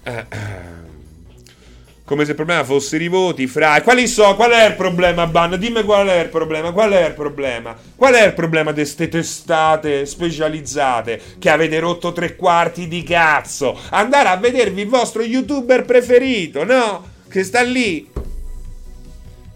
Uh 0.04 0.78
come 2.10 2.24
se 2.24 2.30
il 2.30 2.36
problema 2.36 2.64
fossero 2.64 3.04
i 3.04 3.06
voti 3.06 3.46
fra... 3.46 3.80
Quali 3.82 4.08
so? 4.08 4.34
Qual 4.34 4.50
è 4.50 4.66
il 4.66 4.74
problema, 4.74 5.28
Ban? 5.28 5.56
Dimmi 5.56 5.84
qual 5.84 6.08
è 6.08 6.18
il 6.18 6.28
problema, 6.28 6.72
qual 6.72 6.90
è 6.90 7.06
il 7.06 7.14
problema? 7.14 7.76
Qual 7.94 8.12
è 8.14 8.26
il 8.26 8.32
problema 8.32 8.72
di 8.72 8.80
queste 8.80 9.08
testate 9.08 10.04
specializzate 10.06 11.20
che 11.38 11.50
avete 11.50 11.78
rotto 11.78 12.12
tre 12.12 12.34
quarti 12.34 12.88
di 12.88 13.04
cazzo? 13.04 13.78
Andare 13.90 14.28
a 14.28 14.36
vedervi 14.38 14.80
il 14.80 14.88
vostro 14.88 15.22
youtuber 15.22 15.84
preferito, 15.84 16.64
no? 16.64 17.04
Che 17.30 17.44
sta 17.44 17.62
lì. 17.62 18.09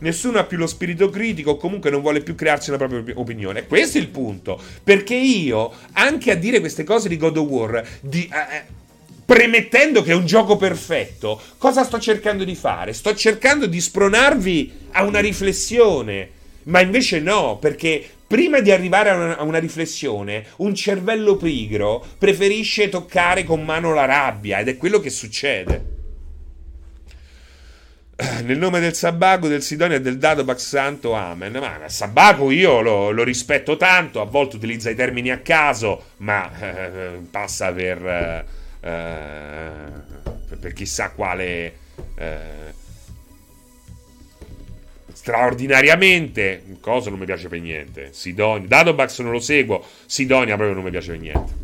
Nessuno 0.04 0.38
ha 0.38 0.44
più 0.44 0.58
lo 0.58 0.66
spirito 0.66 1.08
critico 1.08 1.52
o 1.52 1.56
comunque 1.56 1.88
non 1.88 2.02
vuole 2.02 2.20
più 2.20 2.34
crearsi 2.34 2.68
una 2.68 2.76
propria 2.76 3.14
opinione. 3.16 3.66
Questo 3.66 3.96
è 3.96 4.02
il 4.02 4.08
punto. 4.08 4.60
Perché 4.82 5.14
io, 5.14 5.72
anche 5.92 6.30
a 6.30 6.34
dire 6.34 6.60
queste 6.60 6.84
cose 6.84 7.08
di 7.08 7.16
God 7.16 7.38
of 7.38 7.48
War, 7.48 7.88
di... 8.00 8.28
Eh, 8.30 8.56
eh 8.56 8.82
premettendo 9.24 10.02
che 10.02 10.12
è 10.12 10.14
un 10.14 10.26
gioco 10.26 10.58
perfetto, 10.58 11.40
cosa 11.56 11.82
sto 11.82 11.98
cercando 11.98 12.44
di 12.44 12.54
fare? 12.54 12.92
Sto 12.92 13.14
cercando 13.14 13.64
di 13.64 13.80
spronarvi 13.80 14.72
a 14.90 15.04
una 15.04 15.20
riflessione, 15.20 16.28
ma 16.64 16.80
invece 16.80 17.20
no, 17.20 17.56
perché 17.58 18.06
prima 18.26 18.60
di 18.60 18.70
arrivare 18.70 19.08
a 19.08 19.14
una, 19.14 19.38
a 19.38 19.42
una, 19.42 19.58
riflessione, 19.58 20.44
un 20.56 20.74
cervello 20.74 21.36
pigro 21.36 22.04
preferisce 22.18 22.90
toccare 22.90 23.44
con 23.44 23.64
mano 23.64 23.94
la 23.94 24.04
rabbia 24.04 24.58
ed 24.58 24.68
è 24.68 24.76
quello 24.76 25.00
che 25.00 25.08
succede. 25.08 25.93
Nel 28.44 28.58
nome 28.58 28.80
del 28.80 28.94
Sabaco, 28.94 29.48
del 29.48 29.62
Sidonia 29.62 29.96
e 29.96 30.00
del 30.00 30.18
Dadobax 30.18 30.58
Santo, 30.58 31.12
Amen. 31.14 31.52
Ma 31.52 31.88
Sabaco 31.88 32.50
io 32.50 32.80
lo, 32.80 33.10
lo, 33.10 33.24
rispetto 33.24 33.76
tanto, 33.76 34.20
a 34.20 34.24
volte 34.24 34.56
utilizza 34.56 34.90
i 34.90 34.94
termini 34.94 35.30
a 35.30 35.38
caso, 35.38 36.10
ma 36.18 36.50
eh, 36.58 37.20
passa 37.30 37.72
per... 37.72 38.06
Eh, 38.06 38.62
eh, 38.84 40.02
per 40.60 40.72
chissà 40.74 41.10
quale 41.10 41.74
eh, 42.16 42.72
straordinariamente 45.12 46.64
cosa 46.80 47.08
non 47.08 47.18
mi 47.18 47.24
piace 47.24 47.48
per 47.48 47.60
niente 47.60 48.10
Sidonia 48.12 48.68
Dadobax 48.68 49.20
non 49.20 49.32
lo 49.32 49.40
seguo 49.40 49.84
Sidonia 50.04 50.56
proprio 50.56 50.74
non 50.74 50.84
mi 50.84 50.90
piace 50.90 51.12
per 51.12 51.20
niente 51.20 51.63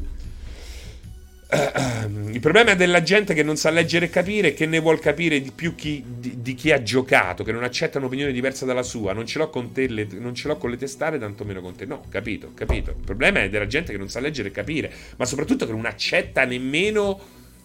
il 1.53 2.39
problema 2.39 2.71
è 2.71 2.77
della 2.77 3.03
gente 3.03 3.35
che 3.35 3.43
non 3.43 3.57
sa 3.57 3.71
leggere 3.71 4.07
e 4.07 4.11
capire 4.11 4.55
che 4.55 4.67
ne 4.67 4.79
vuol 4.79 5.01
capire 5.01 5.41
di 5.41 5.51
più 5.51 5.75
chi, 5.75 6.05
di, 6.07 6.41
di, 6.41 6.55
chi 6.55 6.71
ha 6.71 6.81
giocato, 6.83 7.43
che 7.43 7.51
non 7.51 7.65
accetta 7.65 7.99
un'opinione 7.99 8.31
diversa 8.31 8.65
dalla 8.65 8.85
sua. 8.85 9.13
Non 9.13 9.27
ce 9.27 9.39
l'ho 9.39 9.51
con 9.51 9.73
te, 9.73 9.89
le, 9.89 10.07
non 10.13 10.35
ce 10.35 10.47
l'ho 10.47 10.57
con 10.57 10.71
le 10.71 10.77
testate, 10.77 11.19
tantomeno 11.19 11.61
con 11.61 11.75
te. 11.75 11.87
No, 11.87 12.05
capito, 12.09 12.53
capito. 12.55 12.91
Il 12.91 13.05
problema 13.05 13.43
è 13.43 13.49
della 13.49 13.67
gente 13.67 13.91
che 13.91 13.99
non 13.99 14.09
sa 14.09 14.21
leggere 14.21 14.49
e 14.49 14.53
capire, 14.53 14.93
ma 15.17 15.25
soprattutto 15.25 15.67
che 15.67 15.73
non 15.73 15.87
accetta 15.87 16.45
nemmeno 16.45 17.19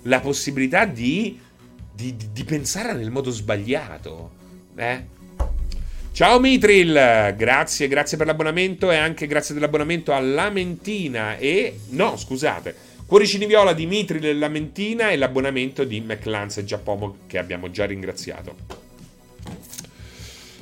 la 0.04 0.20
possibilità 0.20 0.86
di, 0.86 1.40
di, 1.94 2.16
di 2.32 2.44
pensare 2.44 2.94
nel 2.94 3.12
modo 3.12 3.30
sbagliato. 3.30 4.32
Eh? 4.76 5.14
Ciao 6.12 6.40
Mitril, 6.40 7.36
grazie, 7.38 7.88
grazie 7.88 8.18
per 8.18 8.26
l'abbonamento 8.26 8.90
e 8.90 8.96
anche 8.96 9.28
grazie 9.28 9.54
dell'abbonamento 9.54 10.14
a 10.14 10.20
Lamentina 10.20 11.38
e... 11.38 11.78
No, 11.90 12.16
scusate. 12.16 12.94
Cuoricini 13.08 13.46
Viola 13.46 13.74
di 13.74 13.86
Mitril 13.86 14.26
e 14.26 14.34
Lamentina 14.34 15.12
e 15.12 15.18
l'abbonamento 15.18 15.84
di 15.84 16.02
McLance 16.02 16.62
e 16.62 16.66
Giappomo 16.66 17.18
che 17.28 17.38
abbiamo 17.38 17.70
già 17.70 17.86
ringraziato. 17.86 18.56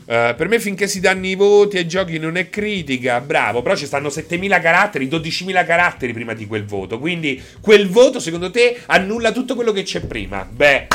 Uh, 0.06 0.36
per 0.36 0.50
me 0.50 0.60
finché 0.60 0.86
si 0.88 1.00
danno 1.00 1.26
i 1.26 1.36
voti 1.36 1.78
ai 1.78 1.88
giochi 1.88 2.18
non 2.20 2.36
è 2.36 2.50
critica, 2.50 3.22
bravo, 3.22 3.62
però 3.62 3.78
ci 3.78 3.86
stanno 3.86 4.10
7000 4.10 4.60
caratteri, 4.60 5.08
12000 5.08 5.64
caratteri 5.64 6.12
prima 6.12 6.34
di 6.34 6.46
quel 6.46 6.66
voto, 6.66 7.00
quindi 7.00 7.41
quel 7.62 7.88
voto 7.88 8.20
secondo 8.20 8.52
te 8.52 8.82
annulla 8.88 9.32
tutto 9.32 9.56
quello 9.56 9.72
che 9.72 9.84
c'è 9.84 10.02
prima? 10.02 10.44
Beh, 10.44 10.88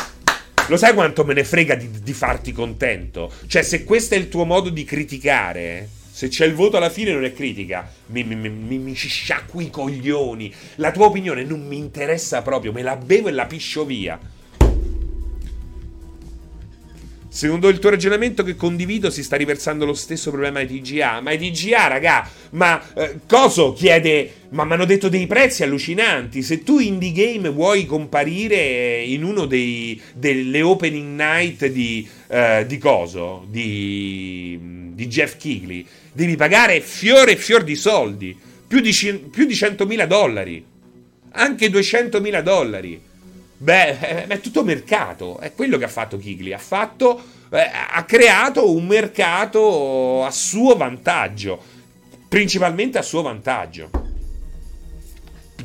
lo 0.66 0.76
sai 0.76 0.92
quanto 0.92 1.24
me 1.24 1.32
ne 1.32 1.44
frega 1.44 1.74
di, 1.76 1.88
di 2.02 2.12
farti 2.12 2.52
contento? 2.52 3.32
Cioè 3.46 3.62
se 3.62 3.84
questo 3.84 4.14
è 4.14 4.18
il 4.18 4.28
tuo 4.28 4.44
modo 4.44 4.68
di 4.68 4.84
criticare, 4.84 5.88
se 6.18 6.26
c'è 6.26 6.44
il 6.44 6.54
voto 6.54 6.76
alla 6.76 6.90
fine 6.90 7.12
non 7.12 7.22
è 7.22 7.32
critica, 7.32 7.88
mi, 8.06 8.24
mi, 8.24 8.34
mi, 8.34 8.78
mi 8.78 8.94
ci 8.96 9.06
sciacqui 9.06 9.66
i 9.66 9.70
coglioni, 9.70 10.52
la 10.78 10.90
tua 10.90 11.06
opinione 11.06 11.44
non 11.44 11.64
mi 11.64 11.76
interessa 11.76 12.42
proprio, 12.42 12.72
me 12.72 12.82
la 12.82 12.96
bevo 12.96 13.28
e 13.28 13.30
la 13.30 13.46
piscio 13.46 13.84
via. 13.84 14.18
Secondo 17.38 17.68
il 17.68 17.78
tuo 17.78 17.90
ragionamento 17.90 18.42
che 18.42 18.56
condivido 18.56 19.10
si 19.10 19.22
sta 19.22 19.36
riversando 19.36 19.84
lo 19.84 19.94
stesso 19.94 20.30
problema 20.30 20.58
ai 20.58 20.66
TGA. 20.66 21.20
Ma 21.20 21.30
ai 21.30 21.38
TGA, 21.38 21.86
raga, 21.86 22.28
ma 22.50 22.82
eh, 22.94 23.20
Coso 23.28 23.72
chiede... 23.74 24.32
Ma 24.48 24.64
mi 24.64 24.72
hanno 24.72 24.84
detto 24.84 25.08
dei 25.08 25.28
prezzi 25.28 25.62
allucinanti. 25.62 26.42
Se 26.42 26.64
tu 26.64 26.80
indie 26.80 27.12
game 27.12 27.48
vuoi 27.50 27.86
comparire 27.86 29.04
in 29.04 29.22
uno 29.22 29.44
dei, 29.46 30.00
delle 30.14 30.62
opening 30.62 31.14
night 31.16 31.66
di, 31.66 32.08
uh, 32.26 32.66
di 32.66 32.78
Coso, 32.78 33.46
di, 33.48 34.58
di 34.94 35.06
Jeff 35.06 35.36
Kigley, 35.36 35.86
devi 36.12 36.34
pagare 36.34 36.80
fiore 36.80 37.34
e 37.34 37.36
fior 37.36 37.62
di 37.62 37.76
soldi. 37.76 38.36
Più 38.66 38.80
di, 38.80 38.90
più 39.30 39.46
di 39.46 39.54
100.000 39.54 40.06
dollari. 40.06 40.64
Anche 41.30 41.68
200.000 41.68 42.40
dollari. 42.40 43.00
Beh, 43.60 44.26
è 44.28 44.40
tutto 44.40 44.62
mercato. 44.62 45.38
È 45.38 45.52
quello 45.52 45.78
che 45.78 45.84
ha 45.84 45.88
fatto 45.88 46.16
Kigli. 46.16 46.52
Ha 46.52 46.58
fatto. 46.58 47.20
Eh, 47.50 47.70
ha 47.90 48.04
creato 48.04 48.70
un 48.72 48.86
mercato 48.86 50.24
a 50.24 50.30
suo 50.30 50.76
vantaggio. 50.76 51.60
Principalmente 52.28 52.98
a 52.98 53.02
suo 53.02 53.22
vantaggio. 53.22 53.90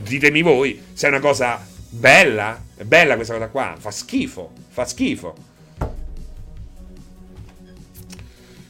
Ditemi 0.02 0.42
voi 0.42 0.82
se 0.94 1.06
è 1.06 1.10
una 1.10 1.20
cosa 1.20 1.66
bella, 1.90 2.62
È 2.76 2.84
bella 2.84 3.16
questa 3.16 3.34
cosa 3.34 3.48
qua. 3.50 3.76
Fa 3.78 3.92
schifo. 3.92 4.52
Fa 4.70 4.86
schifo. 4.86 5.52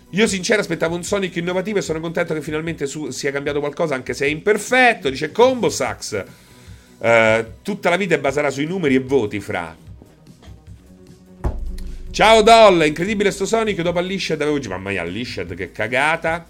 Io 0.09 0.27
sincero 0.27 0.59
aspettavo 0.59 0.95
un 0.95 1.03
Sonic 1.03 1.37
innovativo 1.37 1.79
e 1.79 1.81
sono 1.81 1.99
contento 1.99 2.35
che 2.35 2.41
finalmente 2.41 2.85
su- 2.85 3.09
sia 3.09 3.31
cambiato 3.31 3.59
qualcosa 3.59 3.95
anche 3.95 4.13
se 4.13 4.25
è 4.25 4.29
imperfetto. 4.29 5.09
Dice 5.09 5.31
Combo 5.31 5.69
Sax. 5.69 6.23
Uh, 7.03 7.45
tutta 7.61 7.89
la 7.89 7.97
vita 7.97 8.15
è 8.15 8.19
basata 8.19 8.49
sui 8.49 8.65
numeri 8.65 8.95
e 8.95 8.99
voti, 8.99 9.41
fra. 9.41 9.75
Ciao 12.11 12.41
Doll, 12.41 12.85
incredibile 12.85 13.29
sto 13.29 13.45
Sonic. 13.45 13.81
Dopo 13.81 13.99
Unleashed 13.99 14.39
avevo 14.39 14.57
già. 14.57 14.69
Mamma 14.69 14.91
mia, 14.91 15.03
Unleashed, 15.03 15.53
che 15.53 15.73
cagata. 15.73 16.45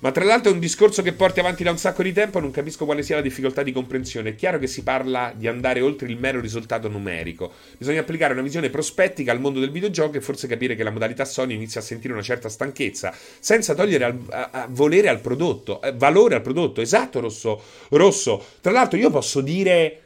Ma 0.00 0.12
tra 0.12 0.24
l'altro 0.24 0.50
è 0.50 0.54
un 0.54 0.60
discorso 0.60 1.02
che 1.02 1.12
porti 1.12 1.40
avanti 1.40 1.62
da 1.62 1.70
un 1.70 1.78
sacco 1.78 2.02
di 2.02 2.12
tempo, 2.12 2.38
non 2.38 2.50
capisco 2.50 2.84
quale 2.84 3.02
sia 3.02 3.16
la 3.16 3.22
difficoltà 3.22 3.62
di 3.62 3.72
comprensione. 3.72 4.30
È 4.30 4.34
chiaro 4.34 4.58
che 4.58 4.66
si 4.66 4.82
parla 4.82 5.32
di 5.34 5.46
andare 5.46 5.80
oltre 5.80 6.08
il 6.08 6.18
mero 6.18 6.40
risultato 6.40 6.88
numerico. 6.88 7.52
Bisogna 7.78 8.00
applicare 8.00 8.32
una 8.32 8.42
visione 8.42 8.68
prospettica 8.68 9.32
al 9.32 9.40
mondo 9.40 9.58
del 9.58 9.70
videogioco 9.70 10.16
e 10.16 10.20
forse 10.20 10.46
capire 10.46 10.76
che 10.76 10.82
la 10.82 10.90
modalità 10.90 11.24
Sony 11.24 11.54
inizia 11.54 11.80
a 11.80 11.84
sentire 11.84 12.12
una 12.12 12.22
certa 12.22 12.48
stanchezza, 12.48 13.14
senza 13.38 13.74
togliere 13.74 14.04
al, 14.04 14.18
a, 14.28 14.48
a 14.52 14.66
volere 14.68 15.08
al 15.08 15.20
prodotto, 15.20 15.80
eh, 15.80 15.92
valore 15.92 16.34
al 16.34 16.42
prodotto. 16.42 16.80
Esatto, 16.80 17.20
Rosso. 17.20 17.62
Rosso. 17.90 18.44
Tra 18.60 18.72
l'altro 18.72 18.98
io 18.98 19.10
posso 19.10 19.40
dire 19.40 20.02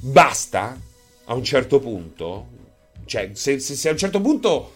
basta 0.00 0.78
a 1.24 1.34
un 1.34 1.44
certo 1.44 1.80
punto. 1.80 2.48
Cioè, 3.04 3.30
se, 3.34 3.58
se, 3.58 3.74
se 3.74 3.88
a 3.88 3.92
un 3.92 3.98
certo 3.98 4.20
punto 4.20 4.72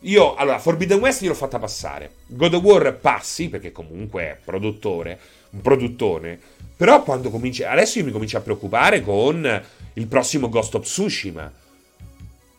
io, 0.00 0.34
allora, 0.34 0.58
Forbidden 0.58 0.98
West 0.98 1.22
gliel'ho 1.22 1.34
fatta 1.34 1.58
passare. 1.58 2.16
God 2.26 2.54
of 2.54 2.62
War 2.62 2.98
passi, 2.98 3.48
perché 3.48 3.72
comunque 3.72 4.22
è 4.22 4.38
produttore, 4.42 5.18
un 5.50 5.60
produttore. 5.60 6.38
Però 6.76 7.02
quando 7.02 7.30
comincia... 7.30 7.70
Adesso 7.70 7.98
io 7.98 8.04
mi 8.04 8.10
comincio 8.10 8.36
a 8.36 8.42
preoccupare 8.42 9.00
con 9.00 9.62
il 9.94 10.06
prossimo 10.06 10.48
Ghost 10.48 10.74
of 10.74 10.84
Tsushima. 10.84 11.50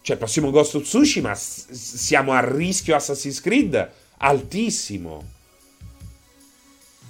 Cioè, 0.01 0.15
il 0.15 0.21
prossimo 0.21 0.49
Ghost 0.49 0.75
of 0.75 0.83
Tsushima 0.83 1.35
siamo 1.35 2.33
a 2.33 2.39
rischio 2.39 2.95
Assassin's 2.95 3.39
Creed 3.39 3.91
altissimo. 4.17 5.35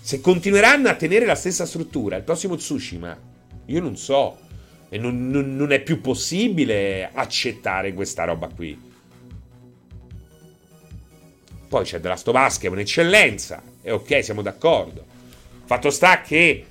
Se 0.02 0.20
continueranno 0.20 0.90
a 0.90 0.96
tenere 0.96 1.26
la 1.26 1.36
stessa 1.36 1.66
struttura, 1.66 2.16
il 2.16 2.24
prossimo 2.24 2.56
Tsushima, 2.56 3.18
io 3.66 3.82
non 3.82 3.96
so. 3.98 4.38
E 4.90 4.98
non, 4.98 5.30
non, 5.30 5.56
non 5.56 5.72
è 5.72 5.82
più 5.82 6.00
possibile 6.00 7.10
accettare 7.14 7.94
questa 7.94 8.24
roba 8.24 8.48
qui. 8.48 8.87
Poi 11.68 11.84
c'è 11.84 12.00
The 12.00 12.08
Last 12.08 12.28
of 12.28 12.36
Us 12.36 12.58
che 12.58 12.68
è 12.68 12.70
un'eccellenza. 12.70 13.62
E 13.82 13.92
ok, 13.92 14.24
siamo 14.24 14.42
d'accordo. 14.42 15.04
Fatto 15.66 15.90
sta 15.90 16.22
che, 16.22 16.66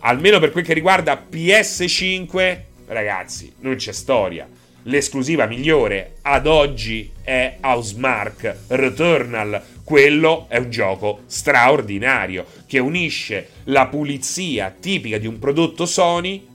almeno 0.00 0.38
per 0.38 0.50
quel 0.50 0.64
che 0.64 0.74
riguarda 0.74 1.26
PS5, 1.30 2.58
ragazzi, 2.86 3.52
non 3.60 3.76
c'è 3.76 3.92
storia. 3.92 4.46
L'esclusiva 4.84 5.46
migliore 5.46 6.16
ad 6.22 6.46
oggi 6.46 7.10
è 7.22 7.56
Housemark 7.60 8.56
Returnal. 8.68 9.62
Quello 9.84 10.46
è 10.48 10.58
un 10.58 10.70
gioco 10.70 11.20
straordinario 11.26 12.44
che 12.66 12.78
unisce 12.78 13.48
la 13.64 13.86
pulizia 13.86 14.74
tipica 14.78 15.18
di 15.18 15.26
un 15.26 15.38
prodotto 15.38 15.86
Sony 15.86 16.46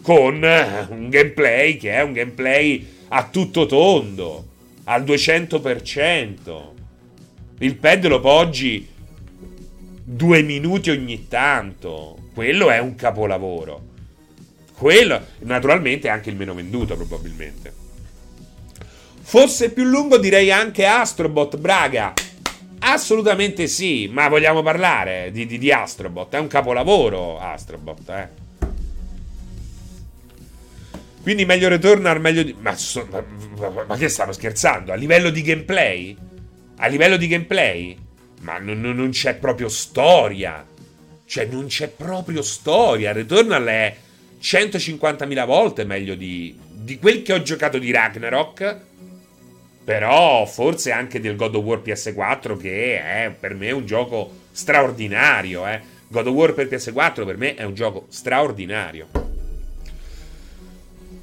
con 0.00 0.42
un 0.88 1.08
gameplay 1.08 1.76
che 1.76 1.92
è 1.92 2.02
un 2.02 2.12
gameplay 2.12 2.86
a 3.08 3.28
tutto 3.28 3.66
tondo, 3.66 4.44
al 4.84 5.04
200%. 5.04 6.73
Il 7.58 7.76
pad 7.76 8.06
lo 8.06 8.20
poggi 8.20 8.88
due 10.02 10.42
minuti 10.42 10.90
ogni 10.90 11.28
tanto. 11.28 12.18
Quello 12.34 12.70
è 12.70 12.78
un 12.78 12.94
capolavoro. 12.94 13.92
Quello, 14.76 15.20
naturalmente, 15.40 16.08
è 16.08 16.10
anche 16.10 16.30
il 16.30 16.36
meno 16.36 16.52
venduto, 16.52 16.96
probabilmente. 16.96 17.72
Fosse 19.22 19.70
più 19.70 19.84
lungo, 19.84 20.18
direi 20.18 20.50
anche 20.50 20.84
Astrobot, 20.84 21.56
Braga. 21.56 22.12
Assolutamente 22.80 23.66
sì, 23.66 24.08
ma 24.12 24.28
vogliamo 24.28 24.62
parlare 24.62 25.30
di, 25.32 25.46
di, 25.46 25.56
di 25.56 25.72
Astrobot. 25.72 26.34
È 26.34 26.38
un 26.38 26.48
capolavoro, 26.48 27.38
Astrobot, 27.38 28.08
eh. 28.10 28.28
Quindi 31.22 31.46
meglio 31.46 31.68
Returnal, 31.68 32.20
meglio 32.20 32.42
di... 32.42 32.54
Ma, 32.58 32.76
so, 32.76 33.08
ma 33.86 33.96
che 33.96 34.10
stanno 34.10 34.32
scherzando? 34.32 34.92
A 34.92 34.96
livello 34.96 35.30
di 35.30 35.40
gameplay? 35.40 36.14
A 36.76 36.86
livello 36.86 37.16
di 37.16 37.28
gameplay, 37.28 37.96
ma 38.40 38.58
non, 38.58 38.80
non 38.80 39.10
c'è 39.10 39.34
proprio 39.34 39.68
storia. 39.68 40.66
Cioè, 41.26 41.46
non 41.46 41.66
c'è 41.66 41.88
proprio 41.88 42.42
storia. 42.42 43.12
Returnal 43.12 43.64
è 43.64 43.96
150.000 44.40 45.46
volte 45.46 45.84
meglio 45.84 46.14
di, 46.14 46.56
di 46.70 46.98
quel 46.98 47.22
che 47.22 47.32
ho 47.32 47.42
giocato 47.42 47.78
di 47.78 47.90
Ragnarok. 47.90 48.76
Però 49.84 50.46
forse 50.46 50.92
anche 50.92 51.20
del 51.20 51.36
God 51.36 51.56
of 51.56 51.64
War 51.64 51.82
PS4, 51.84 52.56
che 52.56 52.98
è 52.98 53.34
per 53.38 53.54
me 53.54 53.70
un 53.70 53.86
gioco 53.86 54.42
straordinario. 54.52 55.66
Eh. 55.66 55.80
God 56.08 56.26
of 56.26 56.34
War 56.34 56.54
per 56.54 56.68
PS4 56.68 57.24
per 57.24 57.36
me 57.36 57.54
è 57.54 57.64
un 57.64 57.74
gioco 57.74 58.06
straordinario. 58.08 59.08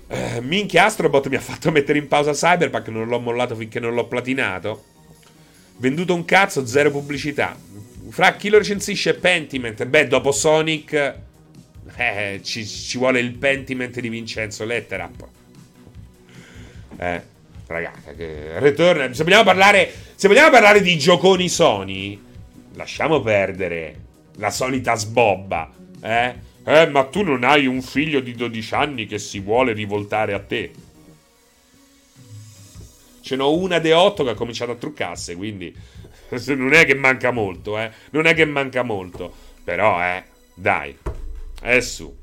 Uh, 0.08 0.41
minchia 0.41 0.86
Astrobot 0.86 1.28
mi 1.30 1.38
ha 1.38 1.39
fatto 1.39 1.72
mettere 1.72 1.97
in 1.97 2.08
pausa 2.08 2.34
Cyberpunk, 2.34 2.89
non 2.89 3.08
l'ho 3.08 3.20
mollato 3.20 3.56
finché 3.56 3.80
non 3.80 3.93
l'ho 3.93 4.08
platinato. 4.08 4.84
Venduto 5.82 6.13
un 6.13 6.25
cazzo, 6.25 6.67
zero 6.67 6.91
pubblicità. 6.91 7.57
Fra 8.09 8.36
chi 8.36 8.49
lo 8.49 8.59
recensisce 8.59 9.15
Pentiment? 9.15 9.84
Beh, 9.84 10.05
dopo 10.05 10.32
Sonic 10.32 11.15
eh, 11.95 12.39
ci, 12.43 12.67
ci, 12.67 12.99
vuole 12.99 13.19
il 13.19 13.32
Pentiment 13.32 13.99
di 13.99 14.07
Vincenzo 14.07 14.63
Letterap. 14.63 15.27
Eh, 16.97 17.21
ragazzi, 17.65 18.15
che 18.15 18.59
Return. 18.59 19.15
Se 19.15 19.23
vogliamo 19.23 19.43
parlare, 19.43 19.91
se 20.13 20.27
vogliamo 20.27 20.51
parlare 20.51 20.84
di 20.84 20.95
gioconi 20.99 21.49
Sony, 21.49 22.21
lasciamo 22.75 23.19
perdere 23.21 23.95
la 24.36 24.51
solita 24.51 24.93
sbobba. 24.93 25.73
Eh? 25.99 26.34
eh, 26.63 26.86
ma 26.89 27.05
tu 27.05 27.23
non 27.23 27.43
hai 27.43 27.65
un 27.65 27.82
figlio 27.82 28.19
di 28.19 28.36
12 28.36 28.73
anni 28.75 29.07
che 29.07 29.17
si 29.17 29.39
vuole 29.39 29.73
rivoltare 29.73 30.34
a 30.34 30.39
te. 30.39 30.71
Ce 33.32 33.38
n'ho 33.38 33.57
una 33.57 33.79
de 33.79 33.93
8 33.93 34.25
che 34.25 34.32
ha 34.32 34.34
cominciato 34.34 34.71
a 34.71 34.75
truccarsi, 34.75 35.36
quindi 35.36 35.73
non 36.47 36.73
è 36.73 36.84
che 36.84 36.95
manca 36.95 37.32
molto, 37.32 37.79
eh. 37.79 37.89
Non 38.09 38.25
è 38.25 38.34
che 38.34 38.43
manca 38.43 38.84
molto. 38.84 39.34
Però, 39.63 40.03
eh, 40.03 40.21
dai. 40.53 40.97
È 41.61 41.79
su. 41.79 42.13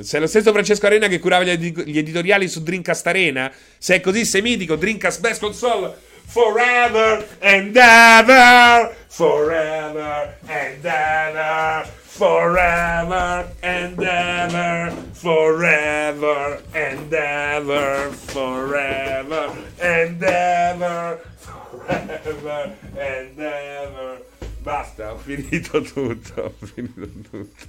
Sei 0.00 0.20
lo 0.20 0.26
stesso 0.26 0.50
Francesco 0.50 0.86
Arena 0.86 1.06
che 1.06 1.20
curava 1.20 1.44
gli, 1.44 1.98
editoriali 1.98 2.48
su 2.48 2.64
Dreamcast 2.64 3.06
Arena? 3.06 3.52
Se 3.78 3.94
è 3.94 4.00
così, 4.00 4.24
sei 4.24 4.42
mitico. 4.42 4.74
Dreamcast 4.74 5.20
Best 5.20 5.38
Console 5.40 5.94
forever 6.26 7.24
and 7.40 7.76
ever. 7.76 8.92
Forever 9.06 10.36
and 10.48 10.84
ever. 10.84 12.01
Forever 12.22 13.50
and 13.64 13.98
ever, 14.00 14.92
forever 15.12 16.62
and 16.72 17.12
ever, 17.12 18.12
forever 18.12 19.52
and 19.80 20.22
ever, 20.22 21.18
forever 21.40 22.76
and 22.96 23.38
ever. 23.40 24.24
Basta, 24.62 25.12
ho 25.12 25.18
finito 25.18 25.80
tutto, 25.80 26.42
ho 26.44 26.52
finito 26.64 27.08
tutto. 27.28 27.66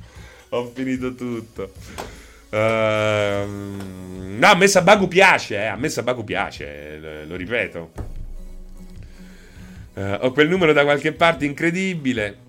Ho 0.49 0.71
finito 0.71 1.15
tutto. 1.15 1.71
Uh, 2.51 3.49
no, 4.37 4.47
a 4.47 4.55
me 4.55 4.67
Sabaku 4.67 5.07
piace, 5.07 5.55
eh. 5.55 5.65
a 5.65 5.75
me 5.75 5.89
Sabaku 5.89 6.23
piace, 6.23 7.25
lo, 7.25 7.35
ripeto. 7.35 7.91
Uh, 9.95 10.17
ho 10.21 10.31
quel 10.31 10.47
numero 10.47 10.73
da 10.73 10.83
qualche 10.83 11.11
parte 11.11 11.45
incredibile. 11.45 12.42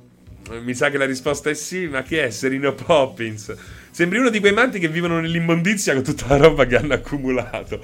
Mi 0.51 0.75
sa 0.75 0.91
che 0.91 0.99
la 0.99 1.07
risposta 1.07 1.49
è 1.49 1.55
sì, 1.55 1.87
ma 1.87 2.03
chi 2.03 2.17
è 2.17 2.29
Serino 2.31 2.75
Poppins? 2.75 3.55
Sembri 3.91 4.19
uno 4.19 4.29
di 4.29 4.41
quei 4.41 4.53
manti 4.53 4.79
che 4.79 4.89
vivono 4.89 5.19
nell'immondizia 5.19 5.95
con 5.95 6.03
tutta 6.03 6.27
la 6.29 6.37
roba 6.37 6.67
che 6.67 6.77
hanno 6.77 6.93
accumulato. 6.93 7.83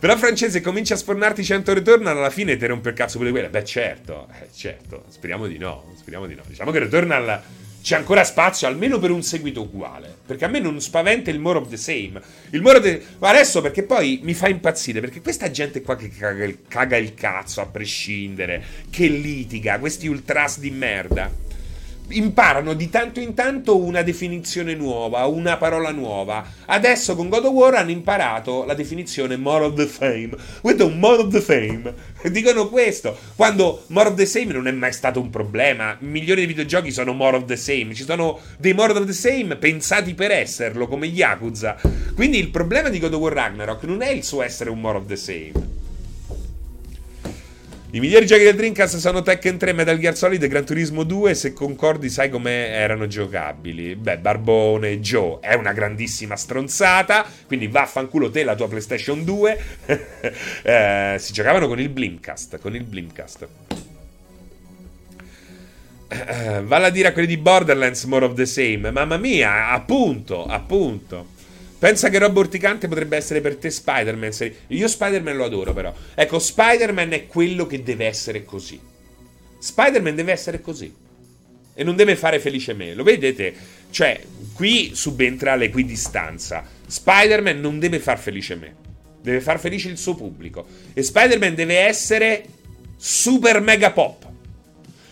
Però 0.00 0.16
francese 0.16 0.60
comincia 0.60 0.94
a 0.94 0.96
sfornarti 0.96 1.44
100 1.44 1.74
Returnal 1.74 2.16
alla 2.16 2.30
fine 2.30 2.56
ti 2.56 2.66
rompe 2.66 2.88
il 2.88 2.96
cazzo 2.96 3.18
pure 3.18 3.30
quella. 3.30 3.48
Beh, 3.48 3.64
certo, 3.64 4.26
eh, 4.40 4.48
certo. 4.52 5.04
Speriamo 5.08 5.46
di 5.46 5.58
no. 5.58 5.92
Speriamo 5.96 6.26
di 6.26 6.34
no. 6.34 6.42
Diciamo 6.44 6.72
che 6.72 6.80
Returnal 6.80 7.40
c'è 7.80 7.96
ancora 7.96 8.24
spazio 8.24 8.66
almeno 8.66 8.98
per 8.98 9.12
un 9.12 9.22
seguito 9.22 9.62
uguale. 9.62 10.12
Perché 10.26 10.44
a 10.44 10.48
me 10.48 10.58
non 10.58 10.80
spaventa 10.80 11.30
il 11.30 11.38
more 11.38 11.58
of 11.58 11.68
the 11.68 11.76
same. 11.76 12.20
Il 12.50 12.62
more 12.62 12.78
of 12.78 12.82
the... 12.82 13.00
Ma 13.18 13.28
adesso 13.28 13.60
perché 13.60 13.84
poi 13.84 14.18
mi 14.24 14.34
fa 14.34 14.48
impazzire. 14.48 14.98
Perché 14.98 15.20
questa 15.20 15.52
gente 15.52 15.82
qua 15.82 15.94
che 15.94 16.08
caga 16.08 16.42
il, 16.42 16.58
caga 16.66 16.96
il 16.96 17.14
cazzo 17.14 17.60
a 17.60 17.66
prescindere, 17.66 18.60
che 18.90 19.06
litiga, 19.06 19.78
questi 19.78 20.08
ultras 20.08 20.58
di 20.58 20.70
merda 20.72 21.50
imparano 22.08 22.74
di 22.74 22.90
tanto 22.90 23.20
in 23.20 23.34
tanto 23.34 23.76
una 23.78 24.02
definizione 24.02 24.74
nuova, 24.74 25.26
una 25.26 25.56
parola 25.56 25.90
nuova. 25.90 26.44
Adesso 26.66 27.14
con 27.14 27.28
God 27.28 27.44
of 27.44 27.52
War 27.52 27.74
hanno 27.74 27.90
imparato 27.90 28.64
la 28.64 28.74
definizione 28.74 29.36
more 29.36 29.64
of 29.64 29.74
the 29.74 29.88
same. 29.88 30.30
Questo 30.60 30.82
è 30.82 30.86
un 30.86 30.98
more 30.98 31.22
of 31.22 31.28
the 31.28 31.40
same. 31.40 31.94
Dicono 32.30 32.68
questo. 32.68 33.16
Quando 33.34 33.84
more 33.88 34.08
of 34.08 34.14
the 34.14 34.26
same 34.26 34.52
non 34.52 34.66
è 34.66 34.72
mai 34.72 34.92
stato 34.92 35.20
un 35.20 35.30
problema. 35.30 35.96
Milioni 36.00 36.40
di 36.42 36.46
videogiochi 36.46 36.90
sono 36.90 37.12
more 37.12 37.36
of 37.36 37.44
the 37.44 37.56
same. 37.56 37.94
Ci 37.94 38.04
sono 38.04 38.38
dei 38.58 38.74
more 38.74 38.92
of 38.92 39.04
the 39.04 39.12
same 39.12 39.56
pensati 39.56 40.14
per 40.14 40.30
esserlo, 40.30 40.86
come 40.86 41.06
Yakuza. 41.06 41.76
Quindi 42.14 42.38
il 42.38 42.50
problema 42.50 42.88
di 42.88 42.98
God 42.98 43.14
of 43.14 43.20
War 43.20 43.32
Ragnarok 43.32 43.84
non 43.84 44.02
è 44.02 44.10
il 44.10 44.24
suo 44.24 44.42
essere 44.42 44.70
un 44.70 44.80
more 44.80 44.98
of 44.98 45.06
the 45.06 45.16
same. 45.16 45.80
I 47.94 48.00
migliori 48.00 48.24
giochi 48.24 48.44
del 48.44 48.56
Dreamcast 48.56 48.96
sono 48.96 49.20
Tekken 49.20 49.58
3, 49.58 49.74
Metal 49.74 49.98
Gear 49.98 50.16
Solid 50.16 50.42
e 50.42 50.48
Gran 50.48 50.64
Turismo 50.64 51.02
2. 51.02 51.34
Se 51.34 51.52
concordi, 51.52 52.08
sai 52.08 52.30
come 52.30 52.68
erano 52.68 53.06
giocabili. 53.06 53.96
Beh, 53.96 54.16
Barbone 54.16 54.98
Joe 55.00 55.40
è 55.42 55.52
una 55.52 55.74
grandissima 55.74 56.34
stronzata. 56.34 57.26
Quindi 57.46 57.66
vaffanculo 57.66 58.30
te 58.30 58.44
la 58.44 58.54
tua 58.54 58.66
PlayStation 58.66 59.24
2. 59.24 59.64
eh, 60.62 61.16
si 61.18 61.34
giocavano 61.34 61.68
con 61.68 61.78
il 61.80 61.90
Blimcast. 61.90 62.58
Con 62.60 62.74
il 62.74 62.84
Blimcast. 62.84 63.46
Eh, 66.08 66.62
valla 66.62 66.86
a 66.86 66.90
dire 66.90 67.08
a 67.08 67.12
quelli 67.12 67.28
di 67.28 67.36
Borderlands 67.36 68.04
more 68.04 68.24
of 68.24 68.32
the 68.32 68.46
same. 68.46 68.90
Mamma 68.90 69.18
mia, 69.18 69.68
appunto, 69.68 70.46
appunto. 70.46 71.40
Pensa 71.82 72.10
che 72.10 72.18
roba 72.18 72.38
urticante 72.38 72.86
potrebbe 72.86 73.16
essere 73.16 73.40
per 73.40 73.56
te 73.56 73.68
Spider-Man. 73.68 74.30
Io 74.68 74.86
Spider-Man 74.86 75.34
lo 75.34 75.46
adoro, 75.46 75.72
però. 75.72 75.92
Ecco, 76.14 76.38
Spider-Man 76.38 77.12
è 77.12 77.26
quello 77.26 77.66
che 77.66 77.82
deve 77.82 78.06
essere 78.06 78.44
così. 78.44 78.78
Spider-Man 79.58 80.14
deve 80.14 80.30
essere 80.30 80.60
così. 80.60 80.94
E 81.74 81.82
non 81.82 81.96
deve 81.96 82.14
fare 82.14 82.38
felice 82.38 82.72
me. 82.72 82.94
Lo 82.94 83.02
vedete? 83.02 83.52
Cioè, 83.90 84.20
qui 84.52 84.92
subentra 84.94 85.56
l'equidistanza. 85.56 86.64
Spider-Man 86.86 87.58
non 87.58 87.80
deve 87.80 87.98
far 87.98 88.20
felice 88.20 88.54
me. 88.54 88.76
Deve 89.20 89.40
far 89.40 89.58
felice 89.58 89.88
il 89.88 89.98
suo 89.98 90.14
pubblico. 90.14 90.64
E 90.92 91.02
Spider-Man 91.02 91.56
deve 91.56 91.78
essere 91.80 92.44
super 92.96 93.60
mega 93.60 93.90
pop. 93.90 94.24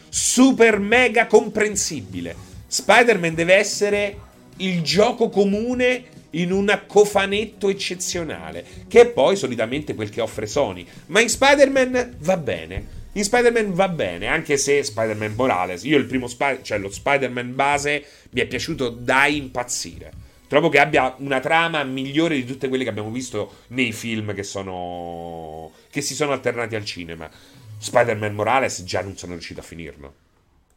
Super 0.09 0.79
mega 0.79 1.27
comprensibile. 1.27 2.33
Spider-Man 2.68 3.35
deve 3.35 3.55
essere 3.55 4.18
il 4.59 4.83
gioco 4.83 5.31
comune 5.31 6.18
in 6.31 6.53
un 6.53 6.83
cofanetto 6.87 7.68
eccezionale, 7.68 8.64
che 8.89 9.01
è 9.01 9.07
poi 9.09 9.37
solitamente 9.37 9.95
quel 9.95 10.11
che 10.11 10.20
offre 10.20 10.47
Sony. 10.47 10.87
Ma 11.07 11.20
in 11.20 11.28
Spider-Man 11.28 12.16
va 12.18 12.37
bene. 12.37 12.99
In 13.12 13.24
Spider-Man 13.24 13.74
va 13.74 13.89
bene, 13.89 14.28
anche 14.28 14.57
se 14.57 14.83
Spider-Man 14.85 15.35
Morales, 15.35 15.83
io 15.83 15.99
il 15.99 16.05
primo 16.05 16.28
Spider, 16.28 16.62
cioè 16.62 16.78
lo 16.78 16.91
Spider-Man 16.91 17.55
base, 17.57 18.05
mi 18.31 18.41
è 18.41 18.47
piaciuto 18.47 18.89
da 18.89 19.26
impazzire. 19.26 20.12
Trovo 20.47 20.68
che 20.68 20.78
abbia 20.78 21.14
una 21.18 21.41
trama 21.41 21.83
migliore 21.85 22.35
di 22.35 22.45
tutte 22.45 22.68
quelle 22.68 22.85
che 22.85 22.91
abbiamo 22.91 23.11
visto 23.11 23.59
nei 23.68 23.93
film 23.93 24.35
che 24.35 24.43
sono. 24.43 25.72
che 25.91 26.01
si 26.01 26.14
sono 26.14 26.33
alternati 26.33 26.74
al 26.74 26.85
cinema. 26.85 27.31
Spider-Man 27.78 28.35
Morales 28.35 28.83
già 28.85 29.01
non 29.01 29.16
sono 29.16 29.33
riuscito 29.33 29.61
a 29.61 29.64
finirlo. 29.64 30.14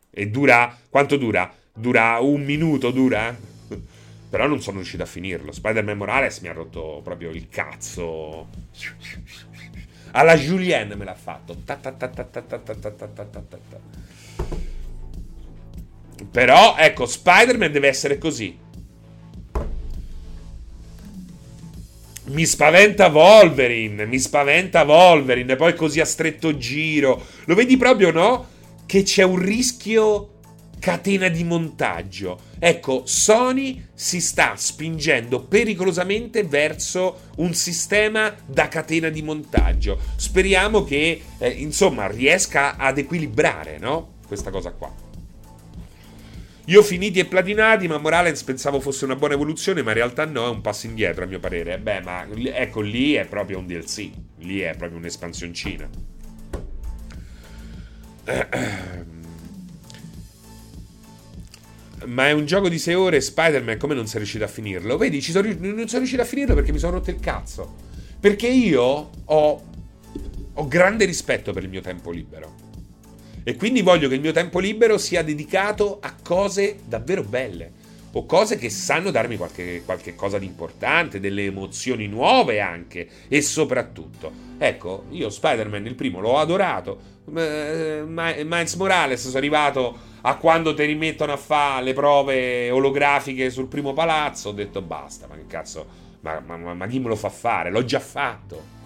E 0.10 0.28
dura. 0.28 0.78
quanto 0.90 1.18
dura? 1.18 1.52
Dura 1.74 2.20
un 2.20 2.44
minuto, 2.44 2.92
dura? 2.92 3.36
Però 4.34 4.48
non 4.48 4.64
sono 4.64 4.78
riuscito 4.78 5.04
a 5.04 5.06
finirlo. 5.06 5.52
Spider-Man 5.52 5.96
Morales 5.96 6.40
mi 6.40 6.48
ha 6.48 6.54
rotto 6.54 7.02
proprio 7.04 7.30
il 7.30 7.50
cazzo. 7.50 8.48
Alla 10.10 10.36
Julien 10.36 10.92
me 10.98 11.06
l'ha 11.06 11.14
fatto. 11.14 11.56
Però, 16.32 16.76
ecco, 16.80 17.06
Spider-Man 17.06 17.72
deve 17.72 17.88
essere 17.88 18.18
così. 18.18 18.58
Mi 22.24 22.46
spaventa 22.48 23.10
Wolverine, 23.10 24.08
mi 24.08 24.18
spaventa 24.18 24.82
Wolverine, 24.82 25.56
poi 25.56 25.76
così 25.76 26.00
a 26.00 26.06
stretto 26.06 26.58
giro. 26.58 27.24
Lo 27.46 27.54
vedi 27.54 27.78
proprio, 27.78 28.10
no? 28.10 28.48
Che 28.88 29.04
c'è 29.04 29.22
un 29.22 29.38
rischio 29.38 30.33
catena 30.84 31.30
di 31.30 31.46
montaggio. 31.46 32.38
Ecco, 32.60 33.04
Sony 33.06 33.88
si 33.94 34.20
sta 34.20 34.56
spingendo 34.58 35.40
pericolosamente 35.40 36.44
verso 36.44 37.30
un 37.38 37.54
sistema 37.54 38.36
da 38.46 38.68
catena 38.68 39.08
di 39.08 39.22
montaggio. 39.22 39.98
Speriamo 40.18 40.84
che, 40.84 41.22
eh, 41.38 41.50
insomma, 41.52 42.08
riesca 42.08 42.76
ad 42.76 42.98
equilibrare, 42.98 43.78
no? 43.78 44.16
Questa 44.28 44.50
cosa 44.52 44.72
qua. 44.72 44.94
Io 46.66 46.84
finiti 46.84 47.20
e 47.20 47.26
platinati, 47.28 47.88
ma 47.88 47.98
Morales 47.98 48.44
pensavo 48.44 48.82
fosse 48.82 49.06
una 49.06 49.16
buona 49.16 49.36
evoluzione, 49.36 49.84
ma 49.84 49.92
in 49.92 49.96
realtà 49.96 50.26
no, 50.26 50.48
è 50.48 50.50
un 50.50 50.60
passo 50.60 50.86
indietro 50.86 51.24
a 51.24 51.28
mio 51.28 51.40
parere. 51.40 51.78
Beh, 51.78 52.02
ma 52.02 52.28
ecco, 52.30 52.82
lì 52.82 53.14
è 53.14 53.26
proprio 53.26 53.58
un 53.60 53.68
DLC, 53.68 54.10
lì 54.40 54.60
è 54.60 54.76
proprio 54.76 54.98
un'espansioncina. 54.98 55.90
ma 62.06 62.28
è 62.28 62.32
un 62.32 62.46
gioco 62.46 62.70
di 62.70 62.80
6 62.80 62.94
ore. 62.94 63.22
Spider-Man, 63.22 63.78
come 63.78 63.94
non 63.94 64.08
sei 64.08 64.20
riuscito 64.20 64.44
a 64.44 64.48
finirlo? 64.48 64.98
Vedi, 64.98 65.22
sono, 65.22 65.48
non 65.60 65.88
sono 65.88 66.00
riuscito 66.00 66.22
a 66.22 66.26
finirlo 66.26 66.56
perché 66.56 66.72
mi 66.72 66.80
sono 66.80 66.94
rotto 66.94 67.10
il 67.10 67.20
cazzo. 67.20 67.76
Perché 68.20 68.48
io 68.48 69.10
ho, 69.26 69.64
ho 70.54 70.68
grande 70.68 71.06
rispetto 71.06 71.52
per 71.54 71.64
il 71.64 71.70
mio 71.70 71.82
tempo 71.82 72.12
libero. 72.12 72.72
E 73.44 73.56
quindi 73.56 73.82
voglio 73.82 74.08
che 74.08 74.16
il 74.16 74.22
mio 74.22 74.32
tempo 74.32 74.60
libero 74.60 74.98
sia 74.98 75.22
dedicato 75.22 76.00
a 76.02 76.16
cose 76.22 76.80
davvero 76.86 77.24
belle. 77.24 77.82
O 78.16 78.26
cose 78.26 78.58
che 78.58 78.70
sanno 78.70 79.10
darmi 79.10 79.38
qualche, 79.38 79.82
qualche 79.84 80.16
cosa 80.16 80.38
di 80.38 80.46
importante, 80.46 81.20
delle 81.20 81.46
emozioni 81.46 82.08
nuove 82.08 82.60
anche. 82.60 83.08
E 83.28 83.42
soprattutto, 83.42 84.32
ecco, 84.68 85.06
io 85.10 85.30
Spider-Man 85.30 85.86
il 85.86 85.96
primo 85.96 86.20
l'ho 86.20 86.38
adorato. 86.40 87.12
Miles 87.26 88.74
Morales 88.76 89.22
sono 89.22 89.38
arrivato 89.38 89.98
a 90.22 90.36
quando 90.38 90.74
ti 90.74 90.86
rimettono 90.86 91.34
a 91.34 91.38
fare 91.38 91.84
le 91.84 91.94
prove 91.94 92.70
olografiche 92.72 93.50
sul 93.50 93.68
primo 93.68 93.94
palazzo, 93.94 94.50
ho 94.50 94.54
detto 94.54 94.82
basta, 94.82 95.28
ma 95.28 95.36
che 95.36 95.48
cazzo, 95.48 95.86
ma, 96.22 96.42
ma, 96.46 96.74
ma, 96.74 96.88
chi 96.88 97.00
me 97.00 97.10
lo 97.10 97.16
fa 97.16 97.30
fare? 97.30 97.70
L'ho 97.70 97.84
già 97.84 98.00
fatto. 98.00 98.82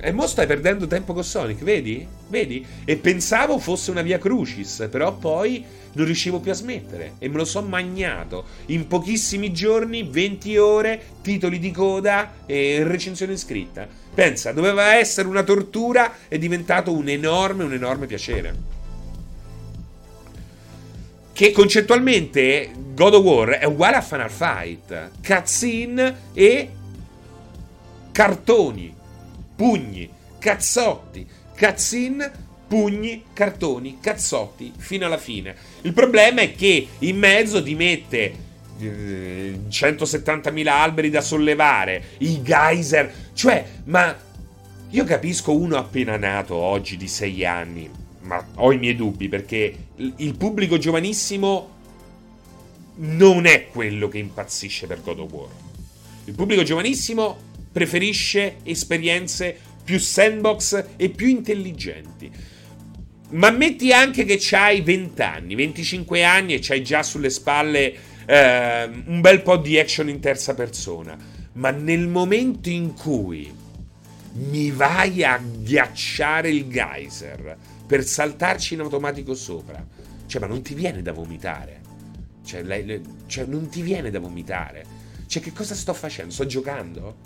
E 0.00 0.12
mo 0.12 0.26
stai 0.26 0.46
perdendo 0.46 0.86
tempo 0.86 1.14
con 1.14 1.24
Sonic, 1.24 1.62
vedi? 1.62 2.06
Vedi? 2.28 2.64
E 2.84 2.96
pensavo 2.96 3.58
fosse 3.58 3.90
una 3.90 4.02
via 4.02 4.18
crucis, 4.18 4.86
però 4.90 5.16
poi 5.16 5.64
non 5.94 6.04
riuscivo 6.04 6.40
più 6.40 6.50
a 6.50 6.54
smettere 6.54 7.14
e 7.18 7.28
me 7.28 7.36
lo 7.36 7.44
so 7.44 7.62
magnato. 7.62 8.44
In 8.66 8.86
pochissimi 8.86 9.52
giorni, 9.52 10.02
20 10.02 10.56
ore, 10.58 11.02
titoli 11.22 11.58
di 11.58 11.70
coda 11.70 12.44
e 12.46 12.82
recensione 12.84 13.36
scritta. 13.36 13.86
Pensa, 14.14 14.52
doveva 14.52 14.94
essere 14.94 15.26
una 15.26 15.42
tortura, 15.42 16.14
è 16.28 16.38
diventato 16.38 16.92
un 16.92 17.08
enorme, 17.08 17.64
un 17.64 17.72
enorme 17.72 18.06
piacere 18.06 18.72
che 21.34 21.50
concettualmente 21.50 22.70
God 22.94 23.14
of 23.14 23.24
War 23.24 23.48
è 23.58 23.64
uguale 23.64 23.96
a 23.96 24.00
Final 24.00 24.30
Fight. 24.30 25.10
Cutscene 25.20 26.16
e 26.32 26.70
cartoni, 28.12 28.94
pugni, 29.56 30.08
cazzotti, 30.38 31.26
cutscene, 31.58 32.30
pugni, 32.68 33.24
cartoni, 33.32 33.98
cazzotti, 34.00 34.72
fino 34.76 35.06
alla 35.06 35.18
fine. 35.18 35.56
Il 35.80 35.92
problema 35.92 36.40
è 36.40 36.54
che 36.54 36.86
in 37.00 37.18
mezzo 37.18 37.60
ti 37.60 37.74
mette 37.74 38.34
170.000 38.78 40.66
eh, 40.66 40.68
alberi 40.68 41.10
da 41.10 41.20
sollevare, 41.20 42.02
i 42.18 42.42
geyser, 42.42 43.12
cioè, 43.34 43.64
ma 43.84 44.16
io 44.90 45.04
capisco 45.04 45.56
uno 45.56 45.76
appena 45.76 46.16
nato 46.16 46.54
oggi 46.54 46.96
di 46.96 47.08
6 47.08 47.44
anni 47.44 47.90
ma 48.24 48.44
ho 48.56 48.72
i 48.72 48.78
miei 48.78 48.96
dubbi 48.96 49.28
perché 49.28 49.86
il 49.96 50.36
pubblico 50.36 50.78
giovanissimo 50.78 51.72
non 52.96 53.46
è 53.46 53.68
quello 53.68 54.08
che 54.08 54.18
impazzisce 54.18 54.86
per 54.86 55.02
God 55.02 55.18
of 55.20 55.32
War. 55.32 55.48
Il 56.24 56.34
pubblico 56.34 56.62
giovanissimo 56.62 57.36
preferisce 57.70 58.56
esperienze 58.62 59.56
più 59.84 59.98
sandbox 59.98 60.84
e 60.96 61.10
più 61.10 61.26
intelligenti. 61.26 62.30
Ma 63.30 63.50
metti 63.50 63.92
anche 63.92 64.24
che 64.24 64.36
c'hai 64.38 64.80
20 64.80 65.22
anni, 65.22 65.54
25 65.54 66.24
anni 66.24 66.54
e 66.54 66.60
c'hai 66.60 66.82
già 66.82 67.02
sulle 67.02 67.30
spalle 67.30 67.94
eh, 68.26 68.84
un 69.06 69.20
bel 69.20 69.42
po' 69.42 69.56
di 69.56 69.78
action 69.78 70.08
in 70.08 70.20
terza 70.20 70.54
persona. 70.54 71.16
Ma 71.52 71.70
nel 71.70 72.08
momento 72.08 72.68
in 72.68 72.94
cui 72.94 73.52
mi 74.32 74.70
vai 74.70 75.22
a 75.22 75.38
ghiacciare 75.38 76.50
il 76.50 76.68
geyser, 76.68 77.56
per 77.86 78.04
saltarci 78.04 78.74
in 78.74 78.80
automatico 78.80 79.34
sopra. 79.34 79.84
Cioè, 80.26 80.40
ma 80.40 80.46
non 80.46 80.62
ti 80.62 80.74
viene 80.74 81.02
da 81.02 81.12
vomitare. 81.12 81.82
Cioè, 82.44 82.62
lei, 82.62 82.84
lei, 82.84 83.02
cioè, 83.26 83.44
non 83.44 83.68
ti 83.68 83.82
viene 83.82 84.10
da 84.10 84.18
vomitare. 84.18 84.84
Cioè, 85.26 85.42
che 85.42 85.52
cosa 85.52 85.74
sto 85.74 85.94
facendo? 85.94 86.32
Sto 86.32 86.46
giocando? 86.46 87.16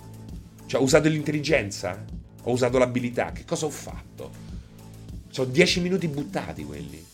Cioè, 0.66 0.80
ho 0.80 0.84
usato 0.84 1.08
l'intelligenza? 1.08 2.04
Ho 2.42 2.52
usato 2.52 2.78
l'abilità? 2.78 3.32
Che 3.32 3.44
cosa 3.44 3.66
ho 3.66 3.70
fatto? 3.70 4.46
Sono 5.30 5.50
dieci 5.50 5.80
minuti 5.80 6.08
buttati 6.08 6.64
quelli. 6.64 7.04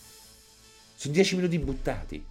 Sono 0.96 1.14
10 1.14 1.36
minuti 1.36 1.58
buttati. 1.58 2.24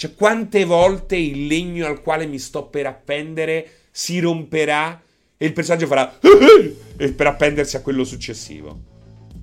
Cioè, 0.00 0.14
quante 0.14 0.64
volte 0.64 1.14
il 1.16 1.46
legno 1.46 1.84
al 1.84 2.00
quale 2.00 2.24
mi 2.24 2.38
sto 2.38 2.68
per 2.68 2.86
appendere 2.86 3.68
si 3.90 4.18
romperà 4.18 4.98
e 5.36 5.44
il 5.44 5.52
personaggio 5.52 5.86
farà 5.86 6.18
per 6.18 7.26
appendersi 7.26 7.76
a 7.76 7.82
quello 7.82 8.04
successivo. 8.04 8.80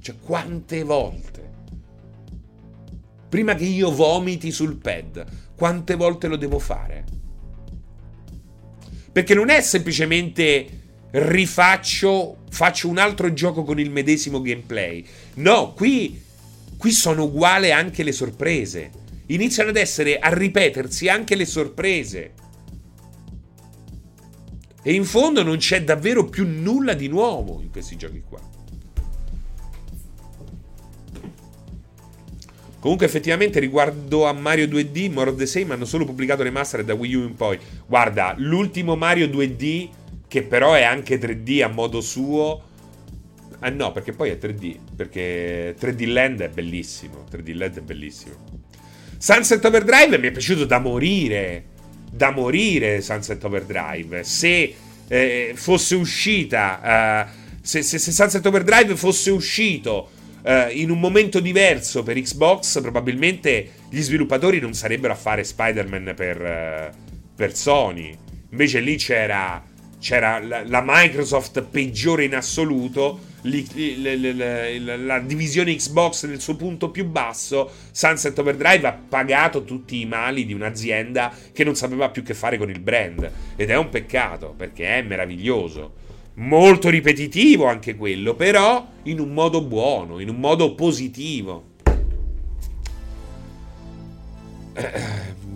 Cioè, 0.02 0.16
quante 0.20 0.82
volte? 0.82 1.50
Prima 3.30 3.54
che 3.54 3.66
io 3.66 3.92
vomiti 3.92 4.50
sul 4.50 4.78
pad, 4.78 5.24
quante 5.56 5.94
volte 5.94 6.26
lo 6.26 6.38
devo 6.38 6.58
fare? 6.58 7.06
Perché 9.12 9.36
non 9.36 9.52
è 9.52 9.62
semplicemente 9.62 10.68
rifaccio, 11.12 12.38
faccio 12.50 12.90
un 12.90 12.98
altro 12.98 13.32
gioco 13.32 13.64
con 13.64 13.80
il 13.80 13.92
medesimo 13.92 14.42
gameplay. 14.42 15.06
No, 15.36 15.74
qui, 15.74 16.20
qui 16.78 16.92
sono 16.92 17.26
uguali 17.26 17.72
anche 17.72 18.02
le 18.02 18.12
sorprese. 18.12 19.06
Iniziano 19.28 19.70
ad 19.70 19.76
essere, 19.76 20.20
a 20.20 20.34
ripetersi 20.34 21.10
anche 21.10 21.36
le 21.36 21.46
sorprese. 21.46 22.34
E 24.82 24.94
in 24.94 25.04
fondo 25.04 25.44
non 25.44 25.58
c'è 25.58 25.84
davvero 25.84 26.26
più 26.26 26.48
nulla 26.48 26.94
di 26.94 27.08
nuovo 27.08 27.60
in 27.62 27.70
questi 27.72 27.98
giochi 27.98 28.24
qua. 28.28 28.40
Comunque, 32.80 33.08
effettivamente, 33.08 33.60
riguardo 33.60 34.26
a 34.26 34.32
Mario 34.32 34.66
2D, 34.66 35.12
More 35.12 35.32
of 35.32 35.36
the 35.36 35.46
Same 35.46 35.74
hanno 35.74 35.84
solo 35.84 36.06
pubblicato 36.06 36.44
le 36.44 36.52
master 36.52 36.86
da 36.86 36.94
Wii 36.94 37.16
U 37.16 37.22
in 37.24 37.36
poi. 37.36 37.60
Guarda, 37.86 38.34
l'ultimo 38.38 38.96
Mario 38.96 39.28
2D, 39.28 39.90
che 40.28 40.44
però 40.44 40.74
è 40.74 40.84
anche 40.84 41.20
3D 41.20 41.64
a 41.64 41.68
modo 41.68 42.00
suo. 42.00 42.64
Ah 43.60 43.70
no, 43.70 43.92
perché 43.92 44.14
poi 44.14 44.30
è 44.30 44.38
3D. 44.40 44.78
Perché 44.96 45.76
3D 45.78 46.12
Land 46.14 46.42
è 46.42 46.50
bellissimo. 46.50 47.26
3D 47.30 47.58
Land 47.58 47.78
è 47.80 47.82
bellissimo. 47.82 48.36
Sunset 49.18 49.64
Overdrive 49.66 50.18
mi 50.18 50.28
è 50.28 50.32
piaciuto 50.32 50.66
da 50.66 50.80
morire. 50.80 51.66
Da 52.12 52.32
morire 52.32 53.02
Sunset 53.02 53.44
Overdrive. 53.44 54.24
Se 54.24 54.76
eh, 55.08 55.52
fosse 55.56 55.96
uscita. 55.96 57.28
Uh, 57.28 57.58
se, 57.62 57.82
se, 57.82 57.98
se 57.98 58.12
Sunset 58.12 58.46
Overdrive 58.46 58.96
fosse 58.96 59.32
uscito 59.32 60.12
Uh, 60.48 60.70
in 60.72 60.92
un 60.92 61.00
momento 61.02 61.42
diverso 61.42 62.04
per 62.04 62.18
Xbox, 62.22 62.80
probabilmente 62.80 63.72
gli 63.90 64.00
sviluppatori 64.00 64.62
non 64.62 64.74
sarebbero 64.74 65.12
a 65.12 65.16
fare 65.18 65.44
Spider-Man 65.44 66.14
per, 66.16 66.40
uh, 66.94 67.16
per 67.36 67.54
Sony. 67.54 68.18
Invece 68.52 68.80
lì 68.80 68.96
c'era, 68.96 69.62
c'era 70.00 70.40
la, 70.40 70.64
la, 70.66 70.82
Microsoft 70.86 71.64
peggiore 71.64 72.24
in 72.24 72.34
assoluto, 72.34 73.20
la 75.06 75.20
divisione 75.20 75.76
Xbox 75.76 76.26
nel 76.26 76.42
suo 76.42 76.56
punto 76.56 76.90
più 76.90 77.06
basso. 77.06 77.70
Sunset 77.92 78.38
Overdrive 78.38 78.88
ha 78.88 79.00
pagato 79.08 79.64
tutti 79.64 80.02
i 80.02 80.06
mali 80.06 80.46
di 80.46 80.54
un'azienda 80.54 81.34
che 81.54 81.64
non 81.64 81.76
sapeva 81.76 82.10
più 82.10 82.24
che 82.24 82.34
fare 82.34 82.58
con 82.58 82.70
il 82.70 82.80
brand. 82.80 83.32
Ed 83.56 83.70
è 83.70 83.78
un 83.78 83.90
peccato 83.90 84.54
perché 84.56 84.98
è 84.98 85.02
meraviglioso 85.02 86.06
molto 86.38 86.90
ripetitivo 86.90 87.66
anche 87.66 87.96
quello, 87.96 88.36
però 88.36 88.86
in 89.04 89.20
un 89.20 89.34
modo 89.34 89.64
buono, 89.64 90.20
in 90.20 90.30
un 90.30 90.40
modo 90.40 90.76
positivo. 90.76 91.76
Eh, 94.74 94.92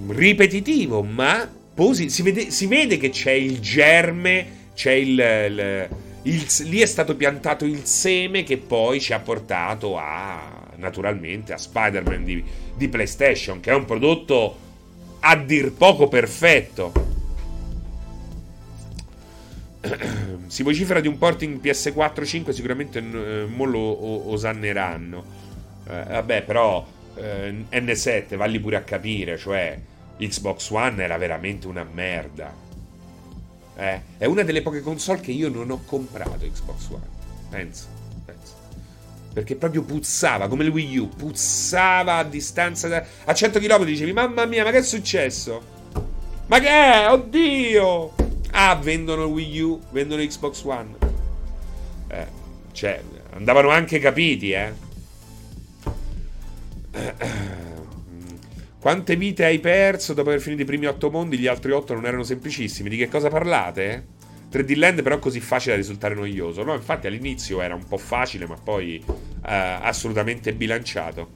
ripetitivo, 0.08 1.04
ma 1.04 1.48
posi- 1.74 2.10
si, 2.10 2.22
vede, 2.22 2.52
si, 2.52 2.66
vede, 2.66 2.98
che 2.98 3.10
c'è 3.10 3.32
il 3.32 3.60
germe, 3.60 4.70
c'è 4.74 4.94
il, 4.94 5.10
il, 5.10 5.90
il, 6.24 6.46
lì 6.66 6.80
è 6.80 6.86
stato 6.86 7.16
piantato 7.16 7.66
il 7.66 7.86
seme 7.86 8.44
che 8.44 8.58
poi 8.58 9.00
ci 9.00 9.14
ha 9.14 9.20
portato 9.20 9.98
a, 9.98 10.70
naturalmente, 10.76 11.54
a 11.54 11.58
Spider-Man 11.58 12.24
di, 12.24 12.44
di 12.76 12.88
PlayStation, 12.90 13.60
che 13.60 13.72
è 13.72 13.74
un 13.74 13.86
prodotto 13.86 14.58
a 15.22 15.36
dir 15.36 15.72
poco 15.74 16.08
perfetto. 16.08 16.92
Si 20.52 20.64
vocifera 20.64 21.00
di 21.00 21.08
un 21.08 21.18
porting 21.18 21.62
PS4 21.62 22.26
5 22.26 22.52
sicuramente 22.52 23.00
eh, 23.00 23.46
mo 23.46 23.64
lo 23.64 24.30
osanneranno. 24.32 25.24
Eh, 25.88 26.04
vabbè 26.10 26.44
però 26.44 26.86
eh, 27.16 27.56
N7 27.72 28.36
valli 28.36 28.60
pure 28.60 28.76
a 28.76 28.82
capire 28.82 29.38
cioè 29.38 29.80
Xbox 30.18 30.70
One 30.72 31.02
era 31.02 31.16
veramente 31.18 31.68
una 31.68 31.88
merda 31.90 32.54
eh, 33.82 34.02
è 34.18 34.26
una 34.26 34.44
delle 34.44 34.62
poche 34.62 34.82
console 34.82 35.20
che 35.20 35.32
io 35.32 35.50
non 35.50 35.70
ho 35.72 35.82
comprato 35.86 36.46
Xbox 36.46 36.90
One 36.90 37.08
penso, 37.50 37.86
penso 38.26 38.54
perché 39.34 39.56
proprio 39.56 39.84
puzzava 39.84 40.48
come 40.48 40.64
il 40.64 40.70
Wii 40.70 40.98
U 40.98 41.10
puzzava 41.10 42.18
a 42.18 42.24
distanza 42.24 42.88
da... 42.88 43.04
a 43.26 43.34
100 43.34 43.60
km 43.60 43.84
dicevi 43.84 44.14
mamma 44.14 44.46
mia 44.46 44.64
ma 44.64 44.72
che 44.72 44.80
è 44.80 44.84
successo 44.84 45.80
ma 46.48 46.60
che 46.60 46.68
è 46.68 47.10
oddio 47.10 48.30
Ah, 48.52 48.76
vendono 48.76 49.26
Wii 49.26 49.62
U, 49.62 49.82
vendono 49.92 50.22
Xbox 50.24 50.64
One. 50.64 50.96
Eh, 52.08 52.28
cioè, 52.74 53.02
andavano 53.34 53.70
anche 53.70 54.00
capiti, 54.00 54.52
eh. 54.52 54.74
Quante 58.82 59.16
vite 59.16 59.46
hai 59.46 59.60
perso 59.60 60.16
dopo 60.16 60.30
aver 60.30 60.42
finito 60.42 60.64
i 60.64 60.66
primi 60.66 60.88
otto 60.88 61.12
mondi? 61.12 61.38
Gli 61.38 61.46
altri 61.46 61.72
otto 61.72 61.94
non 61.94 62.08
erano 62.08 62.24
semplicissimi. 62.24 62.90
Di 62.90 62.98
che 62.98 63.10
cosa 63.10 63.30
parlate? 63.30 64.08
3D 64.52 64.76
Land 64.76 65.04
però 65.04 65.20
così 65.20 65.40
facile 65.40 65.76
da 65.76 65.82
risultare 65.82 66.16
noioso. 66.16 66.64
No, 66.64 66.74
infatti 66.74 67.06
all'inizio 67.06 67.62
era 67.62 67.76
un 67.76 67.86
po' 67.86 68.00
facile, 68.00 68.48
ma 68.48 68.56
poi 68.56 69.00
uh, 69.06 69.14
assolutamente 69.44 70.54
bilanciato. 70.54 71.30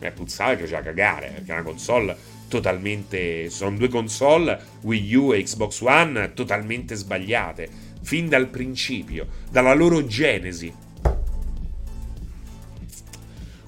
Eh, 0.00 0.10
puzzava 0.10 0.56
che 0.56 0.62
faceva 0.62 0.80
cagare, 0.80 1.30
perché 1.34 1.52
è 1.52 1.54
una 1.54 1.62
console 1.62 2.16
totalmente. 2.48 3.48
Sono 3.48 3.76
due 3.76 3.88
console, 3.88 4.60
Wii 4.80 5.14
U 5.14 5.34
e 5.34 5.44
Xbox 5.44 5.80
One, 5.82 6.32
totalmente 6.34 6.96
sbagliate. 6.96 7.68
Fin 8.02 8.28
dal 8.28 8.48
principio, 8.48 9.28
dalla 9.48 9.72
loro 9.72 10.04
genesi. 10.04 10.74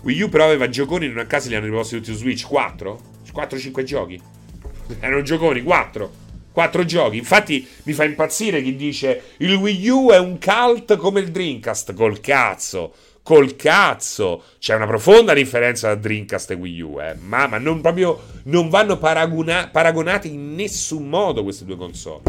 Wii 0.09 0.22
U 0.22 0.28
però 0.30 0.44
aveva 0.44 0.70
gioconi, 0.70 1.06
non 1.06 1.18
a 1.18 1.26
caso 1.26 1.50
li 1.50 1.54
hanno 1.54 1.66
riposti 1.66 1.96
tutti 1.96 2.12
su 2.12 2.18
Switch. 2.20 2.46
4? 2.46 3.00
4-5 3.30 3.82
giochi. 3.82 4.18
Erano 5.00 5.20
gioconi, 5.20 5.62
4. 5.62 6.11
4 6.50 6.84
giochi. 6.86 7.18
Infatti 7.18 7.68
mi 7.82 7.92
fa 7.92 8.04
impazzire 8.04 8.62
chi 8.62 8.74
dice 8.74 9.34
il 9.36 9.52
Wii 9.52 9.88
U 9.90 10.11
è 10.11 10.18
un 10.18 10.38
cult 10.40 10.96
come 10.96 11.20
il 11.20 11.30
Dreamcast. 11.30 11.92
Col 11.92 12.20
cazzo 12.20 12.94
col 13.22 13.56
cazzo. 13.56 14.42
C'è 14.59 14.74
una 14.74 14.86
profonda 14.86 15.34
differenza 15.34 15.88
tra 15.88 15.96
Dreamcast 15.96 16.52
e 16.52 16.54
Wii 16.54 16.80
U, 16.80 16.98
eh. 16.98 17.14
ma, 17.20 17.46
ma 17.46 17.59
non 17.59 17.82
proprio 17.82 18.18
non 18.44 18.70
vanno 18.70 18.96
paragona- 18.96 19.68
paragonate 19.68 20.28
in 20.28 20.54
nessun 20.54 21.06
modo 21.06 21.42
queste 21.42 21.66
due 21.66 21.76
console. 21.76 22.22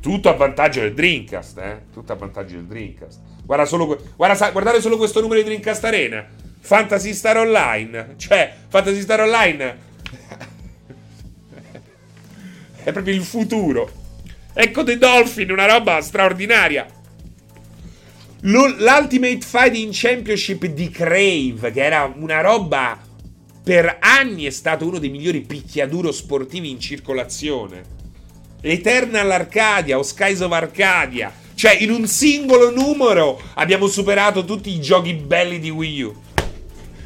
Tutto 0.00 0.28
a 0.28 0.34
vantaggio 0.34 0.82
del 0.82 0.94
Dreamcast, 0.94 1.58
eh? 1.58 1.80
Tutto 1.92 2.12
a 2.12 2.14
vantaggio 2.14 2.54
del 2.54 2.66
Dreamcast. 2.66 3.18
Guarda 3.44 3.64
solo, 3.64 3.98
guarda, 4.14 4.50
guardate 4.52 4.80
solo 4.80 4.96
questo 4.96 5.20
numero 5.20 5.40
di 5.40 5.46
Dreamcast 5.46 5.82
Arena. 5.82 6.46
Fantasy 6.60 7.14
Star 7.14 7.36
Online. 7.36 8.14
Cioè, 8.16 8.54
Fantasy 8.68 9.00
Star 9.00 9.20
Online 9.20 9.78
è 12.82 12.92
proprio 12.92 13.14
il 13.14 13.22
futuro. 13.22 13.90
Ecco 14.54 14.82
The 14.82 14.98
Dolphin, 14.98 15.50
una 15.50 15.66
roba 15.66 16.00
straordinaria. 16.00 16.86
L'Ultimate 18.42 19.40
Fighting 19.40 19.90
Championship 19.92 20.64
di 20.66 20.90
Crave, 20.90 21.70
che 21.72 21.84
era 21.84 22.12
una 22.16 22.40
roba 22.40 22.98
per 23.62 23.98
anni 24.00 24.44
è 24.44 24.50
stato 24.50 24.86
uno 24.86 24.98
dei 24.98 25.10
migliori 25.10 25.42
picchiaduro 25.42 26.10
sportivi 26.10 26.70
in 26.70 26.80
circolazione. 26.80 27.96
Eternal 28.62 29.30
Arcadia 29.30 29.98
o 29.98 30.02
Skies 30.02 30.40
of 30.40 30.52
Arcadia. 30.52 31.30
Cioè, 31.54 31.76
in 31.80 31.90
un 31.90 32.06
singolo 32.06 32.70
numero 32.70 33.40
abbiamo 33.54 33.86
superato 33.86 34.44
tutti 34.44 34.70
i 34.70 34.80
giochi 34.80 35.12
belli 35.12 35.58
di 35.58 35.68
Wii 35.68 36.02
U. 36.02 36.16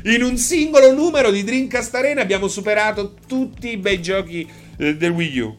In 0.04 0.24
un 0.24 0.36
singolo 0.36 0.92
numero 0.92 1.30
di 1.30 1.44
Dreamcast 1.44 1.94
Arena 1.94 2.22
abbiamo 2.22 2.48
superato 2.48 3.14
tutti 3.26 3.70
i 3.70 3.76
bei 3.76 4.02
giochi 4.02 4.50
eh, 4.76 4.96
del 4.96 5.12
Wii 5.12 5.38
U. 5.38 5.56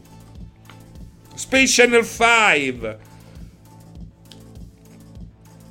Space 1.34 1.72
Channel 1.82 2.04
5. 2.04 2.98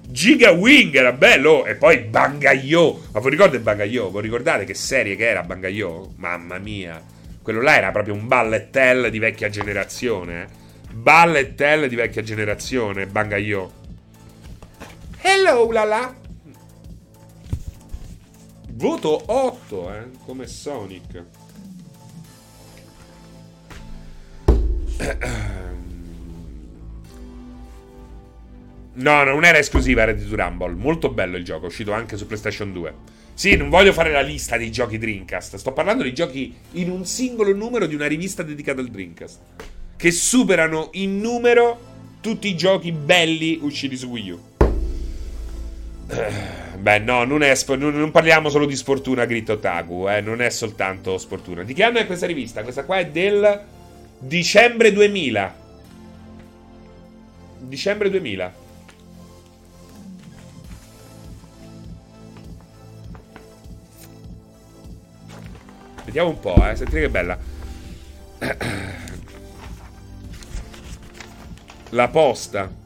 Giga 0.07 0.51
Wing 0.51 0.95
era 0.95 1.11
bello. 1.11 1.65
E 1.65 1.75
poi 1.75 1.99
Bangayo. 1.99 3.09
Ma 3.11 3.19
vi 3.19 3.29
ricordate 3.29 3.59
Bangayo? 3.59 4.09
Vi 4.09 4.21
ricordate 4.21 4.63
che 4.63 4.73
serie 4.73 5.15
che 5.15 5.27
era 5.27 5.43
Bangayo? 5.43 6.11
Mamma 6.15 6.57
mia. 6.57 6.99
Quello 7.43 7.61
là 7.61 7.77
era 7.77 7.91
proprio 7.91 8.15
un 8.15 8.25
ballettel 8.25 9.11
di 9.11 9.19
vecchia 9.19 9.49
generazione. 9.49 10.41
Eh? 10.41 10.93
Ballettel 10.93 11.87
di 11.87 11.95
vecchia 11.95 12.23
generazione. 12.23 13.05
Bangayo. 13.05 13.71
Hello, 15.21 15.71
Lala. 15.71 16.21
Voto 18.75 19.21
8, 19.27 19.93
eh, 19.93 20.03
come 20.25 20.47
Sonic. 20.47 21.23
No, 28.95 29.23
non 29.23 29.43
era 29.43 29.57
esclusiva 29.57 30.03
Ready 30.03 30.27
to 30.27 30.35
Rumble. 30.35 30.73
Molto 30.73 31.09
bello 31.09 31.37
il 31.37 31.43
gioco, 31.43 31.67
uscito 31.67 31.93
anche 31.93 32.17
su 32.17 32.25
PlayStation 32.25 32.73
2. 32.73 32.93
Sì, 33.33 33.55
non 33.55 33.69
voglio 33.69 33.93
fare 33.93 34.11
la 34.11 34.21
lista 34.21 34.57
dei 34.57 34.71
giochi 34.71 34.97
Dreamcast. 34.97 35.55
Sto 35.55 35.71
parlando 35.71 36.03
di 36.03 36.13
giochi 36.13 36.53
in 36.71 36.89
un 36.89 37.05
singolo 37.05 37.53
numero 37.53 37.85
di 37.85 37.95
una 37.95 38.07
rivista 38.07 38.43
dedicata 38.43 38.81
al 38.81 38.89
Dreamcast. 38.89 39.39
Che 39.95 40.11
superano 40.11 40.89
in 40.93 41.19
numero 41.19 41.91
tutti 42.21 42.47
i 42.47 42.55
giochi 42.55 42.91
belli 42.91 43.59
usciti 43.61 43.97
su 43.97 44.07
Wii 44.07 44.29
U. 44.31 44.39
Eh, 46.13 46.77
beh, 46.77 46.99
no, 46.99 47.23
non, 47.23 47.41
è, 47.41 47.53
non 47.75 48.11
parliamo 48.11 48.49
solo 48.49 48.67
di 48.67 48.75
Sfortuna 48.75 49.25
Grit 49.25 49.49
Otaku, 49.49 50.07
eh, 50.07 50.21
non 50.21 50.41
è 50.41 50.49
soltanto 50.51 51.17
Sfortuna. 51.17 51.63
Di 51.63 51.73
che 51.73 51.83
anno 51.83 51.97
è 51.97 52.05
questa 52.05 52.27
rivista? 52.27 52.61
Questa 52.61 52.83
qua 52.85 52.97
è 52.97 53.07
del 53.07 53.61
dicembre 54.19 54.91
2000. 54.91 55.55
Dicembre 57.61 58.09
2000. 58.11 58.61
Vediamo 66.05 66.29
un 66.29 66.39
po', 66.39 66.69
eh. 66.69 66.75
Sentite 66.75 66.99
che 66.99 67.09
bella. 67.09 67.39
La 71.89 72.07
posta. 72.09 72.82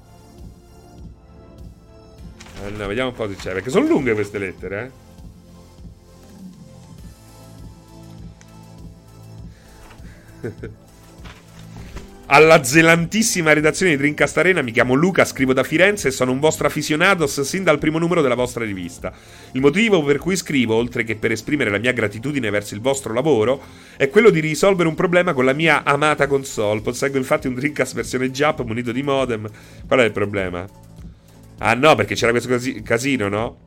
No, 2.75 2.87
vediamo 2.87 3.09
un 3.09 3.15
po' 3.15 3.27
se 3.29 3.35
c'è. 3.35 3.53
Perché 3.53 3.69
sono 3.69 3.87
lunghe 3.87 4.13
queste 4.13 4.37
lettere, 4.37 4.91
eh. 4.91 5.05
alla 12.27 12.63
zelantissima 12.63 13.53
redazione 13.53 13.91
di 13.91 13.97
Dreamcast 13.97 14.37
Arena. 14.37 14.61
Mi 14.61 14.71
chiamo 14.71 14.93
Luca, 14.93 15.25
scrivo 15.25 15.53
da 15.53 15.63
Firenze 15.63 16.09
e 16.09 16.11
sono 16.11 16.31
un 16.31 16.39
vostro 16.39 16.67
aficionados 16.67 17.41
sin 17.41 17.63
dal 17.63 17.77
primo 17.77 17.99
numero 17.99 18.21
della 18.21 18.35
vostra 18.35 18.63
rivista. 18.63 19.13
Il 19.53 19.61
motivo 19.61 20.03
per 20.03 20.17
cui 20.17 20.35
scrivo, 20.35 20.75
oltre 20.75 21.03
che 21.03 21.15
per 21.15 21.31
esprimere 21.31 21.69
la 21.69 21.77
mia 21.77 21.93
gratitudine 21.93 22.49
verso 22.49 22.73
il 22.73 22.81
vostro 22.81 23.13
lavoro, 23.13 23.61
è 23.95 24.09
quello 24.09 24.29
di 24.29 24.39
risolvere 24.39 24.89
un 24.89 24.95
problema 24.95 25.33
con 25.33 25.45
la 25.45 25.53
mia 25.53 25.83
amata 25.83 26.27
console. 26.27 26.81
Posseggo 26.81 27.17
infatti 27.17 27.47
un 27.47 27.53
Dreamcast 27.53 27.93
versione 27.93 28.31
JAP 28.31 28.63
munito 28.63 28.91
di 28.91 29.03
modem. 29.03 29.49
Qual 29.87 29.99
è 29.99 30.03
il 30.03 30.11
problema? 30.11 30.86
Ah 31.59 31.73
no, 31.73 31.95
perché 31.95 32.15
c'era 32.15 32.31
questo 32.31 32.55
casino, 32.83 33.27
no? 33.27 33.59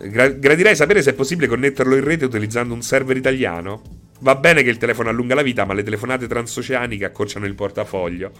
Gra- 0.00 0.28
gradirei 0.28 0.74
sapere 0.74 1.02
se 1.02 1.10
è 1.10 1.14
possibile 1.14 1.46
connetterlo 1.46 1.94
in 1.94 2.04
rete 2.04 2.24
utilizzando 2.24 2.74
un 2.74 2.82
server 2.82 3.16
italiano. 3.16 3.82
Va 4.20 4.34
bene 4.36 4.62
che 4.62 4.70
il 4.70 4.78
telefono 4.78 5.10
allunga 5.10 5.34
la 5.34 5.42
vita, 5.42 5.64
ma 5.64 5.74
le 5.74 5.82
telefonate 5.82 6.26
transoceaniche 6.26 7.04
accorciano 7.04 7.46
il 7.46 7.54
portafoglio. 7.54 8.32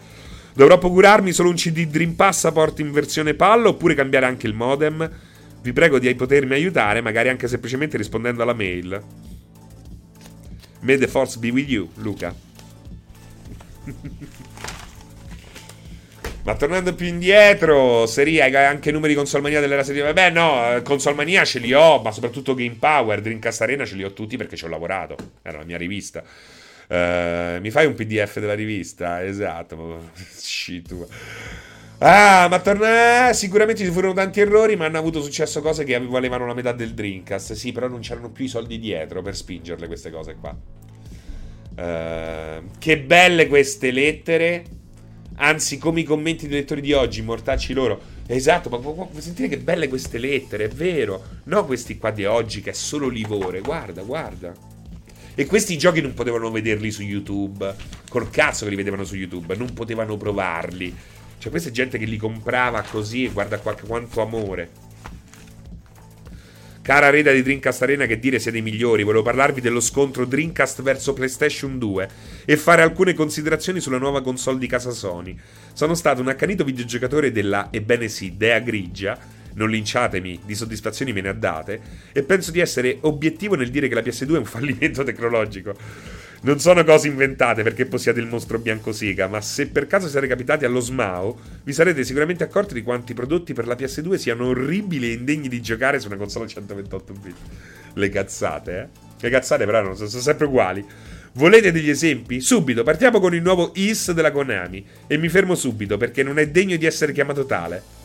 Dovrò 0.55 0.79
procurarmi 0.79 1.33
solo 1.33 1.51
un 1.51 1.57
CD 1.57 1.87
Dream 1.87 2.13
Passport 2.13 2.79
in 2.79 2.93
versione 2.93 3.35
PAL 3.35 3.67
oppure 3.67 3.95
cambiare 3.95 4.27
anche 4.27 4.47
il 4.47 4.55
modem? 4.55 5.11
Vi 5.61 5.73
prego 5.73 5.99
di 5.99 6.15
potermi 6.15 6.55
aiutare, 6.55 7.01
magari 7.01 7.29
anche 7.29 7.49
semplicemente 7.49 7.97
rispondendo 7.97 8.43
alla 8.43 8.55
mail. 8.55 9.03
May 10.81 10.99
the 10.99 11.09
force 11.09 11.39
be 11.39 11.51
with 11.51 11.69
you, 11.69 11.91
Luca. 11.97 12.35
Ma 16.45 16.55
tornando 16.57 16.95
più 16.95 17.07
indietro, 17.07 18.05
serie 18.05 18.43
hai 18.43 18.55
anche 18.55 18.93
numeri 18.93 19.15
consolmania 19.15 19.61
dell'era 19.61 19.83
serie. 19.83 20.13
Beh, 20.13 20.29
no, 20.29 20.79
consolmania 20.83 21.43
ce 21.43 21.59
li 21.59 21.73
ho, 21.73 22.03
ma 22.03 22.13
soprattutto 22.13 22.53
Game 22.53 22.77
Power, 22.79 23.23
Dreamcast 23.23 23.63
Arena 23.63 23.87
ce 23.87 23.95
li 23.95 24.05
ho 24.05 24.13
tutti 24.13 24.37
perché 24.37 24.55
ci 24.55 24.67
ho 24.67 24.69
lavorato. 24.69 25.17
Era 25.41 25.59
la 25.59 25.65
mia 25.65 25.79
rivista. 25.79 26.23
Uh, 26.87 27.61
mi 27.61 27.71
fai 27.71 27.87
un 27.87 27.95
PDF 27.95 28.41
della 28.41 28.53
rivista? 28.53 29.25
Esatto. 29.25 30.11
Shit. 30.37 30.95
Ah, 32.01 32.47
ma 32.51 32.61
torna. 32.61 33.33
Sicuramente 33.33 33.83
ci 33.83 33.91
furono 33.91 34.13
tanti 34.13 34.41
errori, 34.41 34.77
ma 34.77 34.85
hanno 34.85 34.99
avuto 34.99 35.23
successo 35.23 35.63
cose 35.63 35.85
che 35.85 35.99
valevano 35.99 36.47
la 36.47 36.53
metà 36.53 36.73
del 36.73 36.93
Dreamcast. 36.93 37.55
Sì, 37.55 37.73
però 37.73 37.89
non 37.89 38.01
c'erano 38.01 38.29
più 38.31 38.45
i 38.45 38.49
soldi 38.49 38.79
dietro 38.79 39.23
per 39.23 39.35
spingerle 39.35 39.87
queste 39.87 40.11
cose 40.11 40.37
qua. 40.39 40.55
Uh, 41.75 42.65
che 42.79 42.99
belle 42.99 43.49
queste 43.49 43.91
lettere. 43.91 44.83
Anzi, 45.37 45.79
come 45.79 46.01
i 46.01 46.05
commenti 46.05 46.47
dei 46.47 46.59
lettori 46.59 46.81
di 46.81 46.93
oggi, 46.93 47.23
mortacci 47.23 47.73
loro. 47.73 48.01
Esatto, 48.27 48.69
ma 48.69 48.77
vuoi 48.77 49.09
sentire 49.19 49.49
che 49.49 49.59
belle 49.59 49.89
queste 49.89 50.19
lettere, 50.19 50.65
è 50.65 50.69
vero. 50.69 51.23
No, 51.45 51.65
questi 51.65 51.99
qua 51.99 52.11
di 52.11 52.25
oggi 52.25 52.61
che 52.61 52.71
è 52.71 52.75
solo 52.75 53.09
livore. 53.09 53.61
Guarda, 53.61 54.03
guarda. 54.03 54.55
E 55.35 55.47
questi 55.47 55.77
giochi 55.77 56.01
non 56.01 56.15
potevano 56.15 56.51
vederli 56.51 56.91
su 56.91 57.03
YouTube. 57.03 57.75
Col 58.09 58.31
cazzo 58.31 58.65
che 58.65 58.71
li 58.71 58.77
vedevano 58.77 59.05
su 59.05 59.17
YouTube, 59.17 59.57
non 59.57 59.73
potevano 59.73 60.17
provarli. 60.17 60.95
Cioè, 61.39 61.51
questa 61.51 61.69
è 61.69 61.73
gente 61.73 61.99
che 61.99 62.05
li 62.05 62.17
comprava 62.17 62.83
così 62.83 63.25
e 63.25 63.29
guarda 63.31 63.59
qua 63.59 63.75
quanto 63.75 64.23
amore. 64.23 64.71
Cara 66.85 67.09
reda 67.09 67.33
di 67.33 67.43
Dreamcast 67.43 67.81
Arena, 67.81 68.05
che 68.05 68.19
dire 68.19 68.39
siete 68.39 68.59
i 68.59 68.61
migliori, 68.61 69.05
volevo 69.05 69.23
parlarvi 69.23 69.63
dello 69.63 69.81
scontro 69.81 70.27
Dreamcast 70.27 70.83
verso 70.83 71.15
PlayStation 71.15 71.79
2 71.79 72.09
e 72.45 72.59
fare 72.59 72.83
alcune 72.83 73.15
considerazioni 73.15 73.81
sulla 73.81 73.97
nuova 73.97 74.21
console 74.21 74.59
di 74.59 74.67
casa 74.67 74.91
Sony. 74.91 75.35
Sono 75.73 75.95
stato 75.95 76.21
un 76.21 76.29
accanito 76.29 76.63
videogiocatore 76.63 77.33
della, 77.33 77.69
ebbene 77.71 78.09
sì, 78.09 78.37
Dea 78.37 78.59
Grigia, 78.59 79.19
non 79.55 79.71
linciatemi, 79.71 80.41
di 80.45 80.55
soddisfazioni 80.55 81.15
me 81.15 81.23
ne 81.23 81.31
ha 81.31 81.33
date, 81.33 81.81
e 82.13 82.23
penso 82.23 82.51
di 82.51 82.61
essere 82.61 82.99
obiettivo 83.01 83.55
nel 83.55 83.71
dire 83.71 83.89
che 83.89 83.95
la 83.95 84.03
PS2 84.03 84.35
è 84.35 84.39
un 84.39 84.45
fallimento 84.45 85.03
tecnologico. 85.05 85.75
Non 86.45 86.61
sono 86.61 86.85
cose 86.85 87.09
inventate 87.09 87.63
perché 87.63 87.87
possiate 87.87 88.21
il 88.21 88.27
mostro 88.27 88.59
biancosiga, 88.59 89.29
ma 89.29 89.41
se 89.41 89.67
per 89.69 89.87
caso 89.87 90.09
siete 90.09 90.27
capitati 90.27 90.67
allo 90.67 90.81
SMAO, 90.81 91.39
vi 91.65 91.73
sarete 91.73 92.05
sicuramente 92.05 92.45
accorti 92.45 92.75
di 92.75 92.83
quanti 92.83 93.15
prodotti 93.15 93.55
per 93.55 93.67
la 93.67 93.75
PS2 93.75 94.17
siano 94.17 94.49
orribili 94.49 95.09
e 95.09 95.13
indegni 95.15 95.49
di 95.49 95.63
giocare 95.63 95.99
su 95.99 96.07
una 96.09 96.17
console 96.17 96.45
a 96.45 96.49
128 96.49 97.13
bit. 97.15 97.37
Le 97.95 98.09
cazzate, 98.11 98.79
eh? 98.79 98.89
Le 99.21 99.31
cazzate 99.31 99.65
però 99.65 99.81
non 99.81 99.97
sono, 99.97 100.11
sono 100.11 100.21
sempre 100.21 100.45
uguali. 100.45 100.85
Volete 101.33 101.73
degli 101.73 101.89
esempi? 101.89 102.43
Subito, 102.43 102.83
partiamo 102.83 103.21
con 103.21 103.35
il 103.35 103.41
nuovo 103.41 103.73
IS 103.77 104.13
della 104.13 104.31
Konami. 104.31 104.85
E 105.07 105.17
mi 105.17 105.31
fermo 105.31 105.55
subito 105.55 105.97
perché 105.97 106.23
non 106.23 106.39
è 106.39 106.51
degno 106.51 106.77
di 106.77 106.85
essere 106.85 107.13
chiamato 107.13 107.47
tale 107.47 108.04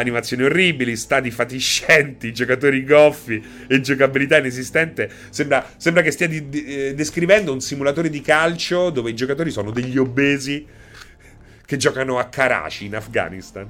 animazioni 0.00 0.44
orribili, 0.44 0.96
stati 0.96 1.30
fatiscenti, 1.30 2.32
giocatori 2.34 2.84
goffi 2.84 3.42
e 3.66 3.80
giocabilità 3.80 4.38
inesistente. 4.38 5.10
Sembra, 5.30 5.66
sembra 5.76 6.02
che 6.02 6.10
stia 6.10 6.28
di, 6.28 6.48
di, 6.48 6.64
eh, 6.64 6.94
descrivendo 6.94 7.52
un 7.52 7.60
simulatore 7.60 8.10
di 8.10 8.20
calcio 8.20 8.90
dove 8.90 9.10
i 9.10 9.14
giocatori 9.14 9.50
sono 9.50 9.70
degli 9.70 9.98
obesi 9.98 10.66
che 11.64 11.76
giocano 11.76 12.18
a 12.18 12.24
Karachi 12.24 12.84
in 12.84 12.96
Afghanistan. 12.96 13.66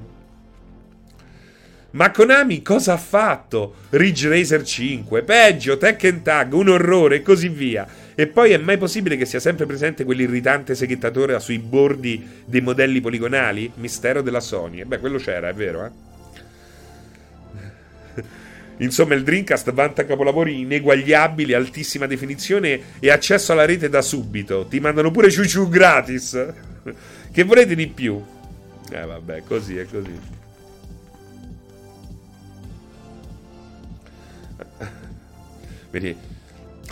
Ma 1.93 2.11
Konami 2.11 2.63
cosa 2.63 2.95
ha 2.95 2.97
fatto? 2.97 3.75
Ridge 3.91 4.27
Racer 4.27 4.63
5, 4.63 5.23
peggio, 5.25 5.77
Tekken 5.77 6.23
Tag, 6.23 6.55
un 6.55 6.69
orrore 6.71 7.17
e 7.17 7.23
così 7.23 7.49
via. 7.49 7.87
E 8.15 8.27
poi 8.27 8.53
è 8.53 8.57
mai 8.57 8.79
possibile 8.79 9.17
che 9.17 9.27
sia 9.27 9.41
sempre 9.41 9.67
presente 9.67 10.05
quell'irritante 10.05 10.75
seghettatore 10.75 11.39
sui 11.39 11.59
bordi 11.59 12.27
dei 12.47 12.63
modelli 12.63 13.01
poligonali? 13.01 13.71
Mistero 13.75 14.23
della 14.23 14.41
Sony. 14.41 14.81
E 14.81 14.85
beh, 14.87 15.01
quello 15.01 15.19
c'era, 15.19 15.51
è 15.51 15.55
vero, 15.55 15.85
eh? 15.85 16.12
Insomma, 18.79 19.15
il 19.15 19.23
Dreamcast 19.23 19.73
vanta 19.73 20.05
capolavori 20.05 20.61
ineguagliabili, 20.61 21.53
altissima 21.55 22.07
definizione 22.07 22.81
e 22.99 23.11
accesso 23.11 23.53
alla 23.53 23.65
rete 23.65 23.89
da 23.89 24.03
subito. 24.03 24.67
Ti 24.67 24.81
mandano 24.81 25.11
pure 25.11 25.31
ciuciu 25.31 25.69
gratis. 25.69 26.53
che 27.33 27.45
volete 27.45 27.75
di 27.75 27.87
più? 27.89 28.21
Eh 28.91 29.05
vabbè, 29.07 29.45
così 29.47 29.77
è 29.77 29.87
così. 29.87 30.19
Vedi, 35.91 36.17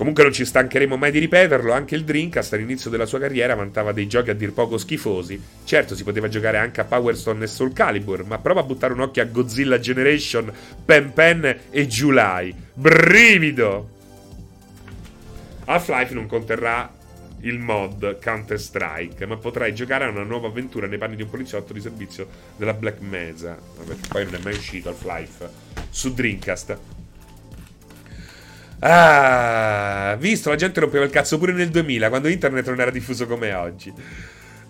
Comunque 0.00 0.22
non 0.22 0.32
ci 0.32 0.46
stancheremo 0.46 0.96
mai 0.96 1.10
di 1.10 1.18
ripeterlo, 1.18 1.74
anche 1.74 1.94
il 1.94 2.04
Dreamcast 2.04 2.54
all'inizio 2.54 2.88
della 2.88 3.04
sua 3.04 3.18
carriera 3.18 3.54
vantava 3.54 3.92
dei 3.92 4.06
giochi 4.06 4.30
a 4.30 4.34
dir 4.34 4.54
poco 4.54 4.78
schifosi. 4.78 5.38
Certo, 5.62 5.94
si 5.94 6.04
poteva 6.04 6.26
giocare 6.26 6.56
anche 6.56 6.80
a 6.80 6.84
Power 6.84 7.14
Stone 7.14 7.44
e 7.44 7.46
Soul 7.46 7.74
Calibur, 7.74 8.24
ma 8.24 8.38
prova 8.38 8.60
a 8.60 8.62
buttare 8.62 8.94
un 8.94 9.00
occhio 9.00 9.20
a 9.20 9.26
Godzilla 9.26 9.78
Generation, 9.78 10.50
Pen 10.86 11.12
Pen 11.12 11.58
e 11.68 11.86
July. 11.86 12.54
Brivido! 12.72 13.90
Half-Life 15.66 16.14
non 16.14 16.26
conterrà 16.26 16.90
il 17.40 17.58
mod 17.58 18.18
Counter-Strike, 18.20 19.26
ma 19.26 19.36
potrai 19.36 19.74
giocare 19.74 20.06
a 20.06 20.08
una 20.08 20.22
nuova 20.22 20.46
avventura 20.46 20.86
nei 20.86 20.96
panni 20.96 21.16
di 21.16 21.24
un 21.24 21.28
poliziotto 21.28 21.74
di 21.74 21.80
servizio 21.82 22.26
della 22.56 22.72
Black 22.72 23.02
Mesa. 23.02 23.58
Perché 23.84 24.08
poi 24.08 24.24
non 24.24 24.36
è 24.36 24.38
mai 24.42 24.54
uscito 24.54 24.88
Half-Life 24.88 25.48
su 25.90 26.14
Dreamcast. 26.14 26.99
Ah, 28.80 30.16
visto, 30.18 30.48
la 30.48 30.56
gente 30.56 30.80
rompeva 30.80 31.04
il 31.04 31.10
cazzo 31.10 31.38
pure 31.38 31.52
nel 31.52 31.68
2000, 31.68 32.08
quando 32.08 32.28
internet 32.28 32.66
non 32.68 32.80
era 32.80 32.90
diffuso 32.90 33.26
come 33.26 33.52
oggi. 33.52 33.92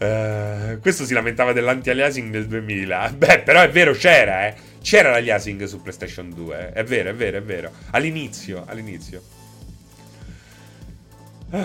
Uh, 0.00 0.80
questo 0.80 1.04
si 1.04 1.12
lamentava 1.12 1.52
dell'anti-aliasing 1.52 2.30
nel 2.30 2.46
2000. 2.46 3.14
Beh, 3.16 3.40
però 3.40 3.60
è 3.60 3.70
vero, 3.70 3.92
c'era, 3.92 4.46
eh. 4.46 4.54
C'era 4.82 5.10
l'aliasing 5.10 5.64
su 5.64 5.80
PlayStation 5.82 6.30
2. 6.34 6.58
Eh. 6.58 6.72
È 6.72 6.84
vero, 6.84 7.10
è 7.10 7.14
vero, 7.14 7.38
è 7.38 7.42
vero. 7.42 7.70
All'inizio, 7.90 8.64
all'inizio. 8.66 9.22
Uh, 11.50 11.58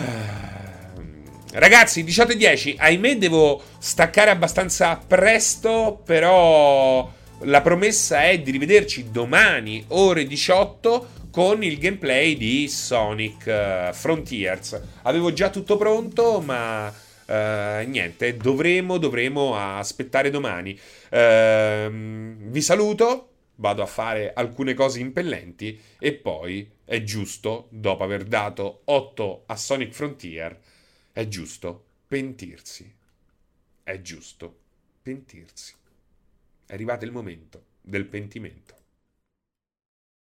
Ragazzi, 1.57 2.03
18 2.03 2.33
e 2.33 2.35
10, 2.35 2.75
ahimè 2.77 3.17
devo 3.17 3.63
staccare 3.77 4.29
abbastanza 4.29 4.97
presto, 4.97 6.01
però 6.05 7.09
la 7.43 7.61
promessa 7.61 8.25
è 8.25 8.39
di 8.39 8.51
rivederci 8.51 9.09
domani 9.09 9.81
ore 9.89 10.25
18 10.25 11.07
con 11.35 11.63
il 11.63 11.77
gameplay 11.79 12.37
di 12.37 12.69
Sonic 12.69 13.45
uh, 13.45 13.93
Frontiers. 13.93 14.81
Avevo 15.01 15.33
già 15.33 15.49
tutto 15.49 15.75
pronto, 15.75 16.39
ma 16.39 16.87
uh, 16.87 17.85
niente, 17.85 18.37
dovremo, 18.37 18.97
dovremo 18.97 19.57
aspettare 19.57 20.29
domani. 20.29 20.79
Uh, 21.11 21.89
vi 21.89 22.61
saluto, 22.61 23.31
vado 23.55 23.81
a 23.81 23.85
fare 23.85 24.31
alcune 24.33 24.73
cose 24.73 25.01
impellenti 25.01 25.77
e 25.99 26.13
poi 26.13 26.71
è 26.85 27.03
giusto, 27.03 27.67
dopo 27.69 28.05
aver 28.05 28.23
dato 28.23 28.83
8 28.85 29.43
a 29.47 29.57
Sonic 29.57 29.91
Frontier, 29.91 30.57
è 31.11 31.27
giusto 31.27 31.83
pentirsi. 32.07 32.89
È 33.83 33.99
giusto 33.99 34.55
pentirsi. 35.01 35.73
È 36.65 36.71
arrivato 36.71 37.03
il 37.03 37.11
momento 37.11 37.61
del 37.81 38.05
pentimento. 38.05 38.64